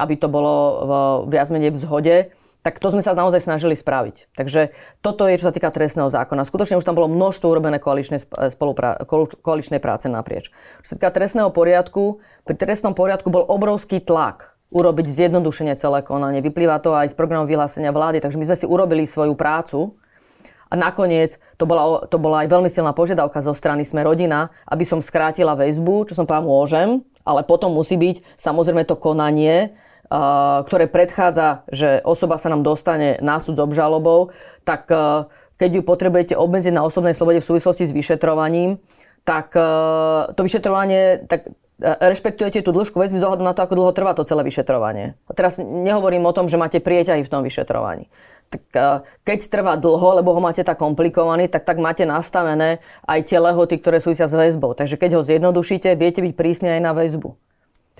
aby 0.00 0.14
to 0.16 0.32
bolo 0.32 0.54
viac 1.28 1.52
menej 1.52 1.76
v 1.76 1.80
zhode 1.84 2.16
tak 2.60 2.76
to 2.76 2.92
sme 2.92 3.00
sa 3.00 3.16
naozaj 3.16 3.40
snažili 3.40 3.72
spraviť. 3.72 4.36
Takže 4.36 4.76
toto 5.00 5.24
je, 5.24 5.40
čo 5.40 5.48
sa 5.48 5.54
týka 5.54 5.72
trestného 5.72 6.12
zákona. 6.12 6.44
Skutočne 6.44 6.76
už 6.76 6.84
tam 6.84 6.96
bolo 6.96 7.08
množstvo 7.08 7.48
urobené 7.48 7.80
koaličnej, 7.80 8.20
spoluprá- 8.52 9.00
koaličnej 9.40 9.80
práce 9.80 10.12
naprieč. 10.12 10.52
Čo 10.84 10.94
sa 10.94 10.96
týka 11.00 11.10
trestného 11.12 11.48
poriadku, 11.48 12.20
pri 12.44 12.56
trestnom 12.60 12.92
poriadku 12.92 13.32
bol 13.32 13.48
obrovský 13.48 14.04
tlak 14.04 14.52
urobiť 14.70 15.06
zjednodušenie 15.08 15.74
celé 15.74 16.04
konanie. 16.06 16.44
Vyplýva 16.44 16.78
to 16.78 16.94
aj 16.94 17.10
z 17.10 17.18
programu 17.18 17.48
vyhlásenia 17.48 17.90
vlády, 17.90 18.22
takže 18.22 18.38
my 18.38 18.46
sme 18.46 18.56
si 18.56 18.66
urobili 18.70 19.02
svoju 19.02 19.34
prácu 19.34 19.98
a 20.70 20.78
nakoniec 20.78 21.42
to 21.58 21.66
bola, 21.66 22.06
to 22.06 22.16
bola 22.22 22.46
aj 22.46 22.48
veľmi 22.54 22.70
silná 22.70 22.94
požiadavka 22.94 23.42
zo 23.42 23.50
strany 23.50 23.82
Sme 23.82 24.06
rodina, 24.06 24.54
aby 24.70 24.86
som 24.86 25.02
skrátila 25.02 25.58
väzbu, 25.58 26.06
čo 26.06 26.14
som 26.14 26.22
povedala 26.22 26.46
môžem, 26.46 26.88
ale 27.26 27.42
potom 27.42 27.74
musí 27.74 27.98
byť 27.98 28.22
samozrejme 28.38 28.86
to 28.86 28.94
konanie, 28.94 29.74
ktoré 30.66 30.90
predchádza, 30.90 31.62
že 31.70 32.02
osoba 32.02 32.34
sa 32.34 32.50
nám 32.50 32.66
dostane 32.66 33.22
na 33.22 33.38
súd 33.38 33.56
s 33.56 33.62
obžalobou, 33.62 34.34
tak 34.66 34.90
keď 35.54 35.70
ju 35.70 35.82
potrebujete 35.86 36.34
obmedziť 36.34 36.74
na 36.74 36.82
osobnej 36.82 37.14
slobode 37.14 37.38
v 37.38 37.48
súvislosti 37.48 37.86
s 37.86 37.94
vyšetrovaním, 37.94 38.82
tak 39.22 39.54
to 40.34 40.40
vyšetrovanie, 40.42 41.30
tak 41.30 41.54
rešpektujete 41.80 42.60
tú 42.60 42.76
dĺžku 42.76 42.98
väzby 43.00 43.16
z 43.16 43.24
ohľadom 43.24 43.46
na 43.46 43.56
to, 43.56 43.64
ako 43.64 43.78
dlho 43.78 43.92
trvá 43.96 44.12
to 44.12 44.26
celé 44.28 44.44
vyšetrovanie. 44.44 45.16
A 45.24 45.32
teraz 45.32 45.56
nehovorím 45.62 46.28
o 46.28 46.36
tom, 46.36 46.44
že 46.50 46.60
máte 46.60 46.76
prieťahy 46.76 47.24
v 47.24 47.32
tom 47.32 47.40
vyšetrovaní. 47.40 48.12
Tak 48.50 48.62
keď 49.24 49.38
trvá 49.46 49.78
dlho, 49.78 50.20
lebo 50.20 50.34
ho 50.34 50.40
máte 50.42 50.60
tak 50.60 50.76
komplikovaný, 50.76 51.46
tak 51.48 51.64
tak 51.64 51.78
máte 51.78 52.02
nastavené 52.04 52.82
aj 53.06 53.30
tie 53.30 53.38
lehoty, 53.38 53.78
ktoré 53.78 54.02
súvisia 54.02 54.28
s 54.28 54.34
väzbou. 54.34 54.74
Takže 54.74 54.98
keď 54.98 55.10
ho 55.16 55.22
zjednodušíte, 55.24 55.94
viete 55.94 56.20
byť 56.20 56.34
prísne 56.34 56.76
aj 56.76 56.80
na 56.82 56.92
väzbu. 56.92 57.32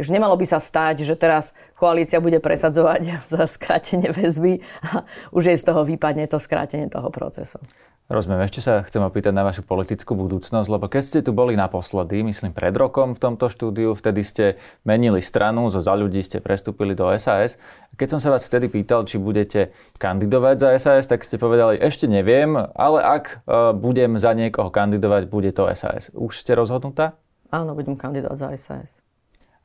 Takže 0.00 0.16
nemalo 0.16 0.32
by 0.32 0.48
sa 0.48 0.56
stať, 0.56 1.04
že 1.04 1.12
teraz 1.12 1.52
koalícia 1.76 2.24
bude 2.24 2.40
presadzovať 2.40 3.20
za 3.36 3.44
skrátenie 3.44 4.08
väzby 4.08 4.64
a 4.80 5.04
už 5.28 5.52
jej 5.52 5.58
z 5.60 5.64
toho 5.68 5.84
vypadne 5.84 6.24
to 6.24 6.40
skrátenie 6.40 6.88
toho 6.88 7.12
procesu. 7.12 7.60
Rozumiem, 8.08 8.48
ešte 8.48 8.64
sa 8.64 8.80
chcem 8.80 9.04
opýtať 9.04 9.36
na 9.36 9.44
vašu 9.44 9.60
politickú 9.60 10.16
budúcnosť, 10.16 10.72
lebo 10.72 10.88
keď 10.88 11.02
ste 11.04 11.20
tu 11.20 11.36
boli 11.36 11.52
naposledy, 11.52 12.24
myslím 12.24 12.56
pred 12.56 12.72
rokom 12.72 13.12
v 13.12 13.20
tomto 13.20 13.52
štúdiu, 13.52 13.92
vtedy 13.92 14.24
ste 14.24 14.44
menili 14.88 15.20
stranu, 15.20 15.68
zo 15.68 15.84
za 15.84 15.92
ľudí 15.92 16.24
ste 16.24 16.40
prestúpili 16.40 16.96
do 16.96 17.04
SAS. 17.20 17.60
Keď 18.00 18.08
som 18.16 18.24
sa 18.24 18.32
vás 18.32 18.48
vtedy 18.48 18.72
pýtal, 18.72 19.04
či 19.04 19.20
budete 19.20 19.76
kandidovať 20.00 20.56
za 20.56 20.68
SAS, 20.80 21.12
tak 21.12 21.28
ste 21.28 21.36
povedali, 21.36 21.76
ešte 21.76 22.08
neviem, 22.08 22.56
ale 22.56 23.04
ak 23.04 23.24
e, 23.44 23.76
budem 23.76 24.16
za 24.16 24.32
niekoho 24.32 24.72
kandidovať, 24.72 25.28
bude 25.28 25.52
to 25.52 25.68
SAS. 25.76 26.08
Už 26.16 26.40
ste 26.40 26.56
rozhodnutá? 26.56 27.20
Áno, 27.52 27.76
budem 27.76 28.00
kandidovať 28.00 28.38
za 28.40 28.48
SAS. 28.56 29.09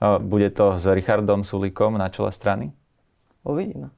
Bude 0.02 0.52
to 0.52 0.76
s 0.76 0.84
Richardom 0.88 1.48
Sulíkom 1.48 1.96
na 1.96 2.12
čele 2.12 2.32
strany? 2.36 2.76
Uvidíme. 3.46 3.94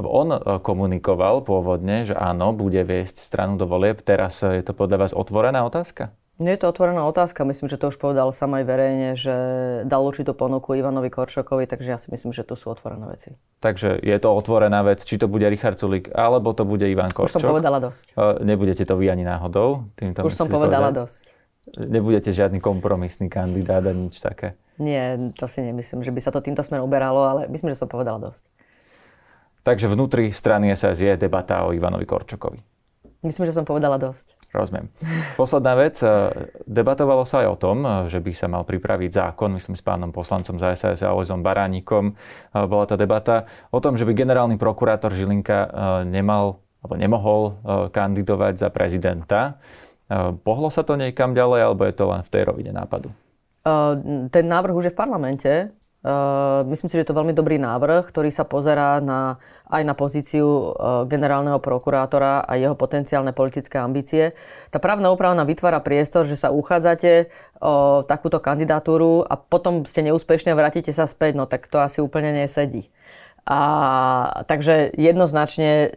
Lebo 0.00 0.08
on 0.08 0.28
e, 0.32 0.38
komunikoval 0.58 1.44
pôvodne, 1.44 2.08
že 2.08 2.16
áno, 2.16 2.56
bude 2.56 2.80
viesť 2.80 3.22
stranu 3.22 3.60
do 3.60 3.68
volieb. 3.68 4.00
Teraz 4.00 4.40
e, 4.40 4.58
je 4.58 4.62
to 4.64 4.72
podľa 4.72 5.06
vás 5.06 5.12
otvorená 5.12 5.62
otázka? 5.68 6.10
Nie 6.40 6.56
je 6.56 6.64
to 6.64 6.72
otvorená 6.72 7.04
otázka. 7.06 7.44
Myslím, 7.44 7.68
že 7.68 7.76
to 7.76 7.92
už 7.92 8.00
povedal 8.00 8.32
sám 8.32 8.56
aj 8.56 8.64
verejne, 8.64 9.08
že 9.14 9.36
dal 9.84 10.02
určitú 10.02 10.32
ponuku 10.32 10.74
Ivanovi 10.80 11.12
Korčokovi, 11.12 11.68
takže 11.68 11.88
ja 11.92 11.98
si 12.00 12.08
myslím, 12.08 12.32
že 12.32 12.42
to 12.42 12.56
sú 12.56 12.72
otvorené 12.72 13.04
veci. 13.04 13.36
Takže 13.60 14.00
je 14.00 14.16
to 14.16 14.32
otvorená 14.32 14.80
vec, 14.80 15.04
či 15.04 15.20
to 15.20 15.28
bude 15.28 15.44
Richard 15.44 15.76
Sulik, 15.76 16.08
alebo 16.10 16.56
to 16.56 16.64
bude 16.64 16.82
Ivan 16.88 17.12
Korčok. 17.12 17.38
Už 17.38 17.44
som 17.44 17.52
povedala 17.52 17.78
dosť. 17.78 18.16
E, 18.16 18.48
nebudete 18.48 18.82
to 18.82 18.96
vy 18.96 19.12
ani 19.12 19.28
náhodou? 19.28 19.92
Týmto 19.94 20.24
už 20.24 20.34
som 20.34 20.48
povedala 20.48 20.88
povedať? 20.88 21.00
dosť. 21.04 21.22
Nebudete 21.78 22.34
žiadny 22.34 22.58
kompromisný 22.58 23.30
kandidát 23.30 23.86
a 23.86 23.94
nič 23.94 24.18
také? 24.18 24.58
Nie, 24.82 25.30
to 25.38 25.46
si 25.46 25.62
nemyslím, 25.62 26.02
že 26.02 26.10
by 26.10 26.18
sa 26.18 26.34
to 26.34 26.42
týmto 26.42 26.66
smerom 26.66 26.90
uberalo, 26.90 27.22
ale 27.22 27.40
myslím, 27.46 27.70
že 27.70 27.78
som 27.78 27.86
povedala 27.86 28.18
dosť. 28.18 28.42
Takže 29.62 29.86
vnútri 29.86 30.34
strany 30.34 30.74
SAS 30.74 30.98
je 30.98 31.14
debata 31.14 31.62
o 31.62 31.70
Ivanovi 31.70 32.02
Korčokovi. 32.02 32.58
Myslím, 33.22 33.46
že 33.46 33.54
som 33.54 33.62
povedala 33.62 34.02
dosť. 34.02 34.34
Rozumiem. 34.50 34.90
Posledná 35.38 35.78
vec. 35.78 35.96
E, 36.02 36.06
debatovalo 36.68 37.22
sa 37.24 37.46
aj 37.46 37.48
o 37.48 37.56
tom, 37.56 37.76
e, 37.86 38.10
že 38.10 38.18
by 38.18 38.32
sa 38.34 38.50
mal 38.50 38.66
pripraviť 38.66 39.10
zákon, 39.14 39.54
myslím 39.54 39.78
s 39.78 39.86
pánom 39.86 40.10
poslancom 40.10 40.58
za 40.58 40.74
SAS 40.74 41.00
a 41.06 41.14
Ozom 41.14 41.40
Baránikom. 41.40 42.12
E, 42.12 42.14
bola 42.66 42.84
tá 42.84 42.98
debata 42.98 43.46
o 43.70 43.78
tom, 43.78 43.94
že 43.94 44.04
by 44.04 44.12
generálny 44.12 44.58
prokurátor 44.60 45.14
Žilinka 45.14 45.72
nemal 46.04 46.60
alebo 46.82 46.98
nemohol 46.98 47.42
kandidovať 47.94 48.58
za 48.58 48.68
prezidenta. 48.74 49.62
Pohlo 50.42 50.66
sa 50.66 50.82
to 50.82 50.98
niekam 50.98 51.30
ďalej, 51.30 51.70
alebo 51.70 51.86
je 51.86 51.94
to 51.94 52.10
len 52.10 52.26
v 52.26 52.30
tej 52.34 52.42
rovine 52.50 52.74
nápadu? 52.74 53.06
Ten 54.30 54.44
návrh 54.46 54.74
už 54.74 54.84
je 54.90 54.94
v 54.94 55.00
parlamente. 55.00 55.52
Uh, 56.02 56.66
myslím 56.66 56.90
si, 56.90 56.98
že 56.98 57.06
je 57.06 57.14
to 57.14 57.18
veľmi 57.22 57.30
dobrý 57.30 57.62
návrh, 57.62 58.10
ktorý 58.10 58.34
sa 58.34 58.42
pozerá 58.42 58.98
na, 58.98 59.38
aj 59.70 59.86
na 59.86 59.94
pozíciu 59.94 60.74
uh, 60.74 61.06
generálneho 61.06 61.62
prokurátora 61.62 62.42
a 62.42 62.58
jeho 62.58 62.74
potenciálne 62.74 63.30
politické 63.30 63.78
ambície. 63.78 64.34
Tá 64.74 64.82
právna 64.82 65.14
úprava 65.14 65.38
vytvára 65.46 65.78
priestor, 65.78 66.26
že 66.26 66.34
sa 66.34 66.50
uchádzate 66.50 67.30
o 67.62 68.02
takúto 68.02 68.42
kandidatúru 68.42 69.22
a 69.22 69.38
potom 69.38 69.86
ste 69.86 70.02
neúspešní 70.10 70.50
a 70.50 70.58
vrátite 70.58 70.90
sa 70.90 71.06
späť, 71.06 71.38
no 71.38 71.46
tak 71.46 71.70
to 71.70 71.78
asi 71.78 72.02
úplne 72.02 72.34
nesedí. 72.34 72.90
A, 73.42 74.42
takže 74.46 74.94
jednoznačne 74.94 75.70
e, 75.86 75.88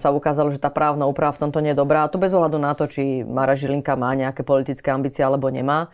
sa 0.00 0.08
ukázalo, 0.08 0.48
že 0.48 0.56
tá 0.56 0.72
právna 0.72 1.04
úprava 1.04 1.36
v 1.36 1.44
tomto 1.44 1.60
nie 1.60 1.76
je 1.76 1.80
dobrá. 1.84 2.04
A 2.04 2.08
to 2.08 2.16
bez 2.16 2.32
ohľadu 2.32 2.56
na 2.56 2.72
to, 2.72 2.88
či 2.88 3.20
Mara 3.28 3.52
Žilinka 3.52 3.92
má 3.92 4.16
nejaké 4.16 4.40
politické 4.40 4.88
ambície 4.88 5.20
alebo 5.20 5.52
nemá. 5.52 5.92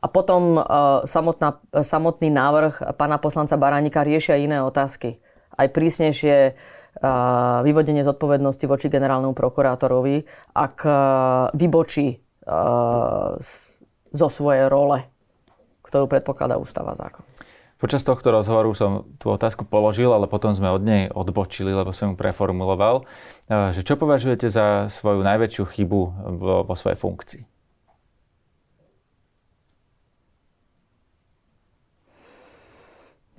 A 0.00 0.06
potom 0.08 0.56
uh, 0.56 0.64
samotná, 1.04 1.60
samotný 1.70 2.32
návrh 2.32 2.96
pána 2.96 3.20
poslanca 3.20 3.60
Baránika 3.60 4.00
riešia 4.00 4.40
iné 4.40 4.64
otázky. 4.64 5.20
Aj 5.52 5.68
prísnejšie 5.68 6.56
uh, 6.56 7.60
vyvodenie 7.60 8.00
zodpovednosti 8.00 8.64
voči 8.64 8.88
generálnemu 8.88 9.36
prokurátorovi, 9.36 10.24
ak 10.56 10.76
uh, 10.84 10.94
vybočí 11.52 12.24
zo 14.10 14.26
svojej 14.26 14.66
role, 14.66 15.06
ktorú 15.86 16.10
predpokladá 16.10 16.58
ústava 16.58 16.98
zákon. 16.98 17.22
Počas 17.78 18.02
tohto 18.02 18.28
rozhovoru 18.34 18.74
som 18.74 19.06
tú 19.22 19.30
otázku 19.30 19.62
položil, 19.64 20.10
ale 20.10 20.26
potom 20.26 20.50
sme 20.50 20.68
od 20.68 20.82
nej 20.82 21.08
odbočili, 21.14 21.70
lebo 21.70 21.94
som 21.94 22.12
ju 22.12 22.16
preformuloval. 22.18 23.06
Že 23.46 23.86
čo 23.86 23.94
považujete 23.94 24.50
za 24.50 24.90
svoju 24.90 25.22
najväčšiu 25.22 25.64
chybu 25.64 26.00
vo, 26.42 26.54
vo 26.66 26.74
svojej 26.74 26.98
funkcii? 26.98 27.42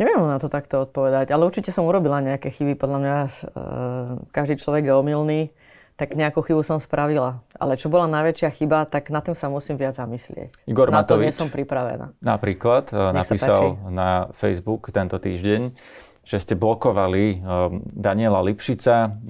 Neviem 0.02 0.26
na 0.26 0.42
to 0.42 0.50
takto 0.50 0.90
odpovedať, 0.90 1.30
ale 1.30 1.46
určite 1.46 1.70
som 1.70 1.86
urobila 1.86 2.26
nejaké 2.26 2.50
chyby. 2.50 2.74
Podľa 2.74 2.98
mňa 3.06 3.16
e, 3.22 3.30
každý 4.34 4.58
človek 4.58 4.90
je 4.90 4.94
omylný, 4.98 5.42
tak 5.94 6.18
nejakú 6.18 6.42
chybu 6.42 6.66
som 6.66 6.82
spravila. 6.82 7.46
Ale 7.54 7.78
čo 7.78 7.86
bola 7.86 8.10
najväčšia 8.10 8.50
chyba, 8.50 8.90
tak 8.90 9.14
na 9.14 9.22
tým 9.22 9.38
sa 9.38 9.46
musím 9.54 9.78
viac 9.78 9.94
zamyslieť. 9.94 10.66
Igor 10.66 10.90
na 10.90 11.06
Matovič 11.06 11.22
to 11.22 11.26
nie 11.30 11.38
som 11.46 11.50
pripravená. 11.54 12.18
Napríklad 12.18 12.90
e, 12.90 12.98
Nech 12.98 13.30
napísal 13.30 13.78
na 13.94 14.26
Facebook 14.34 14.90
tento 14.90 15.22
týždeň, 15.22 15.70
že 16.26 16.38
ste 16.42 16.58
blokovali 16.58 17.38
e, 17.38 17.38
Daniela 17.94 18.42
Lipšica, 18.42 19.22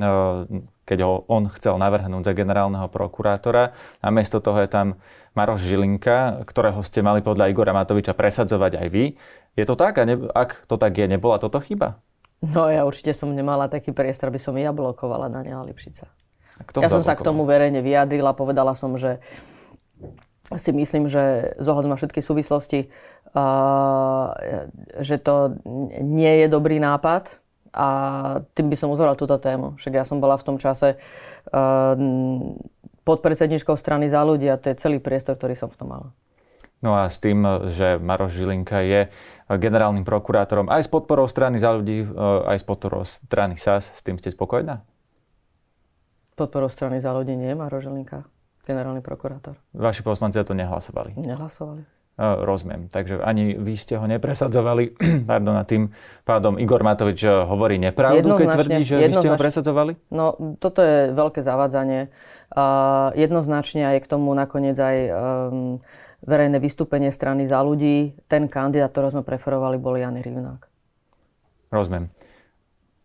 keď 0.88 0.99
ho 1.07 1.27
on 1.27 1.51
chcel 1.51 1.79
navrhnúť 1.79 2.31
za 2.31 2.34
generálneho 2.36 2.88
prokurátora. 2.88 3.75
Namiesto 4.00 4.39
toho 4.39 4.60
je 4.63 4.71
tam 4.71 4.87
Maroš 5.31 5.63
Žilinka, 5.63 6.43
ktorého 6.43 6.83
ste 6.83 7.00
mali 7.00 7.23
podľa 7.23 7.48
Igora 7.48 7.71
Matoviča 7.71 8.12
presadzovať 8.12 8.75
aj 8.75 8.87
vy. 8.91 9.15
Je 9.56 9.65
to 9.67 9.75
tak? 9.75 9.99
A 9.99 10.08
ne, 10.08 10.15
ak 10.31 10.63
to 10.65 10.79
tak 10.79 10.95
je, 10.95 11.06
nebola 11.08 11.39
toto 11.39 11.60
chyba? 11.60 11.99
No 12.41 12.71
ja 12.71 12.87
určite 12.87 13.13
som 13.13 13.29
nemala 13.35 13.69
taký 13.69 13.93
priestor, 13.93 14.33
aby 14.33 14.41
som 14.41 14.58
ja 14.58 14.73
blokovala 14.73 15.29
Daniela 15.29 15.62
Lipšica. 15.67 16.10
Ja 16.81 16.89
som 16.89 17.06
sa 17.06 17.17
k 17.17 17.25
tomu 17.25 17.45
verejne 17.45 17.81
vyjadrila, 17.81 18.37
povedala 18.37 18.73
som, 18.77 18.97
že 18.97 19.21
si 20.58 20.71
myslím, 20.75 21.08
že 21.08 21.56
z 21.58 21.65
ohľadom 21.65 21.93
na 21.93 21.97
všetky 21.97 22.19
súvislosti 22.21 22.91
že 24.99 25.15
to 25.23 25.35
nie 26.04 26.43
je 26.43 26.47
dobrý 26.52 26.83
nápad 26.83 27.31
a 27.71 27.87
tým 28.52 28.67
by 28.67 28.75
som 28.75 28.91
uzvoril 28.91 29.15
túto 29.15 29.39
tému. 29.39 29.79
Však 29.79 29.93
ja 29.95 30.04
som 30.04 30.19
bola 30.19 30.35
v 30.35 30.43
tom 30.43 30.58
čase 30.60 30.99
podpredsedničkou 33.08 33.79
strany 33.79 34.12
za 34.12 34.21
ľudí 34.27 34.52
a 34.52 34.60
to 34.60 34.75
je 34.75 34.81
celý 34.83 34.99
priestor, 34.99 35.39
ktorý 35.39 35.56
som 35.56 35.71
v 35.71 35.79
tom 35.79 35.87
mala. 35.95 36.12
No 36.82 36.98
a 36.98 37.06
s 37.06 37.21
tým, 37.21 37.46
že 37.69 38.02
Maroš 38.02 38.42
Žilinka 38.42 38.82
je 38.82 39.02
generálnym 39.48 40.02
prokurátorom 40.02 40.65
aj 40.65 40.86
s 40.86 40.90
podporou 40.90 41.29
strany 41.29 41.62
za 41.62 41.77
ľudí, 41.77 42.10
aj 42.50 42.58
s 42.58 42.65
podporou 42.65 43.06
strany 43.06 43.54
SAS, 43.62 43.94
s 43.94 44.02
tým 44.02 44.17
ste 44.17 44.34
spokojná? 44.34 44.82
Podporou 46.34 46.73
strany 46.73 46.98
za 46.98 47.13
ľudí 47.13 47.38
nie 47.38 47.54
Maroš 47.54 47.86
Žilinka, 47.86 48.25
generálny 48.65 49.06
prokurátor. 49.06 49.62
Vaši 49.77 50.02
poslanci 50.02 50.42
za 50.42 50.46
to 50.48 50.58
nehlasovali? 50.58 51.13
Nehlasovali. 51.21 51.86
Rozumiem. 52.21 52.86
Takže 52.92 53.23
ani 53.23 53.58
vy 53.58 53.73
ste 53.73 53.98
ho 53.98 54.06
nepresadzovali. 54.06 54.94
Pardon, 55.29 55.58
a 55.58 55.63
tým 55.65 55.90
pádom 56.21 56.60
Igor 56.62 56.86
Matovič 56.86 57.23
hovorí 57.25 57.82
nepravdu, 57.82 58.38
keď 58.38 58.48
tvrdí, 58.62 58.82
že 58.86 58.96
vy 59.10 59.13
ste 59.15 59.32
ho 59.32 59.38
presadzovali? 59.40 59.98
No, 60.13 60.38
toto 60.62 60.86
je 60.86 61.15
veľké 61.17 61.42
zavádzanie. 61.42 62.13
Uh, 62.52 63.15
jednoznačne 63.15 63.96
aj 63.96 63.98
k 64.06 64.08
tomu 64.12 64.36
nakoniec 64.36 64.75
aj 64.75 64.98
um, 65.08 65.79
verejné 66.22 66.62
vystúpenie 66.62 67.10
strany 67.10 67.50
za 67.50 67.62
ľudí. 67.62 68.13
Ten 68.30 68.46
kandidát, 68.46 68.94
ktorého 68.94 69.19
sme 69.19 69.24
preferovali, 69.26 69.82
bol 69.82 69.98
Jan 69.98 70.17
Rivnák. 70.17 70.62
Rozumiem. 71.74 72.13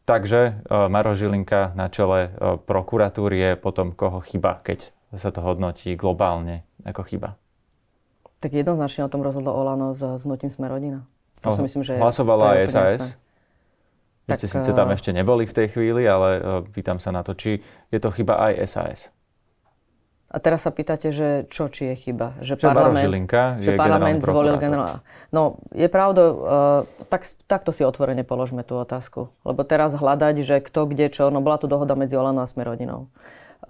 Takže 0.06 0.62
uh, 0.70 0.86
Maro 0.86 1.18
Žilinka 1.18 1.74
na 1.74 1.90
čele 1.90 2.30
uh, 2.30 2.60
prokuratúry 2.62 3.36
je 3.42 3.50
potom 3.58 3.90
koho 3.90 4.22
chyba, 4.22 4.62
keď 4.62 4.94
sa 5.16 5.34
to 5.34 5.42
hodnotí 5.42 5.98
globálne 5.98 6.62
ako 6.86 7.02
chyba? 7.02 7.34
Tak 8.38 8.54
jednoznačne 8.54 9.02
o 9.06 9.10
tom 9.10 9.26
rozhodlo 9.26 9.50
Olano 9.50 9.96
s, 9.96 10.02
s 10.02 10.22
Nutím 10.22 10.52
Sme 10.52 10.70
rodina. 10.70 11.08
To 11.42 11.50
oh, 11.50 11.56
si 11.58 11.62
myslím, 11.66 11.82
že 11.82 11.98
hlasovala 11.98 12.62
aj 12.62 12.66
SAS? 12.70 13.02
Vy 14.26 14.34
ste 14.34 14.50
síce 14.50 14.70
tam 14.74 14.90
ešte 14.90 15.14
neboli 15.14 15.46
v 15.46 15.54
tej 15.54 15.66
chvíli, 15.70 16.02
ale 16.02 16.42
pýtam 16.74 16.98
sa 16.98 17.14
na 17.14 17.22
to, 17.22 17.38
či 17.38 17.62
je 17.94 17.98
to 18.02 18.10
chyba 18.10 18.34
aj 18.50 18.52
SAS. 18.66 19.14
A 20.26 20.42
teraz 20.42 20.66
sa 20.66 20.74
pýtate, 20.74 21.14
že 21.14 21.46
čo, 21.54 21.70
či 21.70 21.94
je 21.94 22.10
chyba? 22.10 22.34
Že, 22.42 22.58
že 22.58 22.66
parlament, 22.66 23.06
Žilinka 23.06 23.42
že 23.62 23.78
parlament 23.78 24.18
zvolil 24.26 24.58
generála. 24.58 25.06
No, 25.30 25.62
je 25.70 25.86
pravda, 25.86 26.22
uh, 26.34 26.36
tak, 27.06 27.30
takto 27.46 27.70
si 27.70 27.86
otvorene 27.86 28.26
položme 28.26 28.66
tú 28.66 28.74
otázku. 28.74 29.30
Lebo 29.46 29.62
teraz 29.62 29.94
hľadať, 29.94 30.42
že 30.42 30.58
kto, 30.58 30.90
kde, 30.90 31.14
čo, 31.14 31.30
no 31.30 31.46
bola 31.46 31.62
tu 31.62 31.70
dohoda 31.70 31.94
medzi 31.94 32.18
Olano 32.18 32.42
a 32.42 32.50
Smerodinou. 32.50 33.06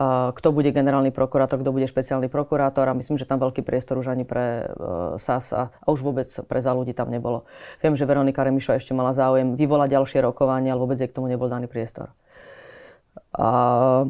Uh, 0.01 0.33
kto 0.33 0.49
bude 0.53 0.73
generálny 0.73 1.13
prokurátor, 1.13 1.61
kto 1.61 1.77
bude 1.77 1.85
špeciálny 1.89 2.33
prokurátor 2.33 2.89
a 2.89 2.97
myslím, 2.97 3.21
že 3.21 3.29
tam 3.29 3.37
veľký 3.37 3.61
priestor 3.61 4.01
už 4.01 4.17
ani 4.17 4.25
pre 4.25 4.65
uh, 4.65 5.21
SAS 5.21 5.53
a, 5.53 5.69
a 5.69 5.87
už 5.93 6.01
vôbec 6.05 6.29
pre 6.49 6.61
za 6.65 6.73
ľudí 6.73 6.97
tam 6.97 7.13
nebolo. 7.13 7.45
Viem, 7.85 8.01
že 8.01 8.09
Veronika 8.09 8.41
Remišová 8.45 8.81
ešte 8.81 8.97
mala 8.97 9.13
záujem 9.13 9.57
vyvolať 9.57 9.93
ďalšie 9.93 10.19
rokovanie, 10.25 10.73
ale 10.73 10.81
vôbec 10.81 10.97
jej 10.97 11.09
k 11.09 11.17
tomu 11.17 11.29
nebol 11.29 11.53
daný 11.53 11.69
priestor. 11.69 12.17
Uh, 13.37 14.09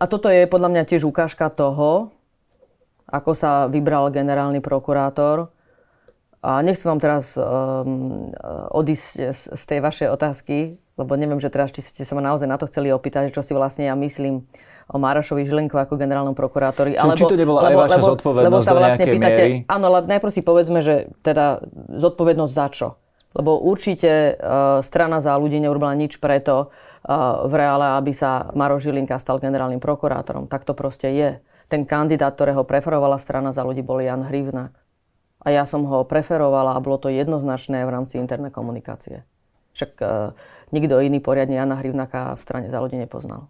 a 0.00 0.04
toto 0.08 0.32
je 0.32 0.48
podľa 0.48 0.72
mňa 0.72 0.82
tiež 0.88 1.04
ukážka 1.04 1.52
toho, 1.52 2.08
ako 3.04 3.36
sa 3.36 3.68
vybral 3.68 4.08
generálny 4.08 4.64
prokurátor. 4.64 5.52
A 6.40 6.64
nechcem 6.64 6.88
vám 6.88 7.04
teraz 7.04 7.36
um, 7.36 8.32
odísť 8.72 9.28
z, 9.28 9.40
z 9.52 9.62
tej 9.68 9.84
vašej 9.84 10.08
otázky, 10.08 10.80
lebo 10.96 11.12
neviem, 11.20 11.36
že 11.36 11.52
teraz, 11.52 11.68
či 11.68 11.84
ste 11.84 12.00
sa 12.00 12.16
ma 12.16 12.24
naozaj 12.24 12.48
na 12.48 12.56
to 12.56 12.64
chceli 12.64 12.88
opýtať, 12.88 13.28
čo 13.28 13.44
si 13.44 13.52
vlastne 13.52 13.84
ja 13.84 13.92
myslím 13.92 14.48
o 14.88 14.96
Márošovi 14.96 15.44
Žilenko 15.44 15.76
ako 15.76 16.00
generálnom 16.00 16.32
prokurátorovi. 16.32 16.96
Čiže, 16.96 17.04
alebo, 17.04 17.20
či 17.20 17.28
to 17.28 17.36
nebola 17.36 17.58
lebo, 17.68 17.68
aj 17.68 17.76
vaša 17.84 17.92
lebo, 18.00 18.08
zodpovednosť 18.16 18.48
lebo 18.48 18.58
sa 18.64 18.72
vlastne 18.72 19.04
do 19.04 19.12
pýtate, 19.12 19.42
miery? 19.44 19.56
Áno, 19.68 19.84
ale 19.92 19.98
najprv 20.08 20.32
si 20.32 20.40
povedzme, 20.40 20.78
že 20.80 20.94
teda 21.20 21.60
zodpovednosť 21.92 22.52
za 22.56 22.66
čo? 22.72 22.88
Lebo 23.30 23.62
určite 23.62 24.34
uh, 24.34 24.82
strana 24.82 25.22
za 25.22 25.38
ľudí 25.38 25.62
neurobila 25.62 25.94
nič 25.94 26.18
preto 26.18 26.74
uh, 26.74 27.46
v 27.46 27.52
reále, 27.54 27.94
aby 27.94 28.10
sa 28.10 28.50
Maro 28.58 28.82
Žilinka 28.82 29.14
stal 29.22 29.38
generálnym 29.38 29.78
prokurátorom. 29.78 30.50
Tak 30.50 30.66
to 30.66 30.74
proste 30.74 31.14
je. 31.14 31.30
Ten 31.70 31.86
kandidát, 31.86 32.34
ktorého 32.34 32.66
preferovala 32.66 33.22
strana 33.22 33.54
za 33.54 33.62
ľudí, 33.62 33.86
bol 33.86 34.02
Jan 34.02 34.26
Hrivnak. 34.26 34.74
A 35.46 35.54
ja 35.54 35.62
som 35.62 35.86
ho 35.86 36.02
preferovala 36.02 36.74
a 36.74 36.82
bolo 36.82 36.98
to 36.98 37.06
jednoznačné 37.06 37.86
v 37.86 37.94
rámci 37.94 38.18
internej 38.18 38.50
komunikácie. 38.50 39.22
Však 39.78 39.92
uh, 40.02 40.34
nikto 40.74 40.98
iný 40.98 41.22
poriadne 41.22 41.54
Jana 41.54 41.78
Hrivnaka 41.78 42.34
v 42.34 42.40
strane 42.42 42.66
za 42.66 42.82
ľudí 42.82 42.98
nepoznal. 42.98 43.46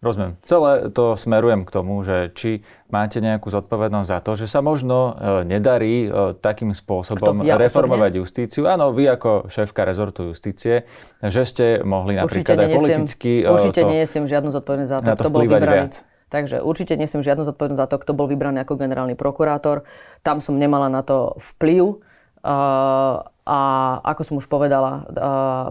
Rozumiem. 0.00 0.40
Celé 0.48 0.88
to 0.96 1.12
smerujem 1.12 1.68
k 1.68 1.70
tomu, 1.76 2.00
že 2.00 2.32
či 2.32 2.64
máte 2.88 3.20
nejakú 3.20 3.52
zodpovednosť 3.52 4.08
za 4.08 4.18
to, 4.24 4.32
že 4.32 4.48
sa 4.48 4.64
možno 4.64 5.12
e, 5.12 5.44
nedarí 5.44 6.08
e, 6.08 6.32
takým 6.40 6.72
spôsobom 6.72 7.44
Kto, 7.44 7.44
ja 7.44 7.60
reformovať 7.60 8.16
osobne? 8.16 8.22
justíciu. 8.24 8.62
Áno, 8.64 8.96
vy 8.96 9.12
ako 9.12 9.52
šéfka 9.52 9.84
rezortu 9.84 10.32
justície, 10.32 10.88
že 11.20 11.44
ste 11.44 11.84
mohli 11.84 12.16
napríklad 12.16 12.56
určite 12.56 12.64
aj 12.64 12.80
politicky... 12.80 13.32
E, 13.44 13.52
určite 13.52 13.80
to, 13.84 13.92
niesiem 13.92 14.24
žiadnu 14.24 14.48
zodpovednosť 14.56 14.88
za 14.88 14.98
to, 15.04 15.10
to 15.12 15.20
kto 15.20 15.28
bol 15.28 15.40
vybraný. 15.44 15.84
Viac. 15.84 15.94
Takže 16.30 16.56
určite 16.64 16.94
nesiem 16.96 17.20
žiadnu 17.20 17.44
zodpovednosť 17.44 17.82
za 17.84 17.88
to, 17.92 17.96
kto 18.00 18.12
bol 18.16 18.24
vybraný 18.24 18.64
ako 18.64 18.80
generálny 18.80 19.20
prokurátor. 19.20 19.84
Tam 20.24 20.40
som 20.40 20.56
nemala 20.56 20.88
na 20.88 21.04
to 21.04 21.36
vplyv. 21.36 22.00
Uh, 22.40 23.20
a 23.50 23.58
ako 24.06 24.22
som 24.22 24.38
už 24.38 24.46
povedala, 24.46 25.10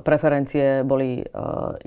preferencie 0.03 0.83
boli 0.83 1.23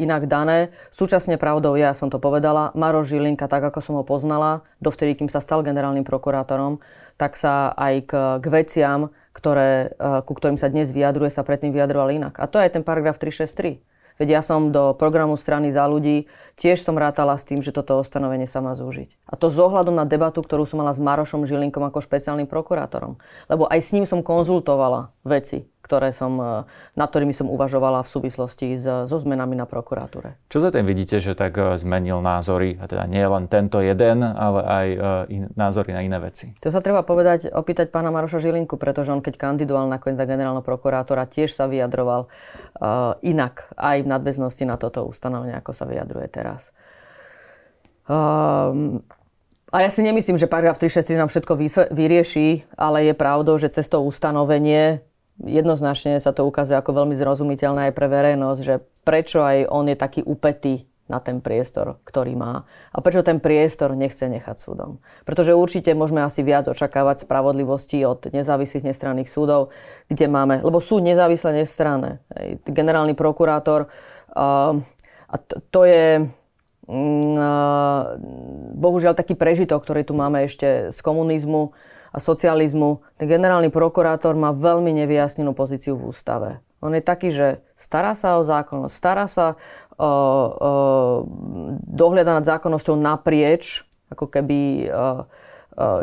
inak 0.01 0.25
dané. 0.25 0.73
Súčasne 0.89 1.37
pravdou 1.37 1.77
ja 1.77 1.93
som 1.93 2.09
to 2.09 2.17
povedala, 2.17 2.73
Maro 2.73 3.05
Žilinka, 3.05 3.45
tak 3.45 3.61
ako 3.61 3.85
som 3.85 3.95
ho 4.01 4.05
poznala, 4.05 4.65
dovtedy, 4.81 5.13
kým 5.21 5.29
sa 5.29 5.45
stal 5.45 5.61
generálnym 5.61 6.09
prokurátorom, 6.09 6.81
tak 7.21 7.37
sa 7.37 7.77
aj 7.77 7.95
k, 8.09 8.13
k 8.41 8.47
veciam, 8.49 9.13
ktoré, 9.37 9.93
ku 10.25 10.33
ktorým 10.33 10.57
sa 10.57 10.73
dnes 10.73 10.89
vyjadruje, 10.89 11.29
sa 11.29 11.45
predtým 11.45 11.77
vyjadroval 11.77 12.09
inak. 12.17 12.41
A 12.41 12.49
to 12.49 12.57
je 12.57 12.73
ten 12.73 12.81
paragraf 12.81 13.21
363 13.21 13.93
Veď 14.21 14.39
ja 14.39 14.43
som 14.45 14.71
do 14.71 14.93
programu 14.97 15.35
strany 15.41 15.73
za 15.73 15.89
ľudí 15.89 16.29
tiež 16.63 16.79
som 16.79 16.95
rátala 16.95 17.35
s 17.35 17.43
tým, 17.43 17.59
že 17.59 17.75
toto 17.75 17.99
ustanovenie 17.99 18.47
sa 18.47 18.63
má 18.63 18.79
zúžiť. 18.79 19.11
A 19.27 19.35
to 19.35 19.51
ohľadom 19.51 19.99
na 19.99 20.07
debatu, 20.07 20.39
ktorú 20.47 20.63
som 20.63 20.79
mala 20.79 20.95
s 20.95 21.03
Marošom 21.03 21.43
Žilinkom 21.43 21.83
ako 21.83 21.99
špeciálnym 21.99 22.47
prokurátorom. 22.47 23.19
Lebo 23.51 23.67
aj 23.67 23.83
s 23.83 23.91
ním 23.91 24.07
som 24.07 24.23
konzultovala 24.23 25.11
veci, 25.27 25.67
ktoré 25.83 26.15
som, 26.15 26.39
e, 26.39 26.63
nad 26.95 27.09
ktorými 27.11 27.35
som 27.35 27.51
uvažovala 27.51 28.07
v 28.07 28.09
súvislosti 28.09 28.79
s, 28.79 28.87
so 29.11 29.17
zmenami 29.19 29.59
na 29.59 29.67
prokuratúre. 29.67 30.39
Čo 30.47 30.63
za 30.63 30.71
tým 30.71 30.87
vidíte, 30.87 31.19
že 31.19 31.35
tak 31.35 31.59
e, 31.59 31.77
zmenil 31.77 32.23
názory, 32.23 32.79
a 32.79 32.87
teda 32.87 33.05
nie 33.11 33.27
len 33.27 33.51
tento 33.51 33.83
jeden, 33.83 34.23
ale 34.23 34.61
aj 34.63 34.87
e, 34.87 34.99
in, 35.35 35.43
názory 35.59 35.91
na 35.93 36.01
iné 36.07 36.23
veci? 36.23 36.55
To 36.63 36.71
sa 36.71 36.79
treba 36.79 37.03
povedať, 37.03 37.51
opýtať 37.51 37.91
pána 37.91 38.15
Maroša 38.15 38.39
Žilinku, 38.39 38.79
pretože 38.79 39.11
on 39.11 39.21
keď 39.21 39.35
kandidoval 39.37 39.91
nakoniec 39.91 40.17
za 40.17 40.25
generálneho 40.25 40.65
prokurátora, 40.65 41.27
tiež 41.27 41.53
sa 41.53 41.67
vyjadroval 41.67 42.27
uh, 42.29 43.15
inak 43.25 43.71
aj 43.75 44.05
v 44.05 44.11
nadväznosti 44.11 44.65
na 44.69 44.77
toto 44.79 45.07
ustanovenie, 45.07 45.57
ako 45.59 45.73
sa 45.75 45.85
vyjadruje 45.89 46.27
teraz. 46.31 46.52
Um, 48.11 49.01
a 49.73 49.87
ja 49.87 49.89
si 49.89 50.05
nemyslím, 50.05 50.37
že 50.37 50.51
paragraf 50.51 50.77
363 50.77 51.17
nám 51.17 51.29
všetko 51.33 51.53
vyrieši, 51.97 52.69
ale 52.77 53.09
je 53.09 53.15
pravdou, 53.17 53.57
že 53.57 53.73
cez 53.73 53.89
to 53.89 54.05
ustanovenie 54.05 55.01
jednoznačne 55.41 56.21
sa 56.21 56.31
to 56.37 56.45
ukazuje 56.45 56.77
ako 56.77 57.03
veľmi 57.03 57.17
zrozumiteľné 57.17 57.91
aj 57.91 57.93
pre 57.97 58.07
verejnosť, 58.07 58.61
že 58.61 58.75
prečo 59.03 59.41
aj 59.41 59.67
on 59.73 59.89
je 59.89 59.97
taký 59.97 60.21
upetý 60.23 60.85
na 61.11 61.19
ten 61.19 61.43
priestor, 61.45 62.01
ktorý 62.07 62.33
má. 62.39 62.65
A 62.95 62.99
prečo 63.05 63.27
ten 63.27 63.43
priestor 63.43 63.93
nechce 63.99 64.25
nechať 64.25 64.57
súdom. 64.57 65.03
Pretože 65.27 65.53
určite 65.53 65.93
môžeme 65.93 66.25
asi 66.25 66.41
viac 66.41 66.71
očakávať 66.71 67.27
spravodlivosti 67.27 68.01
od 68.07 68.33
nezávislých 68.33 68.87
nestranných 68.87 69.29
súdov, 69.29 69.75
kde 70.09 70.31
máme, 70.31 70.65
lebo 70.65 70.81
sú 70.81 71.03
nezávislé 71.03 71.67
nestranné. 71.67 72.23
Generálny 72.65 73.13
prokurátor, 73.13 73.91
uh, 74.33 74.79
a 75.33 75.37
to, 75.69 75.85
je 75.85 76.29
bohužiaľ 78.75 79.15
taký 79.15 79.39
prežitok, 79.39 79.87
ktorý 79.87 80.03
tu 80.03 80.19
máme 80.19 80.43
ešte 80.47 80.91
z 80.91 80.99
komunizmu, 80.99 81.71
a 82.13 82.21
socializmu, 82.21 83.01
ten 83.17 83.25
generálny 83.25 83.73
prokurátor 83.73 84.37
má 84.37 84.53
veľmi 84.53 84.93
nevyjasnenú 84.93 85.57
pozíciu 85.57 85.97
v 85.97 86.13
ústave. 86.13 86.61
On 86.85 86.93
je 86.93 87.01
taký, 87.01 87.33
že 87.33 87.65
stará 87.73 88.13
sa 88.13 88.37
o 88.37 88.45
zákonnosť, 88.45 88.95
stará 88.95 89.25
sa, 89.31 89.57
o, 89.97 90.05
o, 90.05 90.11
dohľada 91.89 92.37
nad 92.37 92.45
zákonnosťou 92.45 93.01
naprieč, 93.01 93.89
ako 94.13 94.29
keby 94.29 94.91
o, 94.93 95.25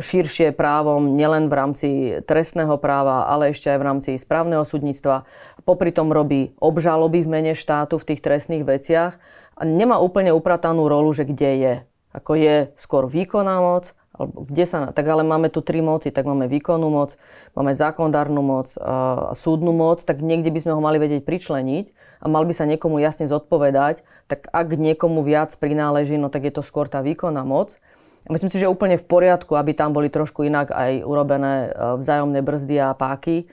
širšie 0.02 0.50
právom 0.58 1.14
nielen 1.14 1.46
v 1.46 1.54
rámci 1.54 1.90
trestného 2.26 2.82
práva, 2.82 3.30
ale 3.30 3.54
ešte 3.54 3.70
aj 3.70 3.78
v 3.78 3.86
rámci 3.86 4.12
správneho 4.18 4.66
súdnictva. 4.66 5.30
Popri 5.62 5.94
tom 5.94 6.10
robí 6.10 6.58
obžaloby 6.58 7.22
v 7.22 7.30
mene 7.30 7.54
štátu 7.54 8.02
v 8.02 8.08
tých 8.10 8.26
trestných 8.26 8.66
veciach 8.66 9.22
a 9.60 9.68
nemá 9.68 9.99
úplne 9.99 10.32
upratanú 10.32 10.88
rolu, 10.88 11.12
že 11.12 11.28
kde 11.28 11.51
je. 11.60 11.74
Ako 12.16 12.39
je 12.39 12.72
skôr 12.80 13.05
výkonná 13.05 13.60
moc 13.60 13.91
alebo 14.20 14.43
kde 14.43 14.68
sa, 14.68 14.91
tak 14.91 15.07
ale 15.07 15.24
máme 15.24 15.47
tu 15.47 15.64
tri 15.64 15.80
moci, 15.80 16.12
tak 16.12 16.28
máme 16.28 16.51
výkonnú 16.51 16.91
moc, 16.91 17.16
máme 17.55 17.72
zákonodárnu 17.72 18.43
moc 18.43 18.76
a 18.76 19.32
súdnu 19.32 19.72
moc, 19.72 20.03
tak 20.03 20.20
niekde 20.20 20.51
by 20.51 20.60
sme 20.60 20.76
ho 20.76 20.82
mali 20.84 20.99
vedieť 20.99 21.24
pričleniť 21.24 21.86
a 22.20 22.26
mal 22.28 22.43
by 22.43 22.51
sa 22.51 22.68
niekomu 22.68 22.99
jasne 22.99 23.32
zodpovedať, 23.32 24.03
tak 24.28 24.51
ak 24.51 24.76
niekomu 24.76 25.24
viac 25.24 25.55
prináleží, 25.55 26.20
no 26.20 26.28
tak 26.28 26.51
je 26.51 26.53
to 26.60 26.60
skôr 26.60 26.91
tá 26.91 26.99
výkonná 26.99 27.47
moc. 27.47 27.80
Myslím 28.28 28.51
si, 28.51 28.60
že 28.60 28.68
je 28.68 28.76
úplne 28.76 28.99
v 28.99 29.07
poriadku, 29.07 29.55
aby 29.55 29.72
tam 29.72 29.95
boli 29.95 30.12
trošku 30.12 30.43
inak 30.43 30.76
aj 30.76 31.07
urobené 31.07 31.72
vzájomné 31.95 32.43
brzdy 32.43 32.76
a 32.76 32.91
páky 32.91 33.47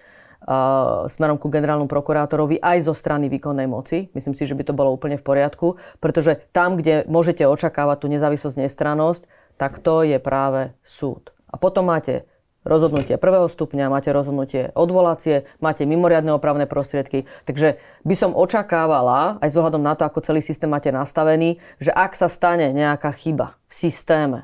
smerom 1.11 1.36
ku 1.42 1.51
generálnu 1.51 1.90
prokurátorovi 1.90 2.62
aj 2.62 2.86
zo 2.86 2.94
strany 2.94 3.26
výkonnej 3.26 3.66
moci. 3.66 4.09
Myslím 4.14 4.38
si, 4.38 4.47
že 4.47 4.55
by 4.55 4.62
to 4.62 4.78
bolo 4.78 4.94
úplne 4.94 5.18
v 5.18 5.26
poriadku, 5.26 5.76
pretože 5.99 6.38
tam, 6.55 6.78
kde 6.78 7.03
môžete 7.11 7.42
očakávať 7.42 7.97
tú 8.03 8.07
nezávislosť, 8.07 8.57
nestrannosť, 8.62 9.22
tak 9.59 9.82
to 9.82 10.07
je 10.07 10.22
práve 10.22 10.70
súd. 10.86 11.34
A 11.51 11.59
potom 11.59 11.90
máte 11.90 12.28
rozhodnutie 12.66 13.14
prvého 13.16 13.47
stupňa, 13.47 13.90
máte 13.90 14.11
rozhodnutie 14.11 14.74
odvolacie, 14.74 15.47
máte 15.62 15.86
mimoriadne 15.86 16.34
opravné 16.34 16.66
prostriedky. 16.66 17.30
Takže 17.47 17.78
by 18.03 18.14
som 18.18 18.34
očakávala, 18.34 19.38
aj 19.38 19.55
z 19.55 19.59
ohľadom 19.62 19.82
na 19.82 19.94
to, 19.94 20.03
ako 20.03 20.26
celý 20.26 20.42
systém 20.42 20.66
máte 20.66 20.90
nastavený, 20.90 21.62
že 21.78 21.94
ak 21.94 22.18
sa 22.18 22.26
stane 22.26 22.74
nejaká 22.74 23.14
chyba 23.14 23.55
v 23.70 23.72
systéme, 23.86 24.38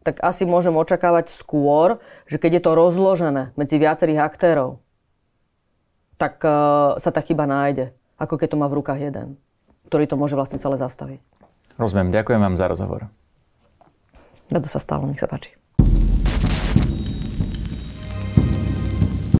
tak 0.00 0.22
asi 0.24 0.48
môžem 0.48 0.72
očakávať 0.72 1.28
skôr, 1.28 2.00
že 2.24 2.40
keď 2.40 2.50
je 2.56 2.62
to 2.64 2.72
rozložené 2.72 3.52
medzi 3.58 3.76
viacerých 3.76 4.24
aktérov, 4.24 4.80
tak 6.20 6.44
uh, 6.44 7.00
sa 7.00 7.08
tá 7.08 7.24
chyba 7.24 7.48
nájde, 7.48 7.96
ako 8.20 8.36
keď 8.36 8.52
to 8.52 8.60
má 8.60 8.68
v 8.68 8.76
rukách 8.84 9.00
jeden, 9.00 9.40
ktorý 9.88 10.04
to 10.04 10.20
môže 10.20 10.36
vlastne 10.36 10.60
celé 10.60 10.76
zastaviť. 10.76 11.24
Rozumiem, 11.80 12.12
ďakujem 12.12 12.44
vám 12.44 12.60
za 12.60 12.68
rozhovor. 12.68 13.08
to 14.52 14.68
sa 14.68 14.76
stalo, 14.76 15.08
nech 15.08 15.16
sa 15.16 15.24
páči. 15.24 15.59